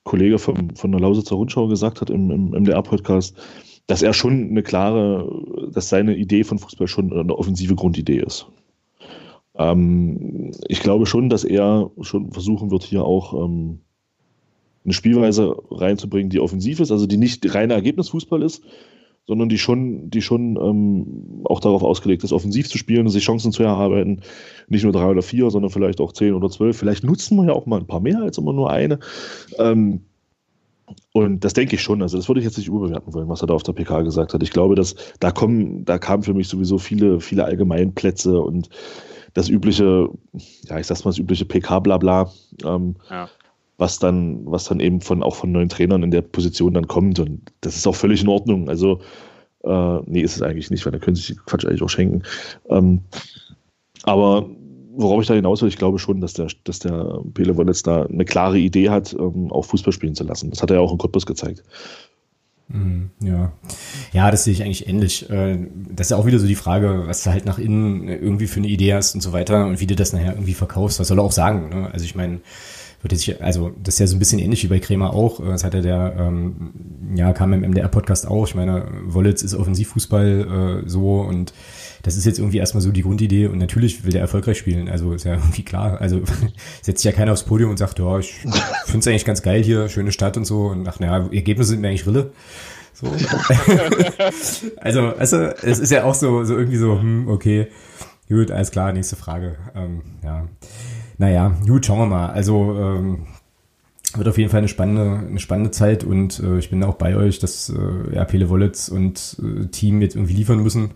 [0.03, 3.37] Kollege vom, von der Lausitzer Rundschau gesagt hat im, im MDR-Podcast,
[3.85, 8.47] dass er schon eine klare, dass seine Idee von Fußball schon eine offensive Grundidee ist.
[9.55, 13.81] Ähm, ich glaube schon, dass er schon versuchen wird, hier auch ähm,
[14.83, 18.63] eine Spielweise reinzubringen, die offensiv ist, also die nicht reiner Ergebnisfußball ist,
[19.27, 23.51] sondern die schon, die schon ähm, auch darauf ausgelegt ist, offensiv zu spielen, sich Chancen
[23.51, 24.21] zu erarbeiten.
[24.67, 26.77] Nicht nur drei oder vier, sondern vielleicht auch zehn oder zwölf.
[26.77, 28.99] Vielleicht nutzen wir ja auch mal ein paar mehr als immer nur eine.
[29.57, 30.01] Ähm,
[31.13, 32.03] und das denke ich schon.
[32.03, 34.33] Also, das würde ich jetzt nicht überbewerten wollen, was er da auf der PK gesagt
[34.33, 34.43] hat.
[34.43, 38.69] Ich glaube, dass da kommen, da kamen für mich sowieso viele, viele Allgemeinplätze und
[39.33, 40.09] das übliche,
[40.69, 42.31] ja, ich sag's mal, das übliche PK-Blabla.
[42.63, 43.27] Ähm, ja
[43.77, 47.19] was dann, was dann eben von auch von neuen Trainern in der Position dann kommt.
[47.19, 48.69] Und das ist auch völlig in Ordnung.
[48.69, 49.01] Also,
[49.63, 52.23] äh, nee, ist es eigentlich nicht, weil dann können sich Quatsch eigentlich auch schenken.
[52.69, 53.01] Ähm,
[54.03, 54.47] aber
[54.97, 58.03] worauf ich da hinaus will, ich glaube schon, dass der, dass der Pele Wallets da
[58.03, 60.49] eine klare Idee hat, ähm, auch Fußball spielen zu lassen.
[60.49, 61.63] Das hat er ja auch in Cottbus gezeigt.
[62.67, 63.51] Mhm, ja.
[64.11, 65.29] Ja, das sehe ich eigentlich ähnlich.
[65.29, 68.47] Äh, das ist ja auch wieder so die Frage, was du halt nach innen irgendwie
[68.47, 70.99] für eine Idee hast und so weiter und wie du das nachher irgendwie verkaufst.
[70.99, 71.69] Was soll er auch sagen?
[71.69, 71.89] Ne?
[71.91, 72.39] Also ich meine,
[73.01, 75.39] würde sich, also das ist ja so ein bisschen ähnlich wie bei Kremer auch.
[75.43, 76.71] Das hat ja der, ähm,
[77.15, 78.47] ja, kam im MDR-Podcast auch.
[78.47, 81.53] Ich meine, Wollitz ist Offensivfußball äh, so und
[82.05, 84.89] das ist jetzt irgendwie erstmal so die Grundidee und natürlich will der erfolgreich spielen.
[84.89, 85.99] Also ist ja irgendwie klar.
[85.99, 86.21] Also
[86.81, 88.33] setzt sich ja keiner aufs Podium und sagt, ja, ich
[88.85, 90.67] finde es eigentlich ganz geil hier, schöne Stadt und so.
[90.67, 92.31] Und ach, naja, Ergebnisse sind mir eigentlich Rille.
[92.93, 93.07] So.
[94.77, 97.67] also, also, es ist ja auch so, so irgendwie so, hm, okay,
[98.29, 99.57] gut, alles klar, nächste Frage.
[99.75, 100.47] Ähm, ja.
[101.17, 102.29] Naja, gut, schauen wir mal.
[102.29, 103.27] Also ähm,
[104.15, 107.15] wird auf jeden Fall eine spannende, eine spannende Zeit und äh, ich bin auch bei
[107.15, 110.91] euch, dass äh, ja, Pele Wollitz und äh, Team jetzt irgendwie liefern müssen.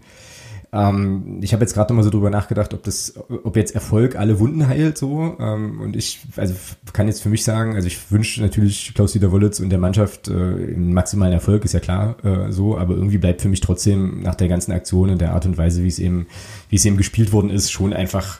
[0.71, 4.39] Ähm, ich habe jetzt gerade mal so drüber nachgedacht, ob das, ob jetzt Erfolg alle
[4.39, 5.35] Wunden heilt so.
[5.39, 6.53] Ähm, und ich, also
[6.93, 10.31] kann jetzt für mich sagen, also ich wünsche natürlich Klaus-Dieter Wollitz und der Mannschaft äh,
[10.31, 14.47] maximalen Erfolg, ist ja klar äh, so, aber irgendwie bleibt für mich trotzdem nach der
[14.47, 16.27] ganzen Aktion und der Art und Weise, wie es eben,
[16.69, 18.39] wie es eben gespielt worden ist, schon einfach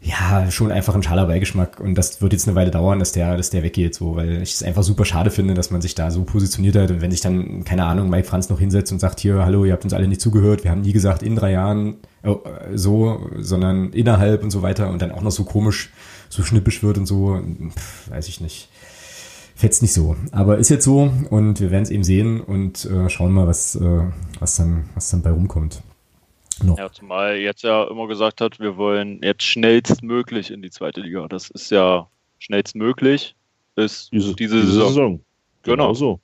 [0.00, 1.80] ja, schon einfach ein schaler Beigeschmack.
[1.80, 4.54] Und das wird jetzt eine Weile dauern, dass der, dass der weggeht, so, weil ich
[4.54, 6.90] es einfach super schade finde, dass man sich da so positioniert hat.
[6.90, 9.72] Und wenn sich dann, keine Ahnung, Mike Franz noch hinsetzt und sagt, hier, hallo, ihr
[9.72, 12.38] habt uns alle nicht zugehört, wir haben nie gesagt, in drei Jahren oh,
[12.74, 15.90] so, sondern innerhalb und so weiter und dann auch noch so komisch,
[16.28, 17.40] so schnippisch wird und so,
[17.76, 18.68] pff, weiß ich nicht.
[19.56, 20.14] Fetzt nicht so.
[20.30, 23.74] Aber ist jetzt so und wir werden es eben sehen und äh, schauen mal, was,
[23.74, 24.02] äh,
[24.38, 25.82] was, dann, was dann bei rumkommt.
[26.62, 26.76] No.
[26.76, 31.26] Ja, zumal jetzt ja immer gesagt hat, wir wollen jetzt schnellstmöglich in die zweite Liga.
[31.28, 33.34] Das ist ja schnellstmöglich,
[33.76, 34.88] ist diese, diese, diese Saison.
[34.88, 35.20] Saison.
[35.62, 35.76] Genau.
[35.76, 35.94] genau.
[35.94, 36.20] so.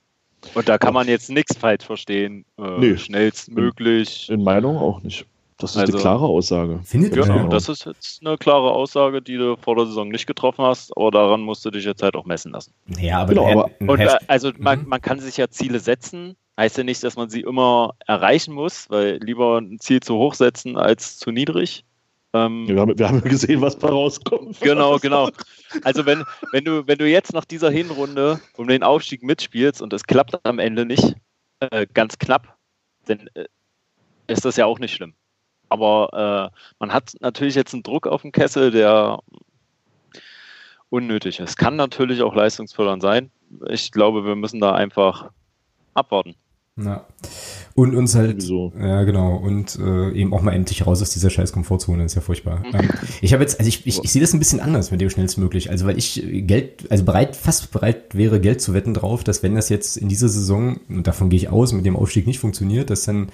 [0.53, 2.45] Und da kann man jetzt nichts falsch verstehen.
[2.57, 2.97] Äh, nee.
[2.97, 4.29] Schnellstmöglich.
[4.29, 5.25] In, in Meinung auch nicht.
[5.57, 6.81] Das ist also, eine klare Aussage.
[6.83, 10.65] Findet genau, das ist jetzt eine klare Aussage, die du vor der Saison nicht getroffen
[10.65, 12.73] hast, aber daran musst du dich jetzt halt auch messen lassen.
[12.99, 14.89] Ja, aber, genau, aber und, äh, also man, mhm.
[14.89, 18.89] man kann sich ja Ziele setzen, heißt ja nicht, dass man sie immer erreichen muss,
[18.89, 21.83] weil lieber ein Ziel zu hoch setzen als zu niedrig.
[22.33, 24.59] Ähm, wir, haben, wir haben gesehen, was da rauskommt.
[24.61, 25.29] Genau, genau.
[25.83, 29.93] Also wenn, wenn, du, wenn du jetzt nach dieser Hinrunde um den Aufstieg mitspielst und
[29.93, 31.15] es klappt am Ende nicht,
[31.59, 32.57] äh, ganz knapp,
[33.05, 33.45] dann äh,
[34.27, 35.13] ist das ja auch nicht schlimm.
[35.69, 39.19] Aber äh, man hat natürlich jetzt einen Druck auf dem Kessel, der
[40.89, 41.57] unnötig ist.
[41.57, 43.31] Kann natürlich auch leistungsfördernd sein.
[43.69, 45.29] Ich glaube, wir müssen da einfach
[45.93, 46.35] abwarten.
[46.77, 47.05] Ja.
[47.73, 48.73] Und uns halt, so.
[48.77, 52.21] ja genau, und äh, eben auch mal endlich raus aus dieser scheiß Komfortzone, ist ja
[52.21, 52.63] furchtbar.
[52.73, 52.89] Ähm,
[53.21, 55.69] ich habe jetzt, also ich, ich, ich sehe das ein bisschen anders mit dem schnellstmöglich,
[55.69, 59.55] also weil ich Geld, also bereit, fast bereit wäre, Geld zu wetten drauf, dass wenn
[59.55, 62.89] das jetzt in dieser Saison, und davon gehe ich aus, mit dem Aufstieg nicht funktioniert,
[62.89, 63.29] dass dann,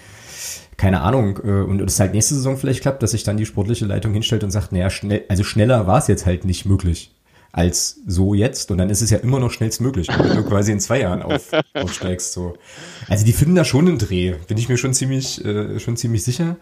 [0.78, 3.86] keine Ahnung, äh, und es halt nächste Saison vielleicht klappt, dass sich dann die sportliche
[3.86, 7.12] Leitung hinstellt und sagt, naja, schnell, also schneller war es jetzt halt nicht möglich.
[7.52, 8.72] Als so jetzt.
[8.72, 11.52] Und dann ist es ja immer noch schnellstmöglich, wenn du quasi in zwei Jahren auf,
[11.74, 12.34] aufsteigst.
[12.34, 12.56] So.
[13.08, 16.24] Also die finden da schon einen Dreh, bin ich mir schon ziemlich, äh, schon ziemlich
[16.24, 16.58] sicher.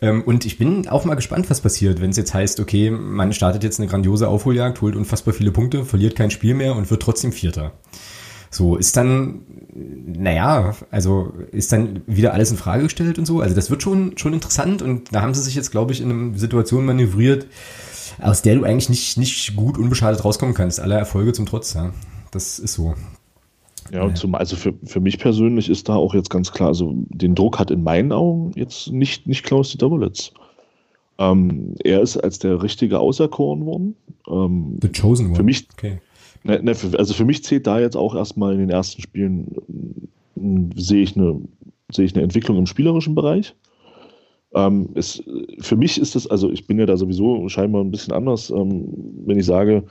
[0.00, 3.32] Ähm, und ich bin auch mal gespannt, was passiert, wenn es jetzt heißt, okay, man
[3.32, 7.02] startet jetzt eine grandiose Aufholjagd, holt unfassbar viele Punkte, verliert kein Spiel mehr und wird
[7.02, 7.72] trotzdem Vierter.
[8.50, 9.42] So, ist dann,
[9.74, 13.40] naja, also ist dann wieder alles in Frage gestellt und so.
[13.40, 16.10] Also das wird schon, schon interessant und da haben sie sich jetzt, glaube ich, in
[16.10, 17.46] einer Situation manövriert,
[18.20, 20.80] aus der du eigentlich nicht, nicht gut unbeschadet rauskommen kannst.
[20.80, 21.92] Alle Erfolge zum Trotz, ja.
[22.30, 22.94] Das ist so.
[23.90, 26.94] Ja, und zum, also für, für mich persönlich ist da auch jetzt ganz klar, also
[27.08, 30.32] den Druck hat in meinen Augen jetzt nicht, nicht Klaus-Dieter Wollitz.
[31.18, 33.96] Ähm, er ist als der Richtige auserkoren worden.
[34.28, 35.36] Ähm, The Chosen One.
[35.36, 36.00] Für mich, okay.
[36.44, 39.48] ne, ne, für, also für mich zählt da jetzt auch erstmal in den ersten Spielen,
[40.38, 41.40] äh, sehe ich, eine,
[41.92, 43.54] sehe ich eine Entwicklung im spielerischen Bereich.
[44.54, 45.22] Ähm, es,
[45.60, 48.86] für mich ist das, also ich bin ja da sowieso scheinbar ein bisschen anders, ähm,
[49.24, 49.84] wenn ich sage,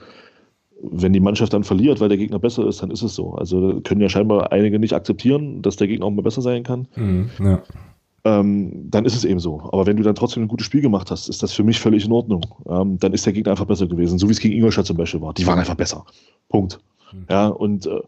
[0.84, 3.34] wenn die Mannschaft dann verliert, weil der Gegner besser ist, dann ist es so.
[3.34, 6.88] Also können ja scheinbar einige nicht akzeptieren, dass der Gegner auch mal besser sein kann.
[6.96, 7.62] Mhm, ja.
[8.24, 9.62] ähm, dann ist es eben so.
[9.72, 12.06] Aber wenn du dann trotzdem ein gutes Spiel gemacht hast, ist das für mich völlig
[12.06, 12.46] in Ordnung.
[12.68, 15.22] Ähm, dann ist der Gegner einfach besser gewesen, so wie es gegen Ingolstadt zum Beispiel
[15.22, 15.34] war.
[15.34, 16.04] Die waren einfach besser.
[16.50, 16.80] Punkt.
[17.14, 17.26] Mhm.
[17.30, 18.02] Ja, und, äh,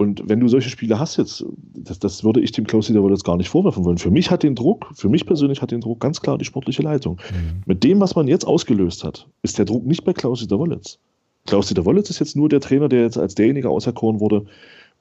[0.00, 1.44] und wenn du solche Spiele hast jetzt,
[1.74, 3.98] das, das würde ich dem Klaus Dieter jetzt gar nicht vorwerfen wollen.
[3.98, 6.80] Für mich hat den Druck, für mich persönlich hat den Druck ganz klar die sportliche
[6.80, 7.20] Leitung.
[7.30, 7.62] Mhm.
[7.66, 10.98] Mit dem, was man jetzt ausgelöst hat, ist der Druck nicht bei Klaus Dieter Wollitz.
[11.46, 14.46] Klaus-Dieter Wollitz ist jetzt nur der Trainer, der jetzt als derjenige auserkoren wurde,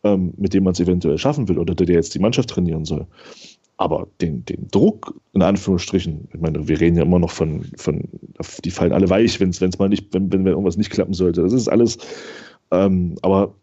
[0.04, 3.08] ähm, mit dem man es eventuell schaffen will oder der jetzt die Mannschaft trainieren soll.
[3.78, 8.04] Aber den, den Druck, in Anführungsstrichen, ich meine, wir reden ja immer noch von, von
[8.66, 11.42] die fallen alle weich, wenn es mal nicht, wenn, wenn irgendwas nicht klappen sollte.
[11.42, 11.98] Das ist alles,
[12.72, 13.56] ähm, aber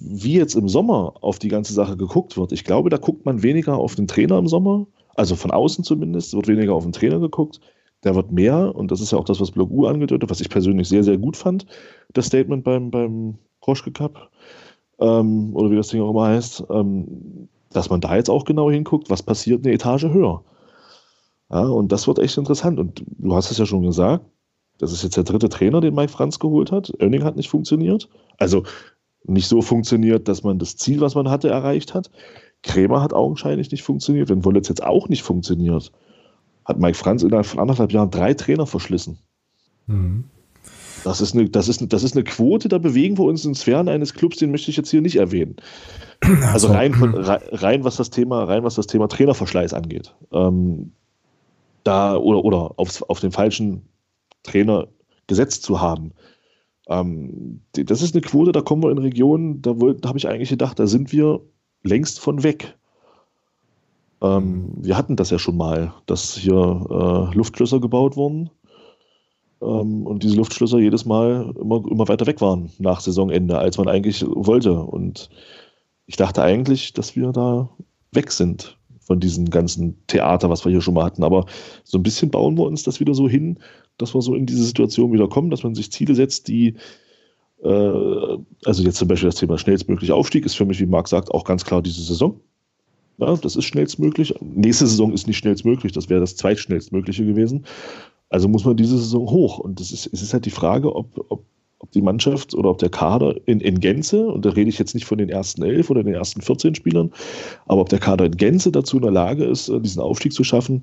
[0.00, 3.42] wie jetzt im Sommer auf die ganze Sache geguckt wird, ich glaube, da guckt man
[3.42, 7.18] weniger auf den Trainer im Sommer, also von außen zumindest, wird weniger auf den Trainer
[7.18, 7.60] geguckt,
[8.04, 10.48] der wird mehr, und das ist ja auch das, was Blog U angedeutet was ich
[10.48, 11.66] persönlich sehr, sehr gut fand,
[12.12, 14.30] das Statement beim, beim Kroschke Cup,
[15.00, 18.70] ähm, oder wie das Ding auch immer heißt, ähm, dass man da jetzt auch genau
[18.70, 20.42] hinguckt, was passiert eine Etage höher.
[21.50, 22.78] Ja, und das wird echt interessant.
[22.78, 24.24] Und du hast es ja schon gesagt,
[24.78, 26.92] das ist jetzt der dritte Trainer, den Mike Franz geholt hat.
[27.00, 28.08] Oenning hat nicht funktioniert.
[28.38, 28.62] Also
[29.24, 32.10] nicht so funktioniert, dass man das Ziel, was man hatte, erreicht hat.
[32.62, 34.28] Krämer hat augenscheinlich nicht funktioniert.
[34.28, 35.92] Wenn Wollitz jetzt auch nicht funktioniert,
[36.64, 39.18] hat Mike Franz innerhalb von anderthalb Jahren drei Trainer verschlissen.
[39.86, 40.24] Mhm.
[41.04, 43.88] Das ist, eine, das, ist das ist eine Quote, da bewegen wir uns in Sphären
[43.88, 45.56] eines Clubs, den möchte ich jetzt hier nicht erwähnen.
[46.52, 50.14] Also rein, von, rein, was das Thema, rein was das Thema Trainerverschleiß angeht.
[50.32, 50.92] Ähm,
[51.84, 53.88] da oder, oder auf, auf den falschen
[54.42, 54.88] Trainer
[55.26, 56.12] gesetzt zu haben.
[56.90, 60.50] Ähm, das ist eine Quote, da kommen wir in Regionen, da, da habe ich eigentlich
[60.50, 61.40] gedacht, da sind wir
[61.82, 62.76] längst von weg.
[64.20, 68.50] Ähm, wir hatten das ja schon mal, dass hier äh, Luftschlösser gebaut wurden
[69.62, 73.88] ähm, und diese Luftschlösser jedes Mal immer, immer weiter weg waren nach Saisonende, als man
[73.88, 74.72] eigentlich wollte.
[74.72, 75.30] Und
[76.06, 77.70] ich dachte eigentlich, dass wir da
[78.12, 81.24] weg sind von diesem ganzen Theater, was wir hier schon mal hatten.
[81.24, 81.46] Aber
[81.84, 83.58] so ein bisschen bauen wir uns das wieder so hin,
[84.00, 86.74] dass wir so in diese Situation wieder kommen, dass man sich Ziele setzt, die
[87.62, 91.30] äh, also jetzt zum Beispiel das Thema schnellstmöglich Aufstieg ist für mich, wie Marc sagt,
[91.30, 92.40] auch ganz klar diese Saison.
[93.18, 94.34] Ja, das ist schnellstmöglich.
[94.40, 97.66] Nächste Saison ist nicht schnellstmöglich, das wäre das zweitschnellstmögliche gewesen.
[98.30, 99.58] Also muss man diese Saison hoch.
[99.58, 101.44] Und das ist, es ist halt die Frage, ob, ob,
[101.80, 104.94] ob die Mannschaft oder ob der Kader in, in Gänze, und da rede ich jetzt
[104.94, 107.12] nicht von den ersten elf oder den ersten 14 Spielern,
[107.66, 110.44] aber ob der Kader in Gänze dazu in der Lage ist, äh, diesen Aufstieg zu
[110.44, 110.82] schaffen,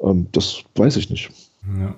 [0.00, 1.30] ähm, das weiß ich nicht.
[1.78, 1.94] Ja.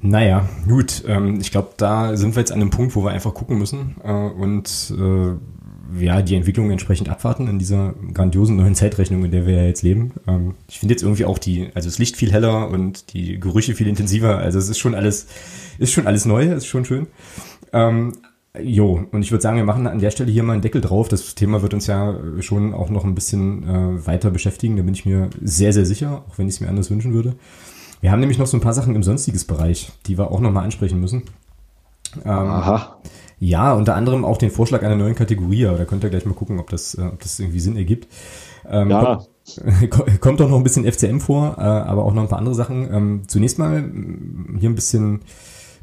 [0.00, 1.04] Naja, gut.
[1.06, 3.96] Ähm, ich glaube, da sind wir jetzt an einem Punkt, wo wir einfach gucken müssen.
[4.04, 5.34] Äh, und äh,
[5.98, 9.82] ja, die Entwicklung entsprechend abwarten in dieser grandiosen neuen Zeitrechnung, in der wir ja jetzt
[9.82, 10.12] leben.
[10.26, 13.74] Ähm, ich finde jetzt irgendwie auch die, also das Licht viel heller und die Gerüche
[13.74, 14.38] viel intensiver.
[14.38, 15.26] Also es ist schon alles,
[15.78, 17.06] ist schon alles neu, ist schon schön.
[17.72, 18.14] Ähm,
[18.60, 21.08] jo, und ich würde sagen, wir machen an der Stelle hier mal einen Deckel drauf.
[21.08, 24.76] Das Thema wird uns ja schon auch noch ein bisschen äh, weiter beschäftigen.
[24.76, 27.36] Da bin ich mir sehr, sehr sicher, auch wenn ich es mir anders wünschen würde.
[28.00, 30.64] Wir haben nämlich noch so ein paar Sachen im sonstiges Bereich, die wir auch nochmal
[30.64, 31.22] ansprechen müssen.
[32.24, 32.98] Ähm, Aha.
[33.38, 36.34] Ja, unter anderem auch den Vorschlag einer neuen Kategorie, aber da könnt ihr gleich mal
[36.34, 38.08] gucken, ob das, äh, ob das irgendwie Sinn ergibt.
[38.68, 39.22] Ähm, ja.
[39.90, 42.56] Kommt, kommt auch noch ein bisschen FCM vor, äh, aber auch noch ein paar andere
[42.56, 42.92] Sachen.
[42.92, 45.20] Ähm, zunächst mal mm, hier ein bisschen,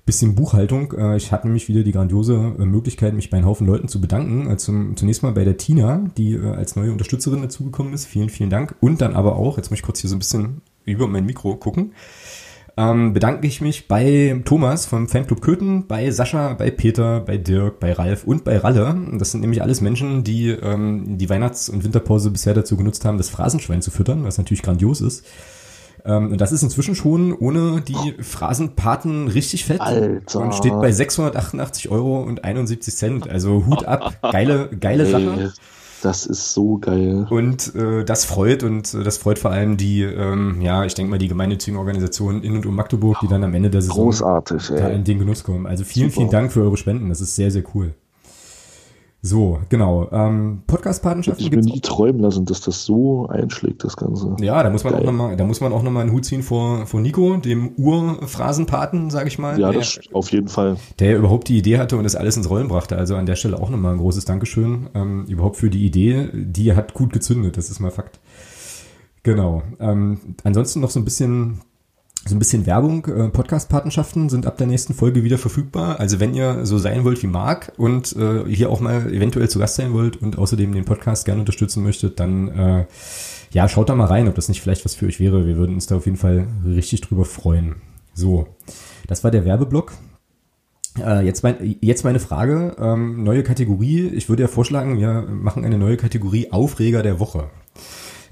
[0.06, 0.92] bisschen Buchhaltung.
[0.92, 4.02] Äh, ich hatte nämlich wieder die grandiose äh, Möglichkeit, mich bei einem Haufen Leuten zu
[4.02, 4.52] bedanken.
[4.52, 8.06] Äh, zum, zunächst mal bei der Tina, die als neue Unterstützerin dazugekommen ist.
[8.06, 8.76] Vielen, vielen Dank.
[8.82, 11.56] Und dann aber auch, jetzt muss ich kurz hier so ein bisschen über mein Mikro
[11.56, 11.94] gucken
[12.76, 17.80] ähm, bedanke ich mich bei Thomas vom Fanclub Köthen, bei Sascha, bei Peter, bei Dirk,
[17.80, 18.98] bei Ralf und bei Ralle.
[19.14, 23.18] Das sind nämlich alles Menschen, die ähm, die Weihnachts- und Winterpause bisher dazu genutzt haben,
[23.18, 25.24] das Phrasenschwein zu füttern, was natürlich grandios ist.
[26.04, 30.40] Ähm, und das ist inzwischen schon ohne die Phrasenpaten richtig fett Alter.
[30.40, 33.30] und steht bei 688 Euro und 71 Cent.
[33.30, 35.54] Also Hut ab, geile, geile Sache.
[36.04, 37.26] Das ist so geil.
[37.30, 41.10] Und äh, das freut und äh, das freut vor allem die, ähm, ja, ich denke
[41.10, 44.68] mal die gemeinnützigen Organisationen in und um Magdeburg, die dann am Ende der Saison Großartig,
[44.68, 45.66] da in den Genuss kommen.
[45.66, 46.20] Also vielen, Super.
[46.20, 47.08] vielen Dank für eure Spenden.
[47.08, 47.94] Das ist sehr, sehr cool.
[49.26, 50.10] So, genau.
[50.12, 54.36] Ähm, Podcast-Patenschaften Ich mir nie träumen lassen, dass das so einschlägt, das Ganze.
[54.42, 55.02] Ja, da muss man Geil.
[55.02, 59.10] auch nochmal, da muss man auch nochmal einen Hut ziehen vor, vor Nico, dem Urphrasenpaten,
[59.12, 59.58] sage ich mal.
[59.58, 60.76] Ja, der, das auf jeden Fall.
[61.00, 62.98] Der überhaupt die Idee hatte und das alles ins Rollen brachte.
[62.98, 64.90] Also an der Stelle auch nochmal ein großes Dankeschön.
[64.94, 68.20] Ähm, überhaupt für die Idee, die hat gut gezündet, das ist mal Fakt.
[69.24, 69.64] Genau.
[69.80, 71.62] Ähm, ansonsten noch so ein bisschen
[72.26, 73.06] so ein bisschen Werbung.
[73.06, 76.00] Äh, Podcast-Patenschaften sind ab der nächsten Folge wieder verfügbar.
[76.00, 79.60] Also wenn ihr so sein wollt wie Marc und äh, hier auch mal eventuell zu
[79.60, 82.86] Gast sein wollt und außerdem den Podcast gerne unterstützen möchtet, dann äh,
[83.52, 85.46] ja, schaut da mal rein, ob das nicht vielleicht was für euch wäre.
[85.46, 87.76] Wir würden uns da auf jeden Fall richtig drüber freuen.
[88.14, 88.48] So,
[89.08, 89.94] das war der Werbeblock.
[91.00, 94.08] Äh, jetzt, mein, jetzt meine Frage, ähm, neue Kategorie.
[94.08, 97.50] Ich würde ja vorschlagen, wir machen eine neue Kategorie Aufreger der Woche.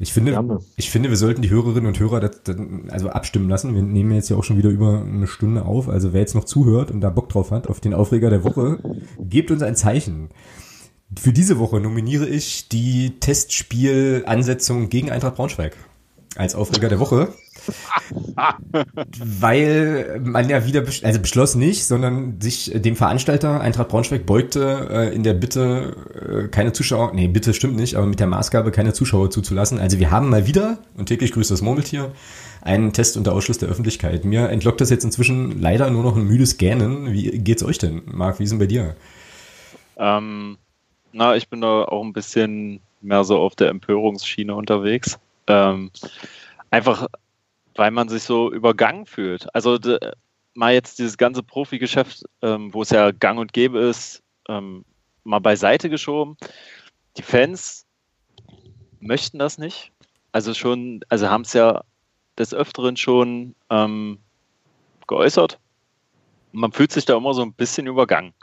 [0.02, 2.56] Ich finde, ich finde, wir sollten die Hörerinnen und Hörer das, das,
[2.89, 3.76] also abstimmen lassen.
[3.76, 5.89] Wir nehmen jetzt ja auch schon wieder über eine Stunde auf.
[5.89, 8.80] Also wer jetzt noch zuhört und da Bock drauf hat, auf den Aufreger der Woche,
[9.20, 10.30] gebt uns ein Zeichen.
[11.20, 15.78] Für diese Woche nominiere ich die Testspielansetzung gegen Eintracht Braunschweig
[16.36, 17.32] als Aufreger der Woche.
[19.18, 25.16] Weil man ja wieder, also beschloss nicht, sondern sich dem Veranstalter Eintracht Braunschweig beugte äh,
[25.16, 25.95] in der Bitte,
[26.45, 29.80] äh, keine Zuschauer, nee, bitte stimmt nicht, aber mit der Maßgabe, keine Zuschauer zuzulassen.
[29.80, 32.12] Also wir haben mal wieder, und täglich grüßt das Murmeltier,
[32.62, 34.26] einen Test unter Ausschluss der Öffentlichkeit.
[34.26, 37.12] Mir entlockt das jetzt inzwischen leider nur noch ein müdes Gähnen.
[37.12, 38.39] Wie geht's euch denn, Marc?
[38.39, 38.95] Wie ist denn bei dir?
[39.97, 40.57] Ähm,
[41.12, 45.20] na, ich bin da auch ein bisschen mehr so auf der Empörungsschiene unterwegs.
[45.47, 45.91] Ähm,
[46.70, 47.07] einfach,
[47.76, 49.54] weil man sich so übergangen fühlt.
[49.56, 49.78] Also
[50.54, 54.86] mal jetzt dieses ganze Profigeschäft, ähm, wo es ja gang und gäbe ist, ähm,
[55.24, 56.38] mal beiseite geschoben.
[57.18, 57.86] Die Fans
[59.00, 59.92] möchten das nicht.
[60.32, 61.84] Also schon, also haben es ja
[62.38, 64.20] des Öfteren schon ähm,
[65.08, 65.60] geäußert.
[66.52, 68.34] Man fühlt sich da immer so ein bisschen übergangen.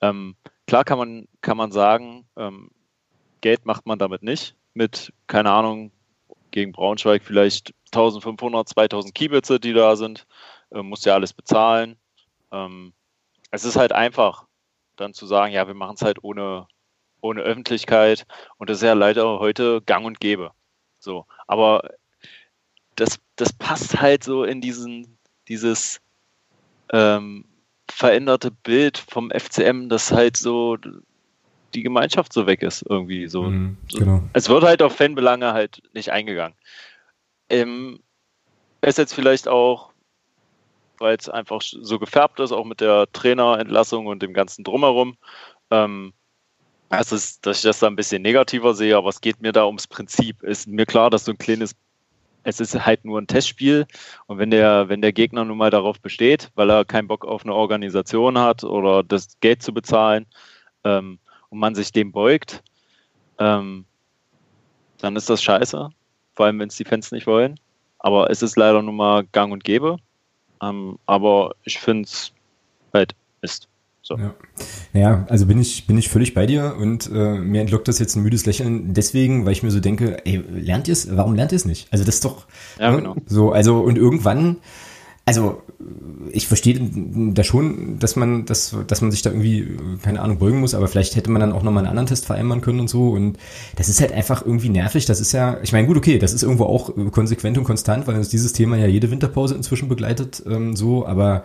[0.00, 2.70] Ähm, klar kann man, kann man sagen, ähm,
[3.40, 4.54] Geld macht man damit nicht.
[4.74, 5.90] Mit, keine Ahnung,
[6.52, 10.26] gegen Braunschweig vielleicht 1500, 2000 Kiebitze, die da sind,
[10.70, 11.96] äh, musst ja alles bezahlen.
[12.52, 12.92] Ähm,
[13.50, 14.46] es ist halt einfach,
[14.96, 16.66] dann zu sagen, ja, wir machen es halt ohne,
[17.20, 18.26] ohne Öffentlichkeit
[18.58, 20.52] und das ist ja leider heute gang und gäbe.
[20.98, 21.82] So, aber
[22.96, 26.00] das, das passt halt so in diesen, dieses
[26.92, 27.44] ähm,
[27.90, 30.76] veränderte Bild vom FCM, das halt so
[31.74, 33.44] die Gemeinschaft so weg ist, irgendwie so.
[33.44, 34.22] Mhm, genau.
[34.32, 36.56] Es wird halt auf Fanbelange halt nicht eingegangen.
[37.48, 38.00] Ähm,
[38.82, 39.92] ist jetzt vielleicht auch,
[40.98, 45.16] weil es einfach so gefärbt ist, auch mit der Trainerentlassung und dem ganzen Drumherum.
[45.70, 46.12] Ähm,
[46.92, 49.64] also ist, dass ich das da ein bisschen negativer sehe, aber es geht mir da
[49.64, 50.42] ums Prinzip.
[50.42, 51.74] Ist mir klar, dass so ein kleines,
[52.42, 53.86] es ist halt nur ein Testspiel
[54.26, 57.44] und wenn der, wenn der Gegner nun mal darauf besteht, weil er keinen Bock auf
[57.44, 60.26] eine Organisation hat oder das Geld zu bezahlen,
[60.84, 61.18] ähm,
[61.52, 62.62] und man sich dem beugt,
[63.38, 63.84] ähm,
[64.98, 65.90] dann ist das scheiße.
[66.34, 67.60] Vor allem, wenn es die Fans nicht wollen.
[67.98, 69.98] Aber es ist leider nun mal gang und gäbe.
[70.62, 72.32] Ähm, aber ich finde es
[72.94, 73.68] halt ist.
[74.00, 74.16] So.
[74.16, 74.34] Ja.
[74.94, 78.16] Naja, also bin ich, bin ich völlig bei dir und äh, mir entlockt das jetzt
[78.16, 81.14] ein müdes Lächeln deswegen, weil ich mir so denke, ey, lernt ihr es?
[81.14, 81.92] Warum lernt ihr es nicht?
[81.92, 82.46] Also das ist doch
[82.80, 82.96] ja, ne?
[82.96, 83.16] genau.
[83.26, 84.56] so, also und irgendwann
[85.24, 85.62] also
[86.32, 86.80] ich verstehe
[87.32, 90.88] da schon, dass man, dass, dass man sich da irgendwie, keine Ahnung, beugen muss, aber
[90.88, 93.10] vielleicht hätte man dann auch nochmal einen anderen Test vereinbaren können und so.
[93.10, 93.38] Und
[93.76, 95.06] das ist halt einfach irgendwie nervig.
[95.06, 98.16] Das ist ja, ich meine, gut, okay, das ist irgendwo auch konsequent und konstant, weil
[98.16, 101.44] uns dieses Thema ja jede Winterpause inzwischen begleitet, ähm, so, aber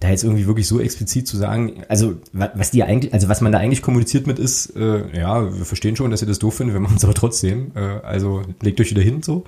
[0.00, 3.52] da jetzt irgendwie wirklich so explizit zu sagen, also was die eigentlich, also was man
[3.52, 6.74] da eigentlich kommuniziert mit ist, äh, ja, wir verstehen schon, dass ihr das doof findet,
[6.74, 7.72] wir machen es aber trotzdem.
[7.74, 9.44] Äh, also legt euch wieder hin so.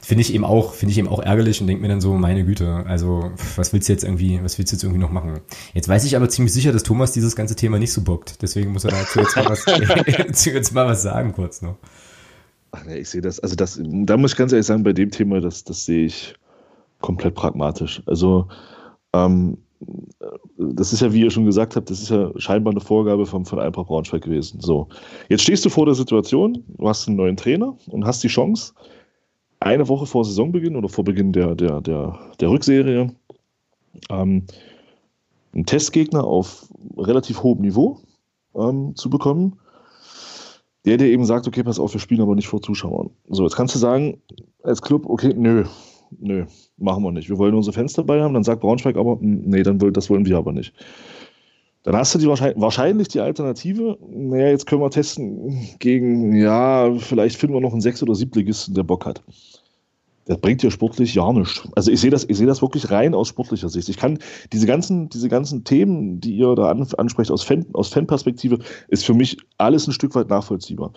[0.00, 2.44] Finde ich eben auch, finde ich eben auch ärgerlich und denke mir dann so, meine
[2.44, 5.40] Güte, also was willst du jetzt irgendwie, was willst du jetzt irgendwie noch machen?
[5.74, 8.42] Jetzt weiß ich aber ziemlich sicher, dass Thomas dieses ganze Thema nicht so bockt.
[8.42, 9.66] Deswegen muss er dazu jetzt mal was,
[10.44, 11.76] jetzt mal was sagen kurz noch.
[12.72, 15.10] Ach nee, ich sehe das, also das, da muss ich ganz ehrlich sagen, bei dem
[15.10, 16.34] Thema, das, das sehe ich
[17.00, 18.02] komplett pragmatisch.
[18.06, 18.48] Also
[19.12, 19.58] ähm,
[20.58, 23.44] das ist ja, wie ihr schon gesagt habt, das ist ja scheinbar eine Vorgabe von,
[23.44, 24.60] von Eintracht Braunschweig gewesen.
[24.60, 24.88] So,
[25.28, 28.74] jetzt stehst du vor der Situation, du hast einen neuen Trainer und hast die Chance,
[29.60, 33.14] eine Woche vor Saisonbeginn oder vor Beginn der, der, der, der Rückserie
[34.10, 34.44] ähm,
[35.52, 37.98] einen Testgegner auf relativ hohem Niveau
[38.54, 39.58] ähm, zu bekommen,
[40.84, 43.10] der dir eben sagt, okay, pass auf, wir spielen aber nicht vor Zuschauern.
[43.28, 44.20] So, jetzt kannst du sagen,
[44.62, 45.64] als Club, okay, nö,
[46.18, 46.46] nö,
[46.76, 47.28] machen wir nicht.
[47.28, 48.34] Wir wollen unsere Fans dabei haben.
[48.34, 50.72] Dann sagt Braunschweig aber, hm, nee, dann will, das wollen wir aber nicht.
[51.82, 53.96] Dann hast du die wahrscheinlich, die Alternative.
[54.10, 58.74] Naja, jetzt können wir testen gegen, ja, vielleicht finden wir noch einen Sechs- oder Siebligisten,
[58.74, 59.22] der Bock hat.
[60.26, 61.66] Das bringt dir sportlich ja nichts.
[61.74, 63.88] Also ich sehe das, ich das wirklich rein aus sportlicher Sicht.
[63.88, 64.18] Ich kann
[64.52, 68.58] diese ganzen, diese ganzen Themen, die ihr da ansprecht aus, Fan, aus Fanperspektive,
[68.88, 70.92] ist für mich alles ein Stück weit nachvollziehbar.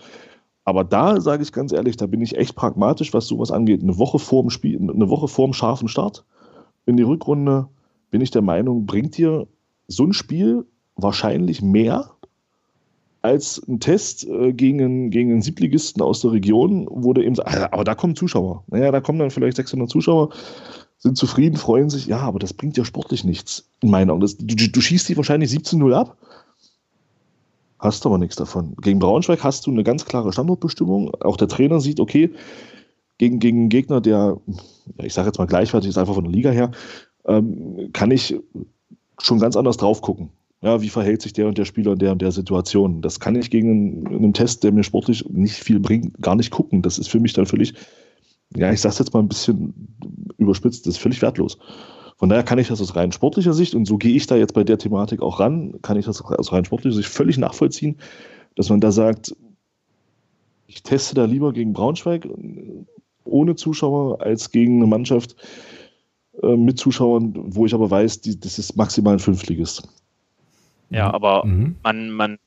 [0.66, 3.84] Aber da sage ich ganz ehrlich, da bin ich echt pragmatisch, was sowas angeht.
[3.84, 6.24] Eine Woche vor dem Spiel, eine Woche vor dem scharfen Start
[6.86, 7.68] in die Rückrunde
[8.12, 9.48] bin ich der Meinung, bringt dir
[9.88, 10.66] so ein Spiel
[10.96, 12.12] wahrscheinlich mehr
[13.24, 17.36] als ein Test äh, gegen, einen, gegen einen Siebligisten aus der Region, wo du eben
[17.36, 18.64] sagst, ah, aber da kommen Zuschauer.
[18.68, 20.30] Naja, da kommen dann vielleicht 600 Zuschauer,
[20.98, 22.06] sind zufrieden, freuen sich.
[22.06, 24.22] Ja, aber das bringt ja sportlich nichts, in meinen Augen.
[24.22, 26.18] Das, du, du schießt die wahrscheinlich 17-0 ab,
[27.84, 28.76] hast aber nichts davon.
[28.82, 31.14] Gegen Braunschweig hast du eine ganz klare Standortbestimmung.
[31.22, 32.32] Auch der Trainer sieht, okay,
[33.18, 34.38] gegen, gegen einen Gegner, der,
[34.98, 36.72] ich sage jetzt mal gleichwertig ist, einfach von der Liga her,
[37.26, 38.36] ähm, kann ich
[39.20, 40.30] schon ganz anders drauf gucken
[40.64, 43.02] ja, wie verhält sich der und der Spieler in der und der Situation.
[43.02, 46.52] Das kann ich gegen einen, einen, Test, der mir sportlich nicht viel bringt, gar nicht
[46.52, 46.82] gucken.
[46.82, 47.74] Das ist für mich dann völlig,
[48.56, 49.74] ja, ich sag's jetzt mal ein bisschen
[50.38, 51.58] überspitzt, das ist völlig wertlos.
[52.18, 54.54] Von daher kann ich das aus rein sportlicher Sicht, und so gehe ich da jetzt
[54.54, 57.98] bei der Thematik auch ran, kann ich das aus rein sportlicher Sicht völlig nachvollziehen,
[58.56, 59.36] dass man da sagt,
[60.68, 62.28] ich teste da lieber gegen Braunschweig
[63.26, 65.36] ohne Zuschauer als gegen eine Mannschaft
[66.42, 69.88] äh, mit Zuschauern, wo ich aber weiß, die, das ist maximal ein Fünftligist.
[70.90, 71.76] Ja, aber mhm.
[71.84, 72.40] man, man,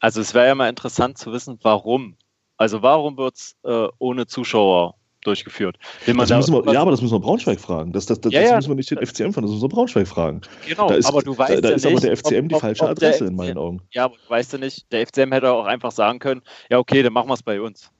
[0.00, 2.16] also es wäre ja mal interessant zu wissen, warum.
[2.56, 5.78] Also warum wird es äh, ohne Zuschauer durchgeführt?
[6.06, 7.92] Da, wir, ja, aber das müssen wir Braunschweig fragen.
[7.92, 10.08] Das, das, das, ja, das müssen wir nicht den FCM fragen, das müssen wir Braunschweig
[10.08, 10.40] fragen.
[10.66, 12.54] Genau, ist, aber du weißt da, da ja ist nicht, aber der FCM ob, die
[12.60, 13.82] falsche ob, ob Adresse in meinen Augen.
[13.92, 17.02] Ja, aber du weißt ja nicht, der FCM hätte auch einfach sagen können, ja okay,
[17.02, 17.90] dann machen wir es bei uns.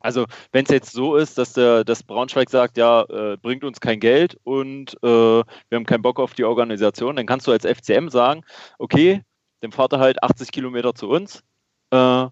[0.00, 3.80] Also wenn es jetzt so ist, dass der dass Braunschweig sagt, ja, äh, bringt uns
[3.80, 7.64] kein Geld und äh, wir haben keinen Bock auf die Organisation, dann kannst du als
[7.64, 8.42] FCM sagen,
[8.78, 9.22] okay,
[9.62, 11.44] dem Vater halt 80 Kilometer zu uns
[11.90, 12.26] äh,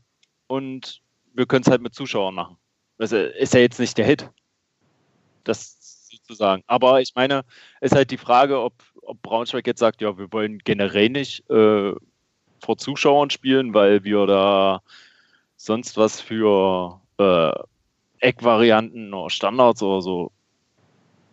[0.49, 1.01] und
[1.33, 2.57] wir können es halt mit Zuschauern machen.
[3.01, 4.29] Das ist ja jetzt nicht der Hit.
[5.45, 6.63] Das sozusagen.
[6.67, 7.45] Aber ich meine,
[7.81, 11.95] ist halt die Frage, ob, ob Braunschweig jetzt sagt, ja, wir wollen generell nicht äh,
[12.63, 14.83] vor Zuschauern spielen, weil wir da
[15.57, 17.53] sonst was für äh,
[18.19, 20.31] Eckvarianten oder Standards oder so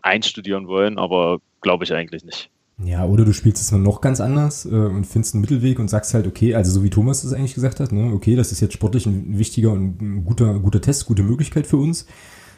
[0.02, 2.50] einstudieren wollen, aber glaube ich eigentlich nicht.
[2.84, 6.14] Ja, oder du spielst es noch ganz anders äh, und findest einen Mittelweg und sagst
[6.14, 8.74] halt, okay, also so wie Thomas das eigentlich gesagt hat, ne, okay, das ist jetzt
[8.74, 12.06] sportlich ein wichtiger und ein guter, guter Test, gute Möglichkeit für uns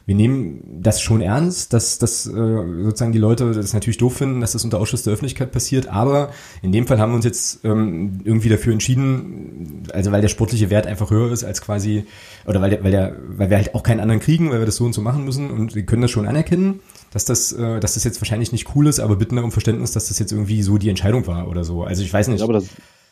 [0.10, 4.42] wir nehmen das schon ernst, dass, dass äh, sozusagen die Leute das natürlich doof finden,
[4.42, 6.32] dass das unter Ausschuss der Öffentlichkeit passiert, aber
[6.64, 10.72] in dem Fall haben wir uns jetzt ähm, irgendwie dafür entschieden, also weil der sportliche
[10.72, 12.06] Wert einfach höher ist als quasi,
[12.48, 14.78] oder weil der, weil der, weil wir halt auch keinen anderen kriegen, weil wir das
[14.78, 16.80] so und so machen müssen und wir können das schon anerkennen,
[17.12, 20.08] dass das, äh, dass das jetzt wahrscheinlich nicht cool ist, aber bitten darum Verständnis, dass
[20.08, 21.84] das jetzt irgendwie so die Entscheidung war oder so.
[21.84, 22.42] Also ich weiß nicht.
[22.42, 22.66] Aber das,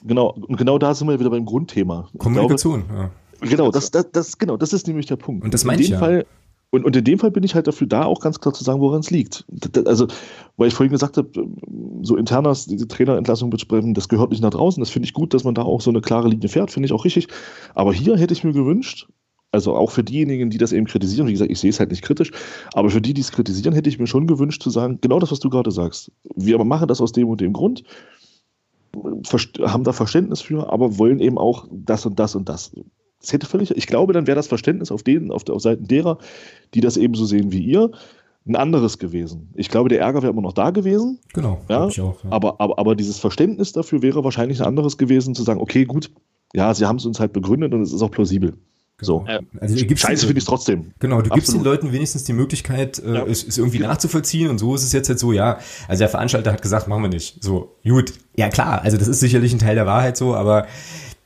[0.04, 2.10] genau, und genau da sind wir wieder beim Grundthema.
[2.18, 3.48] Kommunikation, glaube, ja.
[3.48, 5.44] Genau, das, das, das, genau, das ist nämlich der Punkt.
[5.44, 6.00] Und das meine ich ja.
[6.00, 6.26] Fall,
[6.70, 8.82] und, und in dem Fall bin ich halt dafür da, auch ganz klar zu sagen,
[8.82, 9.46] woran es liegt.
[9.86, 10.08] Also,
[10.58, 11.30] weil ich vorhin gesagt habe,
[12.02, 14.82] so internas diese Trainerentlassung besprechen, das gehört nicht nach draußen.
[14.82, 16.94] Das finde ich gut, dass man da auch so eine klare Linie fährt, finde ich
[16.94, 17.28] auch richtig.
[17.74, 19.08] Aber hier hätte ich mir gewünscht,
[19.52, 22.04] also auch für diejenigen, die das eben kritisieren, wie gesagt, ich sehe es halt nicht
[22.04, 22.32] kritisch,
[22.74, 25.32] aber für die, die es kritisieren, hätte ich mir schon gewünscht zu sagen, genau das,
[25.32, 26.12] was du gerade sagst.
[26.36, 27.84] Wir machen das aus dem und dem Grund,
[29.62, 32.72] haben da Verständnis für, aber wollen eben auch das und das und das.
[33.20, 36.20] Das hätte völlig, ich glaube, dann wäre das Verständnis auf denen, auf, auf Seiten derer,
[36.74, 37.92] die das ebenso sehen wie ihr,
[38.48, 39.50] ein anderes gewesen.
[39.56, 41.20] Ich glaube, der Ärger wäre immer noch da gewesen.
[41.34, 42.24] Genau, ja, ich auch.
[42.24, 42.32] Ja.
[42.32, 46.12] Aber, aber, aber dieses Verständnis dafür wäre wahrscheinlich ein anderes gewesen, zu sagen, okay, gut,
[46.54, 48.54] ja, sie haben es uns halt begründet und es ist auch plausibel.
[49.00, 49.26] Genau.
[49.26, 49.26] So.
[49.60, 50.92] Also, Scheiße finde ich es trotzdem.
[51.00, 51.36] Genau, du Absolut.
[51.36, 53.26] gibst den Leuten wenigstens die Möglichkeit, äh, ja.
[53.26, 56.52] es, es irgendwie nachzuvollziehen und so ist es jetzt halt so, ja, also der Veranstalter
[56.52, 57.44] hat gesagt, machen wir nicht.
[57.44, 60.66] So, gut, ja klar, also das ist sicherlich ein Teil der Wahrheit so, aber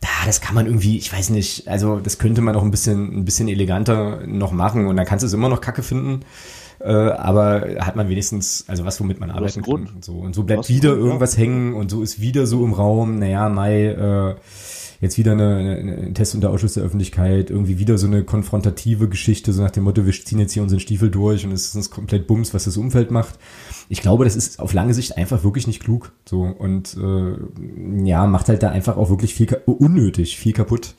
[0.02, 3.20] da, das kann man irgendwie, ich weiß nicht, also das könnte man auch ein bisschen,
[3.20, 6.22] ein bisschen eleganter noch machen und dann kannst du es immer noch kacke finden.
[6.80, 9.88] Äh, aber hat man wenigstens, also was, womit man arbeiten kann.
[9.94, 13.20] Und so, und so bleibt wieder irgendwas hängen und so ist wieder so im Raum,
[13.20, 14.36] naja, Mai, äh,
[15.02, 19.10] jetzt wieder eine, eine, ein Test unter Ausschuss der Öffentlichkeit, irgendwie wieder so eine konfrontative
[19.10, 21.90] Geschichte, so nach dem Motto, wir ziehen jetzt hier unseren Stiefel durch und es ist
[21.90, 23.40] komplett Bums, was das Umfeld macht.
[23.90, 26.14] Ich glaube, das ist auf lange Sicht einfach wirklich nicht klug.
[26.30, 30.94] So und äh, ja, macht halt da einfach auch wirklich viel unnötig, viel kaputt.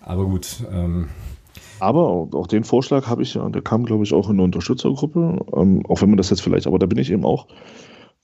[0.00, 0.64] Aber gut.
[0.72, 1.08] Ähm,
[1.80, 5.44] aber auch den Vorschlag habe ich ja, der kam, glaube ich, auch in der Unterstützergruppe,
[5.54, 7.46] ähm, auch wenn man das jetzt vielleicht, aber da bin ich eben auch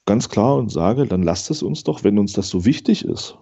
[0.07, 3.39] ganz klar und sage, dann lasst es uns doch, wenn uns das so wichtig ist,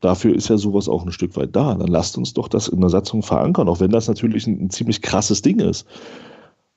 [0.00, 1.74] Dafür ist ja sowas auch ein Stück weit da.
[1.74, 4.70] Dann lasst uns doch das in der Satzung verankern, auch wenn das natürlich ein, ein
[4.70, 5.86] ziemlich krasses Ding ist.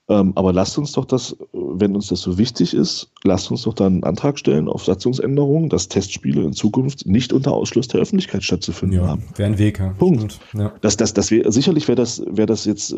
[0.09, 3.75] Ähm, aber lasst uns doch das, wenn uns das so wichtig ist, lasst uns doch
[3.75, 8.43] dann einen Antrag stellen auf Satzungsänderungen, dass Testspiele in Zukunft nicht unter Ausschluss der Öffentlichkeit
[8.43, 9.23] stattzufinden ja, haben.
[9.35, 9.89] Wäre ein Weg, ja.
[9.89, 10.39] Punkt.
[10.57, 10.73] Ja.
[10.81, 12.95] Das, das, das wär, sicherlich wäre das, wäre das jetzt,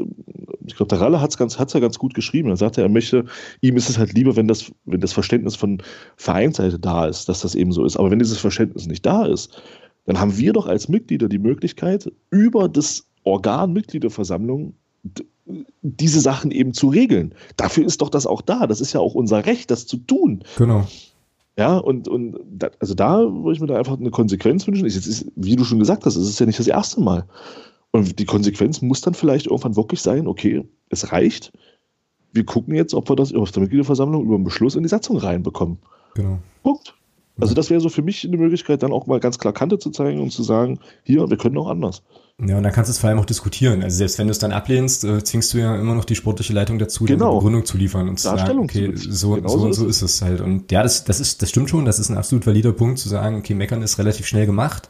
[0.65, 2.48] ich glaube, der Ralle hat es ganz, hat's ja ganz gut geschrieben.
[2.48, 3.26] Er sagte, er möchte,
[3.60, 5.84] ihm ist es halt lieber, wenn das, wenn das Verständnis von
[6.15, 7.98] Vereinsseite da ist, dass das eben so ist.
[7.98, 9.61] Aber wenn dieses Verständnis nicht da ist,
[10.06, 14.73] dann haben wir doch als Mitglieder die Möglichkeit, über das Organ Mitgliederversammlung
[15.82, 17.34] diese Sachen eben zu regeln.
[17.57, 18.68] Dafür ist doch das auch da.
[18.68, 20.44] Das ist ja auch unser Recht, das zu tun.
[20.57, 20.88] Genau.
[21.57, 24.86] Ja, und, und da, also da würde ich mir da einfach eine Konsequenz wünschen.
[24.86, 27.26] Ist, ist, wie du schon gesagt hast, es ist ja nicht das erste Mal.
[27.91, 31.52] Und die Konsequenz muss dann vielleicht irgendwann wirklich sein, okay, es reicht.
[32.32, 35.18] Wir gucken jetzt, ob wir das auf der Mitgliederversammlung über einen Beschluss in die Satzung
[35.18, 35.78] reinbekommen.
[36.15, 36.40] Genau.
[36.64, 36.95] Punkt.
[37.41, 39.89] Also das wäre so für mich eine Möglichkeit, dann auch mal ganz klar Kante zu
[39.89, 42.03] zeigen und zu sagen, hier, wir können auch anders.
[42.43, 43.84] Ja, und dann kannst du es vor allem auch diskutieren.
[43.84, 46.53] Also selbst wenn du es dann ablehnst, äh, zwingst du ja immer noch die sportliche
[46.53, 47.30] Leitung dazu, genau.
[47.30, 50.22] eine Begründung zu liefern und zu sagen, okay, so, genau so und so ist es
[50.22, 50.41] halt.
[50.41, 53.09] Und ja, das, das ist, das stimmt schon, das ist ein absolut valider Punkt, zu
[53.09, 54.89] sagen, okay, meckern ist relativ schnell gemacht,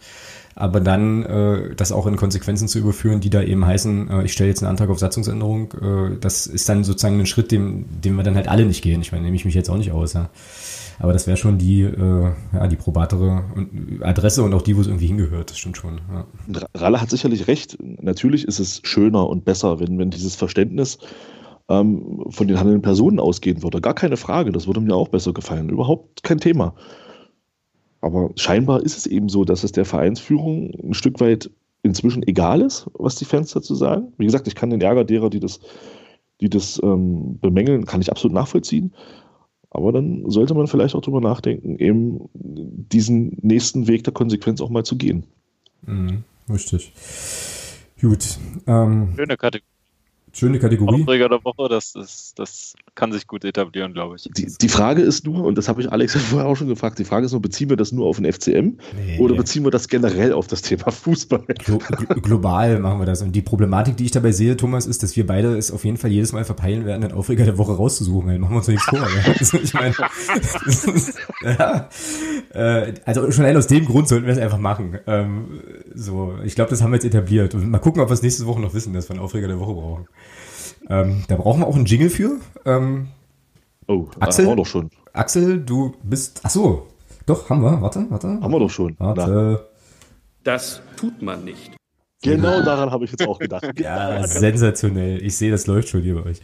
[0.56, 4.32] aber dann äh, das auch in Konsequenzen zu überführen, die da eben heißen, äh, ich
[4.32, 8.15] stelle jetzt einen Antrag auf Satzungsänderung, äh, das ist dann sozusagen ein Schritt, dem, dem
[8.15, 9.02] wir dann halt alle nicht gehen.
[9.02, 10.30] Ich meine, nehme ich mich jetzt auch nicht aus, ja.
[11.02, 13.44] Aber das wäre schon die, äh, ja, die probatere
[14.02, 15.49] Adresse und auch die, wo es irgendwie hingehört.
[15.49, 15.99] Das stimmt schon.
[16.14, 16.68] Ja.
[16.76, 17.76] Ralle hat sicherlich recht.
[17.82, 20.99] Natürlich ist es schöner und besser, wenn, wenn dieses Verständnis
[21.69, 23.82] ähm, von den handelnden Personen ausgehen würde.
[23.82, 24.52] Gar keine Frage.
[24.52, 25.69] Das würde mir auch besser gefallen.
[25.69, 26.76] Überhaupt kein Thema.
[28.02, 31.49] Aber scheinbar ist es eben so, dass es der Vereinsführung ein Stück weit
[31.82, 34.14] inzwischen egal ist, was die Fans dazu sagen.
[34.19, 35.61] Wie gesagt, ich kann den Ärger derer, die das,
[36.41, 38.94] die das ähm, bemängeln, kann ich absolut nachvollziehen.
[39.72, 44.69] Aber dann sollte man vielleicht auch drüber nachdenken, eben diesen nächsten Weg der Konsequenz auch
[44.69, 45.23] mal zu gehen.
[45.84, 46.91] Mhm, richtig.
[47.99, 48.38] Gut.
[48.68, 49.65] Ähm, Schöne Kategorie.
[50.34, 51.02] Schöne Kategorie.
[51.02, 54.24] Aufreger der Woche, das, ist, das kann sich gut etablieren, glaube ich.
[54.36, 57.06] Die, die Frage ist nur, und das habe ich Alex vorher auch schon gefragt, die
[57.06, 59.20] Frage ist nur, beziehen wir das nur auf den FCM nee.
[59.20, 61.46] oder beziehen wir das generell auf das Thema Fußball?
[61.64, 61.80] Glo
[62.22, 63.22] global machen wir das.
[63.22, 65.98] Und die Problematik, die ich dabei sehe, Thomas, ist, dass wir beide es auf jeden
[65.98, 68.30] Fall jedes Mal verpeilen werden, den Aufreger der Woche rauszusuchen.
[68.30, 69.00] Dann machen wir uns doch nichts vor.
[69.00, 69.32] Ja?
[69.42, 69.96] Also, ich meine,
[71.58, 71.90] ja,
[72.54, 75.00] äh, also schon allein aus dem Grund sollten wir es einfach machen.
[75.08, 75.62] Ähm,
[75.96, 77.56] so, ich glaube, das haben wir jetzt etabliert.
[77.56, 79.60] Und mal gucken, ob wir es nächste Woche noch wissen, dass wir einen Aufreger der
[79.60, 80.08] Woche brauchen.
[80.92, 82.40] Ähm, da brauchen wir auch einen Jingle für.
[82.66, 83.08] Ähm,
[83.88, 84.90] oh, Axel, haben wir doch schon.
[85.14, 86.42] Axel, du bist.
[86.44, 86.88] Ach so,
[87.26, 87.82] doch, haben wir.
[87.82, 88.28] Warte, warte.
[88.28, 88.96] Haben wir doch schon.
[89.00, 89.70] Warte.
[90.44, 91.72] Das tut man nicht.
[92.24, 93.64] Genau daran habe ich jetzt auch gedacht.
[93.80, 95.24] ja, sensationell.
[95.24, 96.42] Ich sehe, das läuft schon hier bei euch.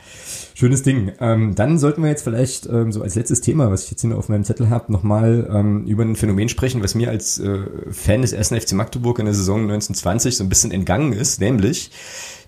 [0.55, 1.11] Schönes Ding.
[1.19, 4.17] Ähm, dann sollten wir jetzt vielleicht ähm, so als letztes Thema, was ich jetzt hier
[4.17, 7.59] auf meinem Zettel habe, nochmal ähm, über ein Phänomen sprechen, was mir als äh,
[7.91, 8.49] Fan des 1.
[8.49, 11.91] FC Magdeburg in der Saison 1920 so ein bisschen entgangen ist, nämlich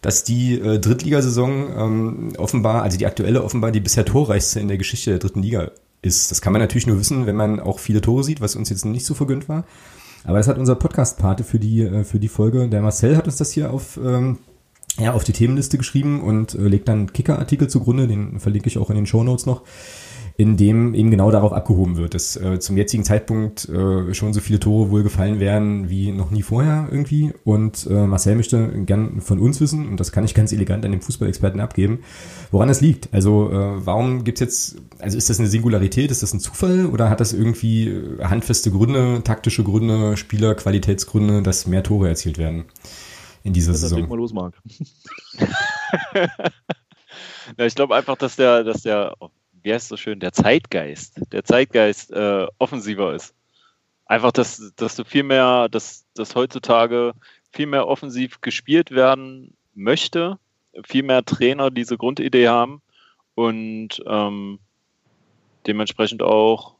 [0.01, 4.77] dass die äh, Drittligasaison ähm, offenbar, also die aktuelle offenbar die bisher torreichste in der
[4.77, 5.71] Geschichte der dritten Liga
[6.01, 6.31] ist.
[6.31, 8.85] Das kann man natürlich nur wissen, wenn man auch viele Tore sieht, was uns jetzt
[8.85, 9.65] nicht so vergönnt war.
[10.23, 12.67] Aber das hat unser Podcast-Pate für die, äh, für die Folge.
[12.67, 14.37] Der Marcel hat uns das hier auf, ähm,
[14.97, 18.89] ja, auf die Themenliste geschrieben und äh, legt dann Kicker-Artikel zugrunde, den verlinke ich auch
[18.89, 19.63] in den Show Notes noch
[20.39, 24.39] in dem eben genau darauf abgehoben wird, dass äh, zum jetzigen Zeitpunkt äh, schon so
[24.39, 27.33] viele Tore wohl gefallen werden wie noch nie vorher irgendwie.
[27.43, 30.91] Und äh, Marcel möchte gern von uns wissen, und das kann ich ganz elegant an
[30.91, 32.05] den Fußballexperten abgeben,
[32.51, 33.13] woran das liegt.
[33.13, 37.09] Also äh, warum gibt's jetzt, also ist das eine Singularität, ist das ein Zufall oder
[37.09, 42.63] hat das irgendwie äh, handfeste Gründe, taktische Gründe, Spielerqualitätsgründe, dass mehr Tore erzielt werden
[43.43, 44.07] in dieser das Saison?
[44.07, 44.53] Mal los, Marc.
[47.57, 49.17] ja, ich glaube einfach, dass der, dass der
[49.63, 53.33] wie heißt es so schön, der Zeitgeist, der Zeitgeist äh, offensiver ist.
[54.05, 57.13] Einfach, dass, dass du viel mehr, dass, dass heutzutage
[57.51, 60.39] viel mehr offensiv gespielt werden möchte,
[60.83, 62.81] viel mehr Trainer diese Grundidee haben
[63.35, 64.59] und ähm,
[65.67, 66.75] dementsprechend auch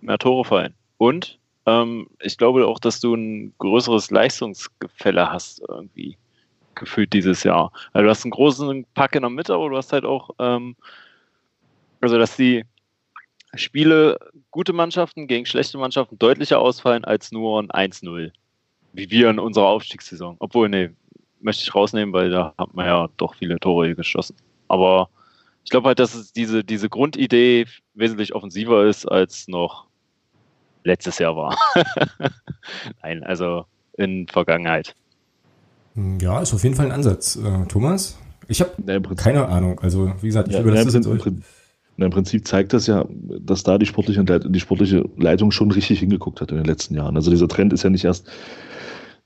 [0.00, 0.74] mehr Tore fallen.
[0.98, 6.16] Und ähm, ich glaube auch, dass du ein größeres Leistungsgefälle hast irgendwie
[6.74, 7.72] gefühlt dieses Jahr.
[7.92, 10.76] Also du hast einen großen Pack in der Mitte, aber du hast halt auch ähm,
[12.02, 12.64] also, dass die
[13.54, 14.18] Spiele
[14.50, 18.32] gute Mannschaften gegen schlechte Mannschaften deutlicher ausfallen als nur ein 1-0.
[18.92, 20.36] Wie wir in unserer Aufstiegssaison.
[20.38, 20.90] Obwohl, nee,
[21.40, 24.36] möchte ich rausnehmen, weil da hat man ja doch viele Tore geschossen.
[24.68, 25.08] Aber
[25.64, 29.86] ich glaube halt, dass es diese, diese Grundidee wesentlich offensiver ist, als noch
[30.84, 31.56] letztes Jahr war.
[33.02, 33.66] Nein, also
[33.96, 34.94] in Vergangenheit.
[36.20, 37.36] Ja, ist auf jeden Fall ein Ansatz.
[37.36, 38.18] Äh, Thomas?
[38.48, 39.78] Ich habe keine Ahnung.
[39.80, 41.06] Also, wie gesagt, ich ja, überlasse ja, das jetzt
[41.96, 43.04] und Im Prinzip zeigt das ja,
[43.40, 47.16] dass da die sportliche, die sportliche Leitung schon richtig hingeguckt hat in den letzten Jahren.
[47.16, 48.30] Also dieser Trend ist ja nicht erst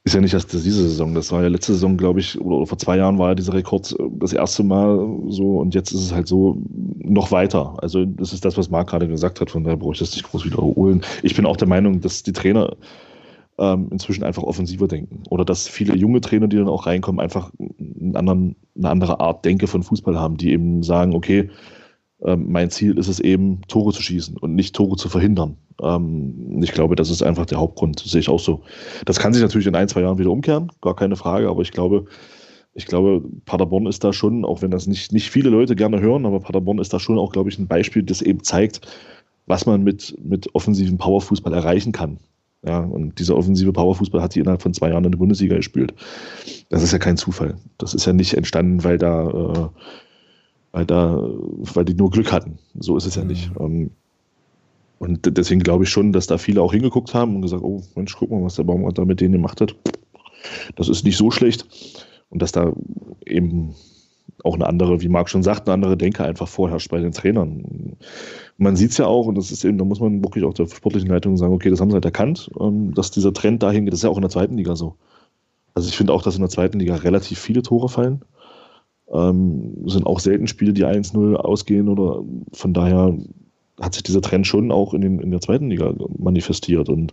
[0.07, 1.15] ist ja nicht erst diese Saison.
[1.15, 3.91] Das war ja letzte Saison, glaube ich, oder, vor zwei Jahren war ja dieser Rekord
[3.99, 4.97] äh, das erste Mal
[5.29, 6.63] so und jetzt ist es halt so
[6.99, 7.75] noch weiter.
[7.83, 10.31] Also das ist das, was Marc gerade gesagt hat, von daher brauche ich das nicht
[10.31, 11.03] groß wiederholen.
[11.25, 12.77] Ich bin auch der Meinung, dass die Trainer
[13.59, 15.25] ähm, inzwischen einfach offensiver denken.
[15.29, 17.51] Oder dass viele junge Trainer, die dann auch reinkommen, einfach
[18.15, 21.51] anderen, eine andere Art Denke von Fußball haben, die eben sagen, okay,
[22.25, 25.57] ähm, mein Ziel ist es eben, Tore zu schießen und nicht Tore zu verhindern.
[25.83, 28.63] Ähm, ich glaube, das ist einfach der Hauptgrund, sehe ich auch so.
[29.05, 31.73] Das kann sich natürlich in ein, zwei Jahren wieder umkehren, gar keine Frage, aber ich
[31.73, 32.07] glaube,
[32.75, 36.27] ich glaube, Paderborn ist da schon, auch wenn das nicht, nicht viele Leute gerne hören,
[36.27, 38.81] aber Paderborn ist da schon auch, glaube ich, ein Beispiel, das eben zeigt,
[39.47, 42.19] was man mit, mit offensiven Powerfußball erreichen kann.
[42.67, 45.95] Ja, und dieser offensive Powerfußball hat sie innerhalb von zwei Jahren in der Bundesliga gespielt.
[46.69, 47.57] Das ist ja kein Zufall.
[47.79, 49.69] Das ist ja nicht entstanden, weil da, äh,
[50.77, 52.59] weil da, weil die nur Glück hatten.
[52.79, 53.51] So ist es ja nicht.
[53.59, 53.93] Mhm.
[54.99, 58.15] Und deswegen glaube ich schon, dass da viele auch hingeguckt haben und gesagt, oh Mensch,
[58.15, 59.75] guck mal, was der Baumgart da mit denen gemacht hat.
[60.75, 61.67] Das ist nicht so schlecht.
[62.29, 62.75] Und dass da
[63.25, 63.75] eben
[64.45, 67.97] auch eine andere, wie Marc schon sagt, eine andere Denke einfach vorherrscht bei den Trainern.
[68.59, 70.67] Man sieht es ja auch, und das ist eben, da muss man wirklich auch der
[70.67, 73.95] sportlichen Leitung sagen, okay, das haben sie halt erkannt, ähm, dass dieser Trend dahin geht.
[73.95, 74.97] Das ist ja auch in der zweiten Liga so.
[75.73, 78.21] Also ich finde auch, dass in der zweiten Liga relativ viele Tore fallen.
[79.13, 83.17] Ähm, sind auch selten Spiele, die 1-0 ausgehen oder von daher
[83.81, 86.89] hat sich dieser Trend schon auch in, den, in der zweiten Liga manifestiert.
[86.89, 87.13] Und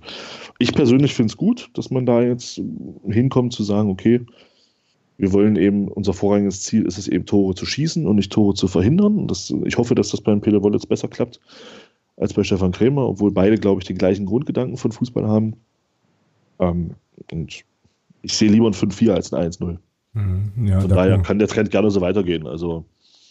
[0.60, 2.62] ich persönlich finde es gut, dass man da jetzt
[3.06, 4.22] hinkommt zu sagen, okay,
[5.18, 8.56] wir wollen eben, unser vorrangiges Ziel ist es eben, Tore zu schießen und nicht Tore
[8.56, 9.28] zu verhindern.
[9.28, 11.40] Das, ich hoffe, dass das beim Peter Wollitz besser klappt
[12.18, 15.56] als bei Stefan Krämer, obwohl beide, glaube ich, den gleichen Grundgedanken von Fußball haben.
[16.60, 16.92] Ähm,
[17.32, 17.64] und
[18.22, 19.78] ich sehe lieber ein 5-4 als ein 1-0.
[20.14, 22.48] Mhm, ja, Von daher kann der Trend gerne so weitergehen.
[22.48, 22.86] Also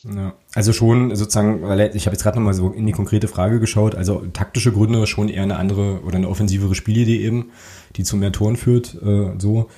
[0.05, 0.35] ja.
[0.55, 3.95] Also schon sozusagen, weil ich habe jetzt gerade nochmal so in die konkrete Frage geschaut,
[3.95, 7.51] also taktische Gründe schon eher eine andere oder eine offensivere Spielidee eben,
[7.95, 9.01] die zu mehr Toren führt.
[9.01, 9.69] Äh, so.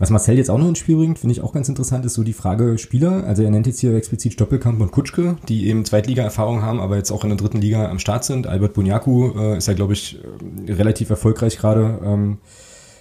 [0.00, 2.24] Was Marcel jetzt auch noch ins Spiel bringt, finde ich auch ganz interessant, ist so
[2.24, 3.24] die Frage Spieler.
[3.24, 7.12] Also er nennt jetzt hier explizit Stoppelkamp und Kutschke, die eben Zweitliga-Erfahrung haben, aber jetzt
[7.12, 8.48] auch in der dritten Liga am Start sind.
[8.48, 10.18] Albert Bunyaku äh, ist ja, glaube ich,
[10.66, 12.38] relativ erfolgreich gerade ähm,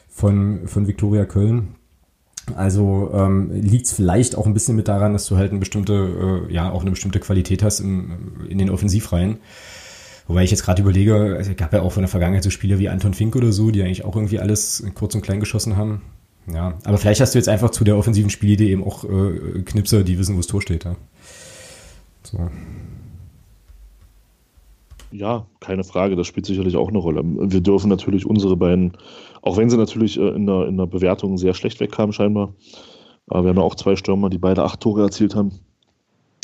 [0.10, 1.70] von, von Viktoria Köln
[2.56, 6.46] also ähm, liegt es vielleicht auch ein bisschen mit daran, dass du halt eine bestimmte,
[6.50, 9.38] äh, ja, auch eine bestimmte Qualität hast im, in den Offensivreihen.
[10.28, 12.90] Wobei ich jetzt gerade überlege, es gab ja auch von der Vergangenheit so Spieler wie
[12.90, 16.02] Anton Fink oder so, die eigentlich auch irgendwie alles kurz und klein geschossen haben.
[16.54, 20.04] Ja, aber vielleicht hast du jetzt einfach zu der offensiven Spielidee eben auch äh, Knipser,
[20.04, 20.86] die wissen, wo das Tor steht.
[20.86, 20.96] Ja.
[22.24, 22.50] So.
[25.12, 27.22] Ja, keine Frage, das spielt sicherlich auch eine Rolle.
[27.24, 28.94] Wir dürfen natürlich unsere beiden,
[29.42, 32.54] auch wenn sie natürlich äh, in der, in der Bewertung sehr schlecht wegkamen, scheinbar.
[33.28, 35.52] Aber wir haben ja auch zwei Stürmer, die beide acht Tore erzielt haben,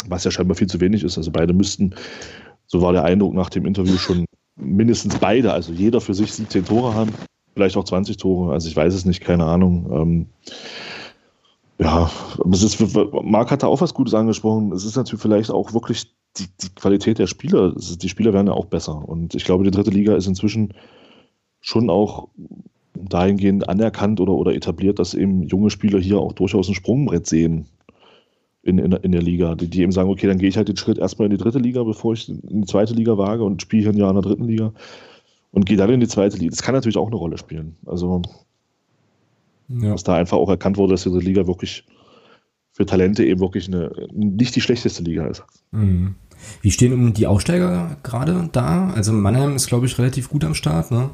[0.07, 1.17] was ja scheinbar viel zu wenig ist.
[1.17, 1.95] Also beide müssten,
[2.67, 4.25] so war der Eindruck nach dem Interview schon
[4.55, 7.11] mindestens beide, also jeder für sich 17 Tore haben,
[7.53, 9.89] vielleicht auch 20 Tore, also ich weiß es nicht, keine Ahnung.
[9.91, 10.25] Ähm,
[11.83, 12.09] ja,
[12.51, 14.71] es ist, Marc hat da auch was Gutes angesprochen.
[14.71, 17.73] Es ist natürlich vielleicht auch wirklich die, die Qualität der Spieler.
[17.75, 19.07] Die Spieler werden ja auch besser.
[19.07, 20.73] Und ich glaube, die dritte Liga ist inzwischen
[21.59, 22.29] schon auch
[22.93, 27.65] dahingehend anerkannt oder, oder etabliert, dass eben junge Spieler hier auch durchaus ein Sprungbrett sehen
[28.61, 29.55] in, in, in der Liga.
[29.55, 31.59] Die, die, eben sagen, okay, dann gehe ich halt den Schritt erstmal in die dritte
[31.59, 34.23] Liga, bevor ich in die zweite Liga wage und spiele hier ein Jahr in der
[34.23, 34.71] dritten Liga
[35.51, 36.51] und gehe dann in die zweite Liga.
[36.51, 37.75] Das kann natürlich auch eine Rolle spielen.
[37.85, 38.21] Also
[39.81, 39.91] ja.
[39.91, 41.85] Dass da einfach auch erkannt wurde, dass diese Liga wirklich
[42.71, 45.43] für Talente eben wirklich eine, nicht die schlechteste Liga ist.
[45.71, 46.15] Mhm.
[46.61, 48.91] Wie stehen die Aufsteiger gerade da?
[48.95, 51.09] Also Mannheim ist, glaube ich, relativ gut am Start, ne?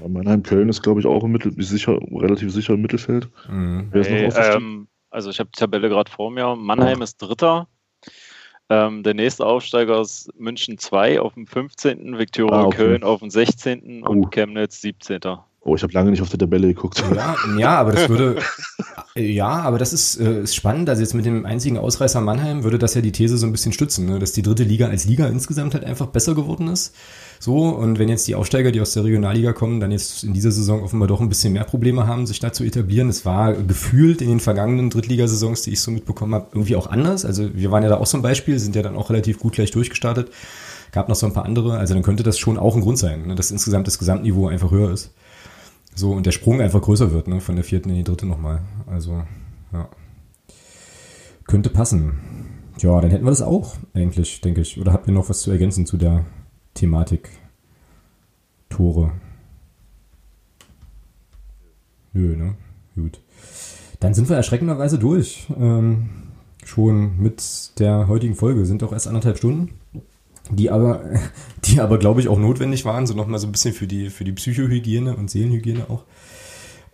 [0.00, 3.28] Ja, Mannheim, Köln ist, glaube ich, auch im Mittel, sicher, relativ sicher im Mittelfeld.
[3.50, 3.88] Mhm.
[3.92, 6.54] Hey, ähm, also ich habe die Tabelle gerade vor mir.
[6.54, 7.04] Mannheim oh.
[7.04, 7.66] ist Dritter.
[8.70, 12.76] Ähm, der nächste Aufsteiger ist München 2 auf dem 15., Viktoria ah, okay.
[12.76, 14.02] Köln auf dem 16.
[14.02, 14.10] Uh.
[14.10, 15.20] und Chemnitz 17.
[15.60, 17.02] Oh, ich habe lange nicht auf die Tabelle geguckt.
[17.14, 18.36] Ja, ja aber das würde,
[19.16, 20.88] ja, aber das ist, äh, ist spannend.
[20.88, 23.72] Also jetzt mit dem einzigen Ausreißer Mannheim würde das ja die These so ein bisschen
[23.72, 24.18] stützen, ne?
[24.18, 26.94] dass die dritte Liga als Liga insgesamt halt einfach besser geworden ist.
[27.40, 30.52] So, und wenn jetzt die Aufsteiger, die aus der Regionalliga kommen, dann jetzt in dieser
[30.52, 33.08] Saison offenbar doch ein bisschen mehr Probleme haben, sich da zu etablieren.
[33.08, 37.24] Es war gefühlt in den vergangenen Drittligasaisons, die ich so mitbekommen habe, irgendwie auch anders.
[37.24, 39.54] Also wir waren ja da auch so ein Beispiel, sind ja dann auch relativ gut
[39.54, 40.30] gleich durchgestartet.
[40.92, 41.76] Gab noch so ein paar andere.
[41.76, 43.34] Also dann könnte das schon auch ein Grund sein, ne?
[43.34, 45.12] dass insgesamt das Gesamtniveau einfach höher ist.
[45.98, 48.60] So, und der Sprung einfach größer wird, ne, von der vierten in die dritte nochmal.
[48.86, 49.24] Also,
[49.72, 49.88] ja.
[51.48, 52.20] Könnte passen.
[52.78, 54.80] Ja, dann hätten wir das auch, eigentlich, denke ich.
[54.80, 56.24] Oder habt ihr noch was zu ergänzen zu der
[56.74, 57.30] Thematik?
[58.68, 59.10] Tore.
[62.12, 62.54] Nö, ne?
[62.94, 63.20] Gut.
[63.98, 65.48] Dann sind wir erschreckenderweise durch.
[65.58, 66.10] Ähm,
[66.64, 68.66] schon mit der heutigen Folge.
[68.66, 69.77] Sind doch erst anderthalb Stunden
[70.50, 71.04] die aber,
[71.64, 74.24] die aber, glaube ich, auch notwendig waren, so nochmal so ein bisschen für die, für
[74.24, 76.04] die Psychohygiene und Seelenhygiene auch.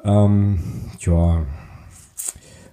[0.04, 1.44] Ähm, ja,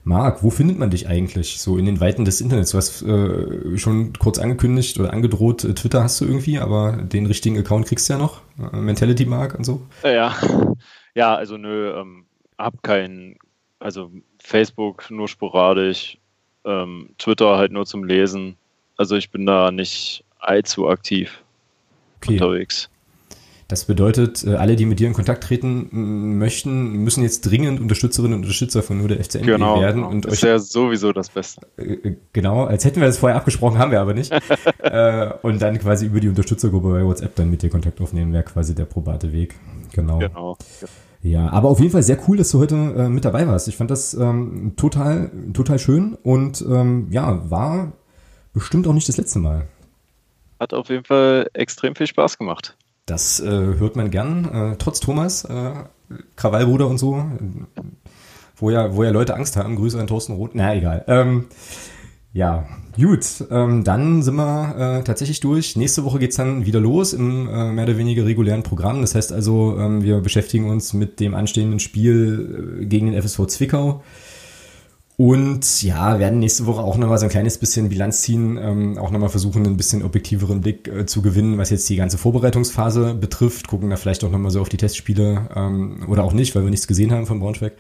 [0.04, 2.72] Marc, wo findet man dich eigentlich so in den Weiten des Internets?
[2.72, 7.28] Du hast äh, schon kurz angekündigt oder angedroht, äh, Twitter hast du irgendwie, aber den
[7.28, 9.88] richtigen Account kriegst du ja noch, äh, Mentality Mark und so.
[10.04, 10.36] Ja,
[11.16, 12.26] ja, also nö, ähm,
[12.58, 13.38] hab kein,
[13.80, 16.18] also Facebook nur sporadisch,
[16.66, 18.58] ähm, Twitter halt nur zum Lesen.
[18.98, 21.44] Also ich bin da nicht allzu aktiv
[22.18, 22.34] okay.
[22.34, 22.90] unterwegs.
[23.72, 28.34] Das bedeutet, äh, alle, die mit dir in Kontakt treten möchten, müssen jetzt dringend Unterstützerinnen
[28.34, 30.04] und Unterstützer von nur der FCN genau, werden.
[30.04, 31.66] Und das ist ja sowieso das Beste.
[31.78, 34.34] Äh, äh, genau, als hätten wir das vorher abgesprochen, haben wir aber nicht.
[35.42, 38.76] und dann quasi über die Unterstützergruppe bei WhatsApp dann mit dir Kontakt aufnehmen, wäre quasi
[38.76, 39.56] der probate Weg.
[39.94, 40.20] Genau.
[40.20, 40.58] Genau.
[41.24, 43.70] Ja, aber auf jeden Fall sehr cool, dass du heute äh, mit dabei warst.
[43.70, 47.94] Ich fand das ähm, total, total schön und ähm, ja, war
[48.54, 49.68] bestimmt auch nicht das letzte Mal.
[50.62, 52.78] Hat auf jeden Fall extrem viel Spaß gemacht.
[53.08, 55.72] Das äh, hört man gern, äh, trotz Thomas, äh,
[56.36, 57.26] Krawallbruder und so,
[58.58, 59.76] wo ja, wo ja Leute Angst haben.
[59.76, 60.52] Grüße an Thorsten Roth.
[60.54, 61.04] Na, egal.
[61.08, 61.48] Ähm,
[62.32, 63.26] ja, gut.
[63.50, 65.76] Ähm, dann sind wir äh, tatsächlich durch.
[65.78, 69.02] Nächste Woche geht's dann wieder los im äh, mehr oder weniger regulären Programm.
[69.02, 73.48] Das heißt also, ähm, wir beschäftigen uns mit dem anstehenden Spiel äh, gegen den FSV
[73.48, 74.04] Zwickau.
[75.18, 79.12] Und ja, werden nächste Woche auch nochmal so ein kleines bisschen Bilanz ziehen, ähm, auch
[79.12, 83.68] nochmal versuchen, ein bisschen objektiveren Blick äh, zu gewinnen, was jetzt die ganze Vorbereitungsphase betrifft.
[83.68, 86.72] Gucken da vielleicht auch nochmal so auf die Testspiele ähm, oder auch nicht, weil wir
[86.72, 87.74] nichts gesehen haben von Braunschweig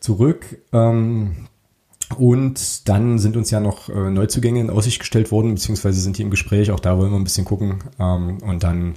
[0.00, 0.58] zurück.
[0.72, 1.46] Ähm,
[2.18, 6.22] und dann sind uns ja noch äh, Neuzugänge in Aussicht gestellt worden, beziehungsweise sind die
[6.22, 6.70] im Gespräch.
[6.70, 7.84] Auch da wollen wir ein bisschen gucken.
[7.98, 8.94] Ähm, und dann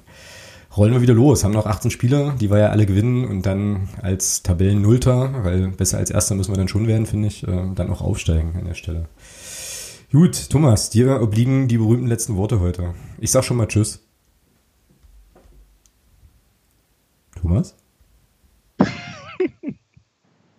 [0.78, 1.44] rollen wir wieder los.
[1.44, 5.98] Haben noch 18 Spieler, die wir ja alle gewinnen und dann als Tabellen-Nullter, weil besser
[5.98, 8.74] als Erster müssen wir dann schon werden, finde ich, äh, dann auch aufsteigen an der
[8.74, 9.08] Stelle.
[10.12, 12.94] Gut, Thomas, dir obliegen die berühmten letzten Worte heute.
[13.20, 14.02] Ich sag schon mal Tschüss.
[17.36, 17.76] Thomas?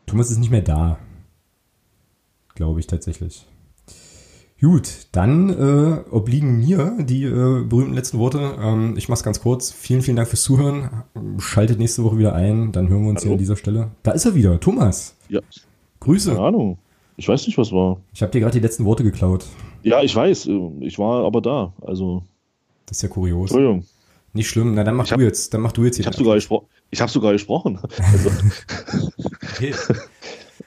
[0.06, 0.98] Thomas ist nicht mehr da.
[2.54, 3.46] Glaube ich tatsächlich.
[4.58, 8.56] Gut, dann äh, obliegen mir die äh, berühmten letzten Worte.
[8.58, 9.70] Ähm, ich mach's ganz kurz.
[9.70, 11.04] Vielen, vielen Dank fürs Zuhören.
[11.38, 13.28] Schaltet nächste Woche wieder ein, dann hören wir uns Hallo.
[13.28, 13.90] hier an dieser Stelle.
[14.02, 15.14] Da ist er wieder, Thomas.
[15.28, 15.40] Ja.
[16.00, 16.30] Grüße.
[16.30, 16.78] Keine Ahnung.
[17.18, 17.98] Ich weiß nicht, was war.
[18.14, 19.44] Ich habe dir gerade die letzten Worte geklaut.
[19.82, 20.48] Ja, ich weiß.
[20.80, 21.72] Ich war aber da.
[21.82, 22.22] Also.
[22.86, 23.50] Das ist ja kurios.
[23.50, 23.84] Entschuldigung.
[24.32, 24.74] Nicht schlimm.
[24.74, 25.52] Na, dann mach hab, du jetzt.
[25.52, 26.02] Dann mach du jetzt hier.
[26.02, 27.78] Ich habe sogar, gespro hab sogar gesprochen.
[28.12, 28.30] Also.
[29.52, 29.74] okay.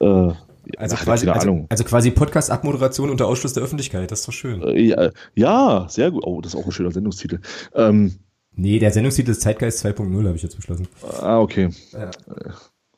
[0.00, 0.32] äh,
[0.76, 4.62] also, Ach, quasi, also, also, quasi Podcast-Abmoderation unter Ausschluss der Öffentlichkeit, das ist doch schön.
[4.62, 6.24] Äh, ja, ja, sehr gut.
[6.24, 7.40] Oh, das ist auch ein schöner Sendungstitel.
[7.74, 8.16] Ähm,
[8.52, 10.88] nee, der Sendungstitel ist Zeitgeist 2.0, habe ich jetzt beschlossen.
[11.20, 11.70] Ah, okay.
[11.92, 12.10] Ja.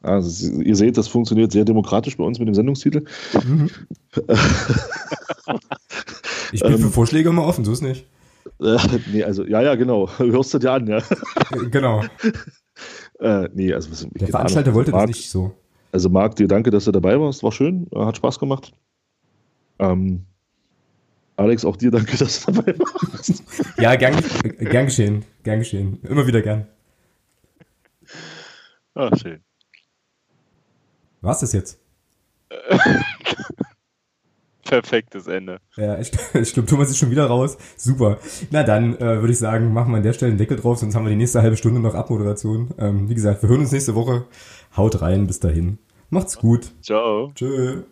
[0.03, 3.05] Also, ihr seht, das funktioniert sehr demokratisch bei uns mit dem Sendungstitel.
[3.45, 3.71] Mhm.
[6.53, 8.07] ich bin für ähm, Vorschläge immer offen, so ist nicht.
[8.61, 8.79] Äh,
[9.13, 10.09] nee, also, ja, ja, genau.
[10.19, 11.01] Hörst du dir an, ja.
[11.71, 12.03] genau.
[13.21, 15.53] Äh, nee, also, was, Der Veranstalter wollte das nicht so.
[15.93, 17.43] Also Marc, dir danke, dass du dabei warst.
[17.43, 18.73] War schön, äh, hat Spaß gemacht.
[19.79, 20.25] Ähm,
[21.37, 23.45] Alex, auch dir danke, dass du dabei warst.
[23.79, 24.17] Ja, gern,
[24.59, 25.25] gern geschehen.
[25.43, 26.01] Gern geschehen.
[26.03, 26.67] Immer wieder gern.
[28.95, 29.41] Ah, schön.
[31.21, 31.79] Was das jetzt?
[34.65, 35.61] Perfektes Ende.
[35.77, 37.59] Ja, ich, ich glaube, Thomas ist schon wieder raus.
[37.77, 38.19] Super.
[38.51, 40.95] Na dann äh, würde ich sagen, machen wir an der Stelle einen Deckel drauf, sonst
[40.95, 42.73] haben wir die nächste halbe Stunde noch Abmoderation.
[42.79, 44.25] Ähm, wie gesagt, wir hören uns nächste Woche.
[44.77, 45.79] Haut rein, bis dahin.
[46.11, 46.73] Macht's gut.
[46.81, 47.31] Ciao.
[47.35, 47.85] Tschö.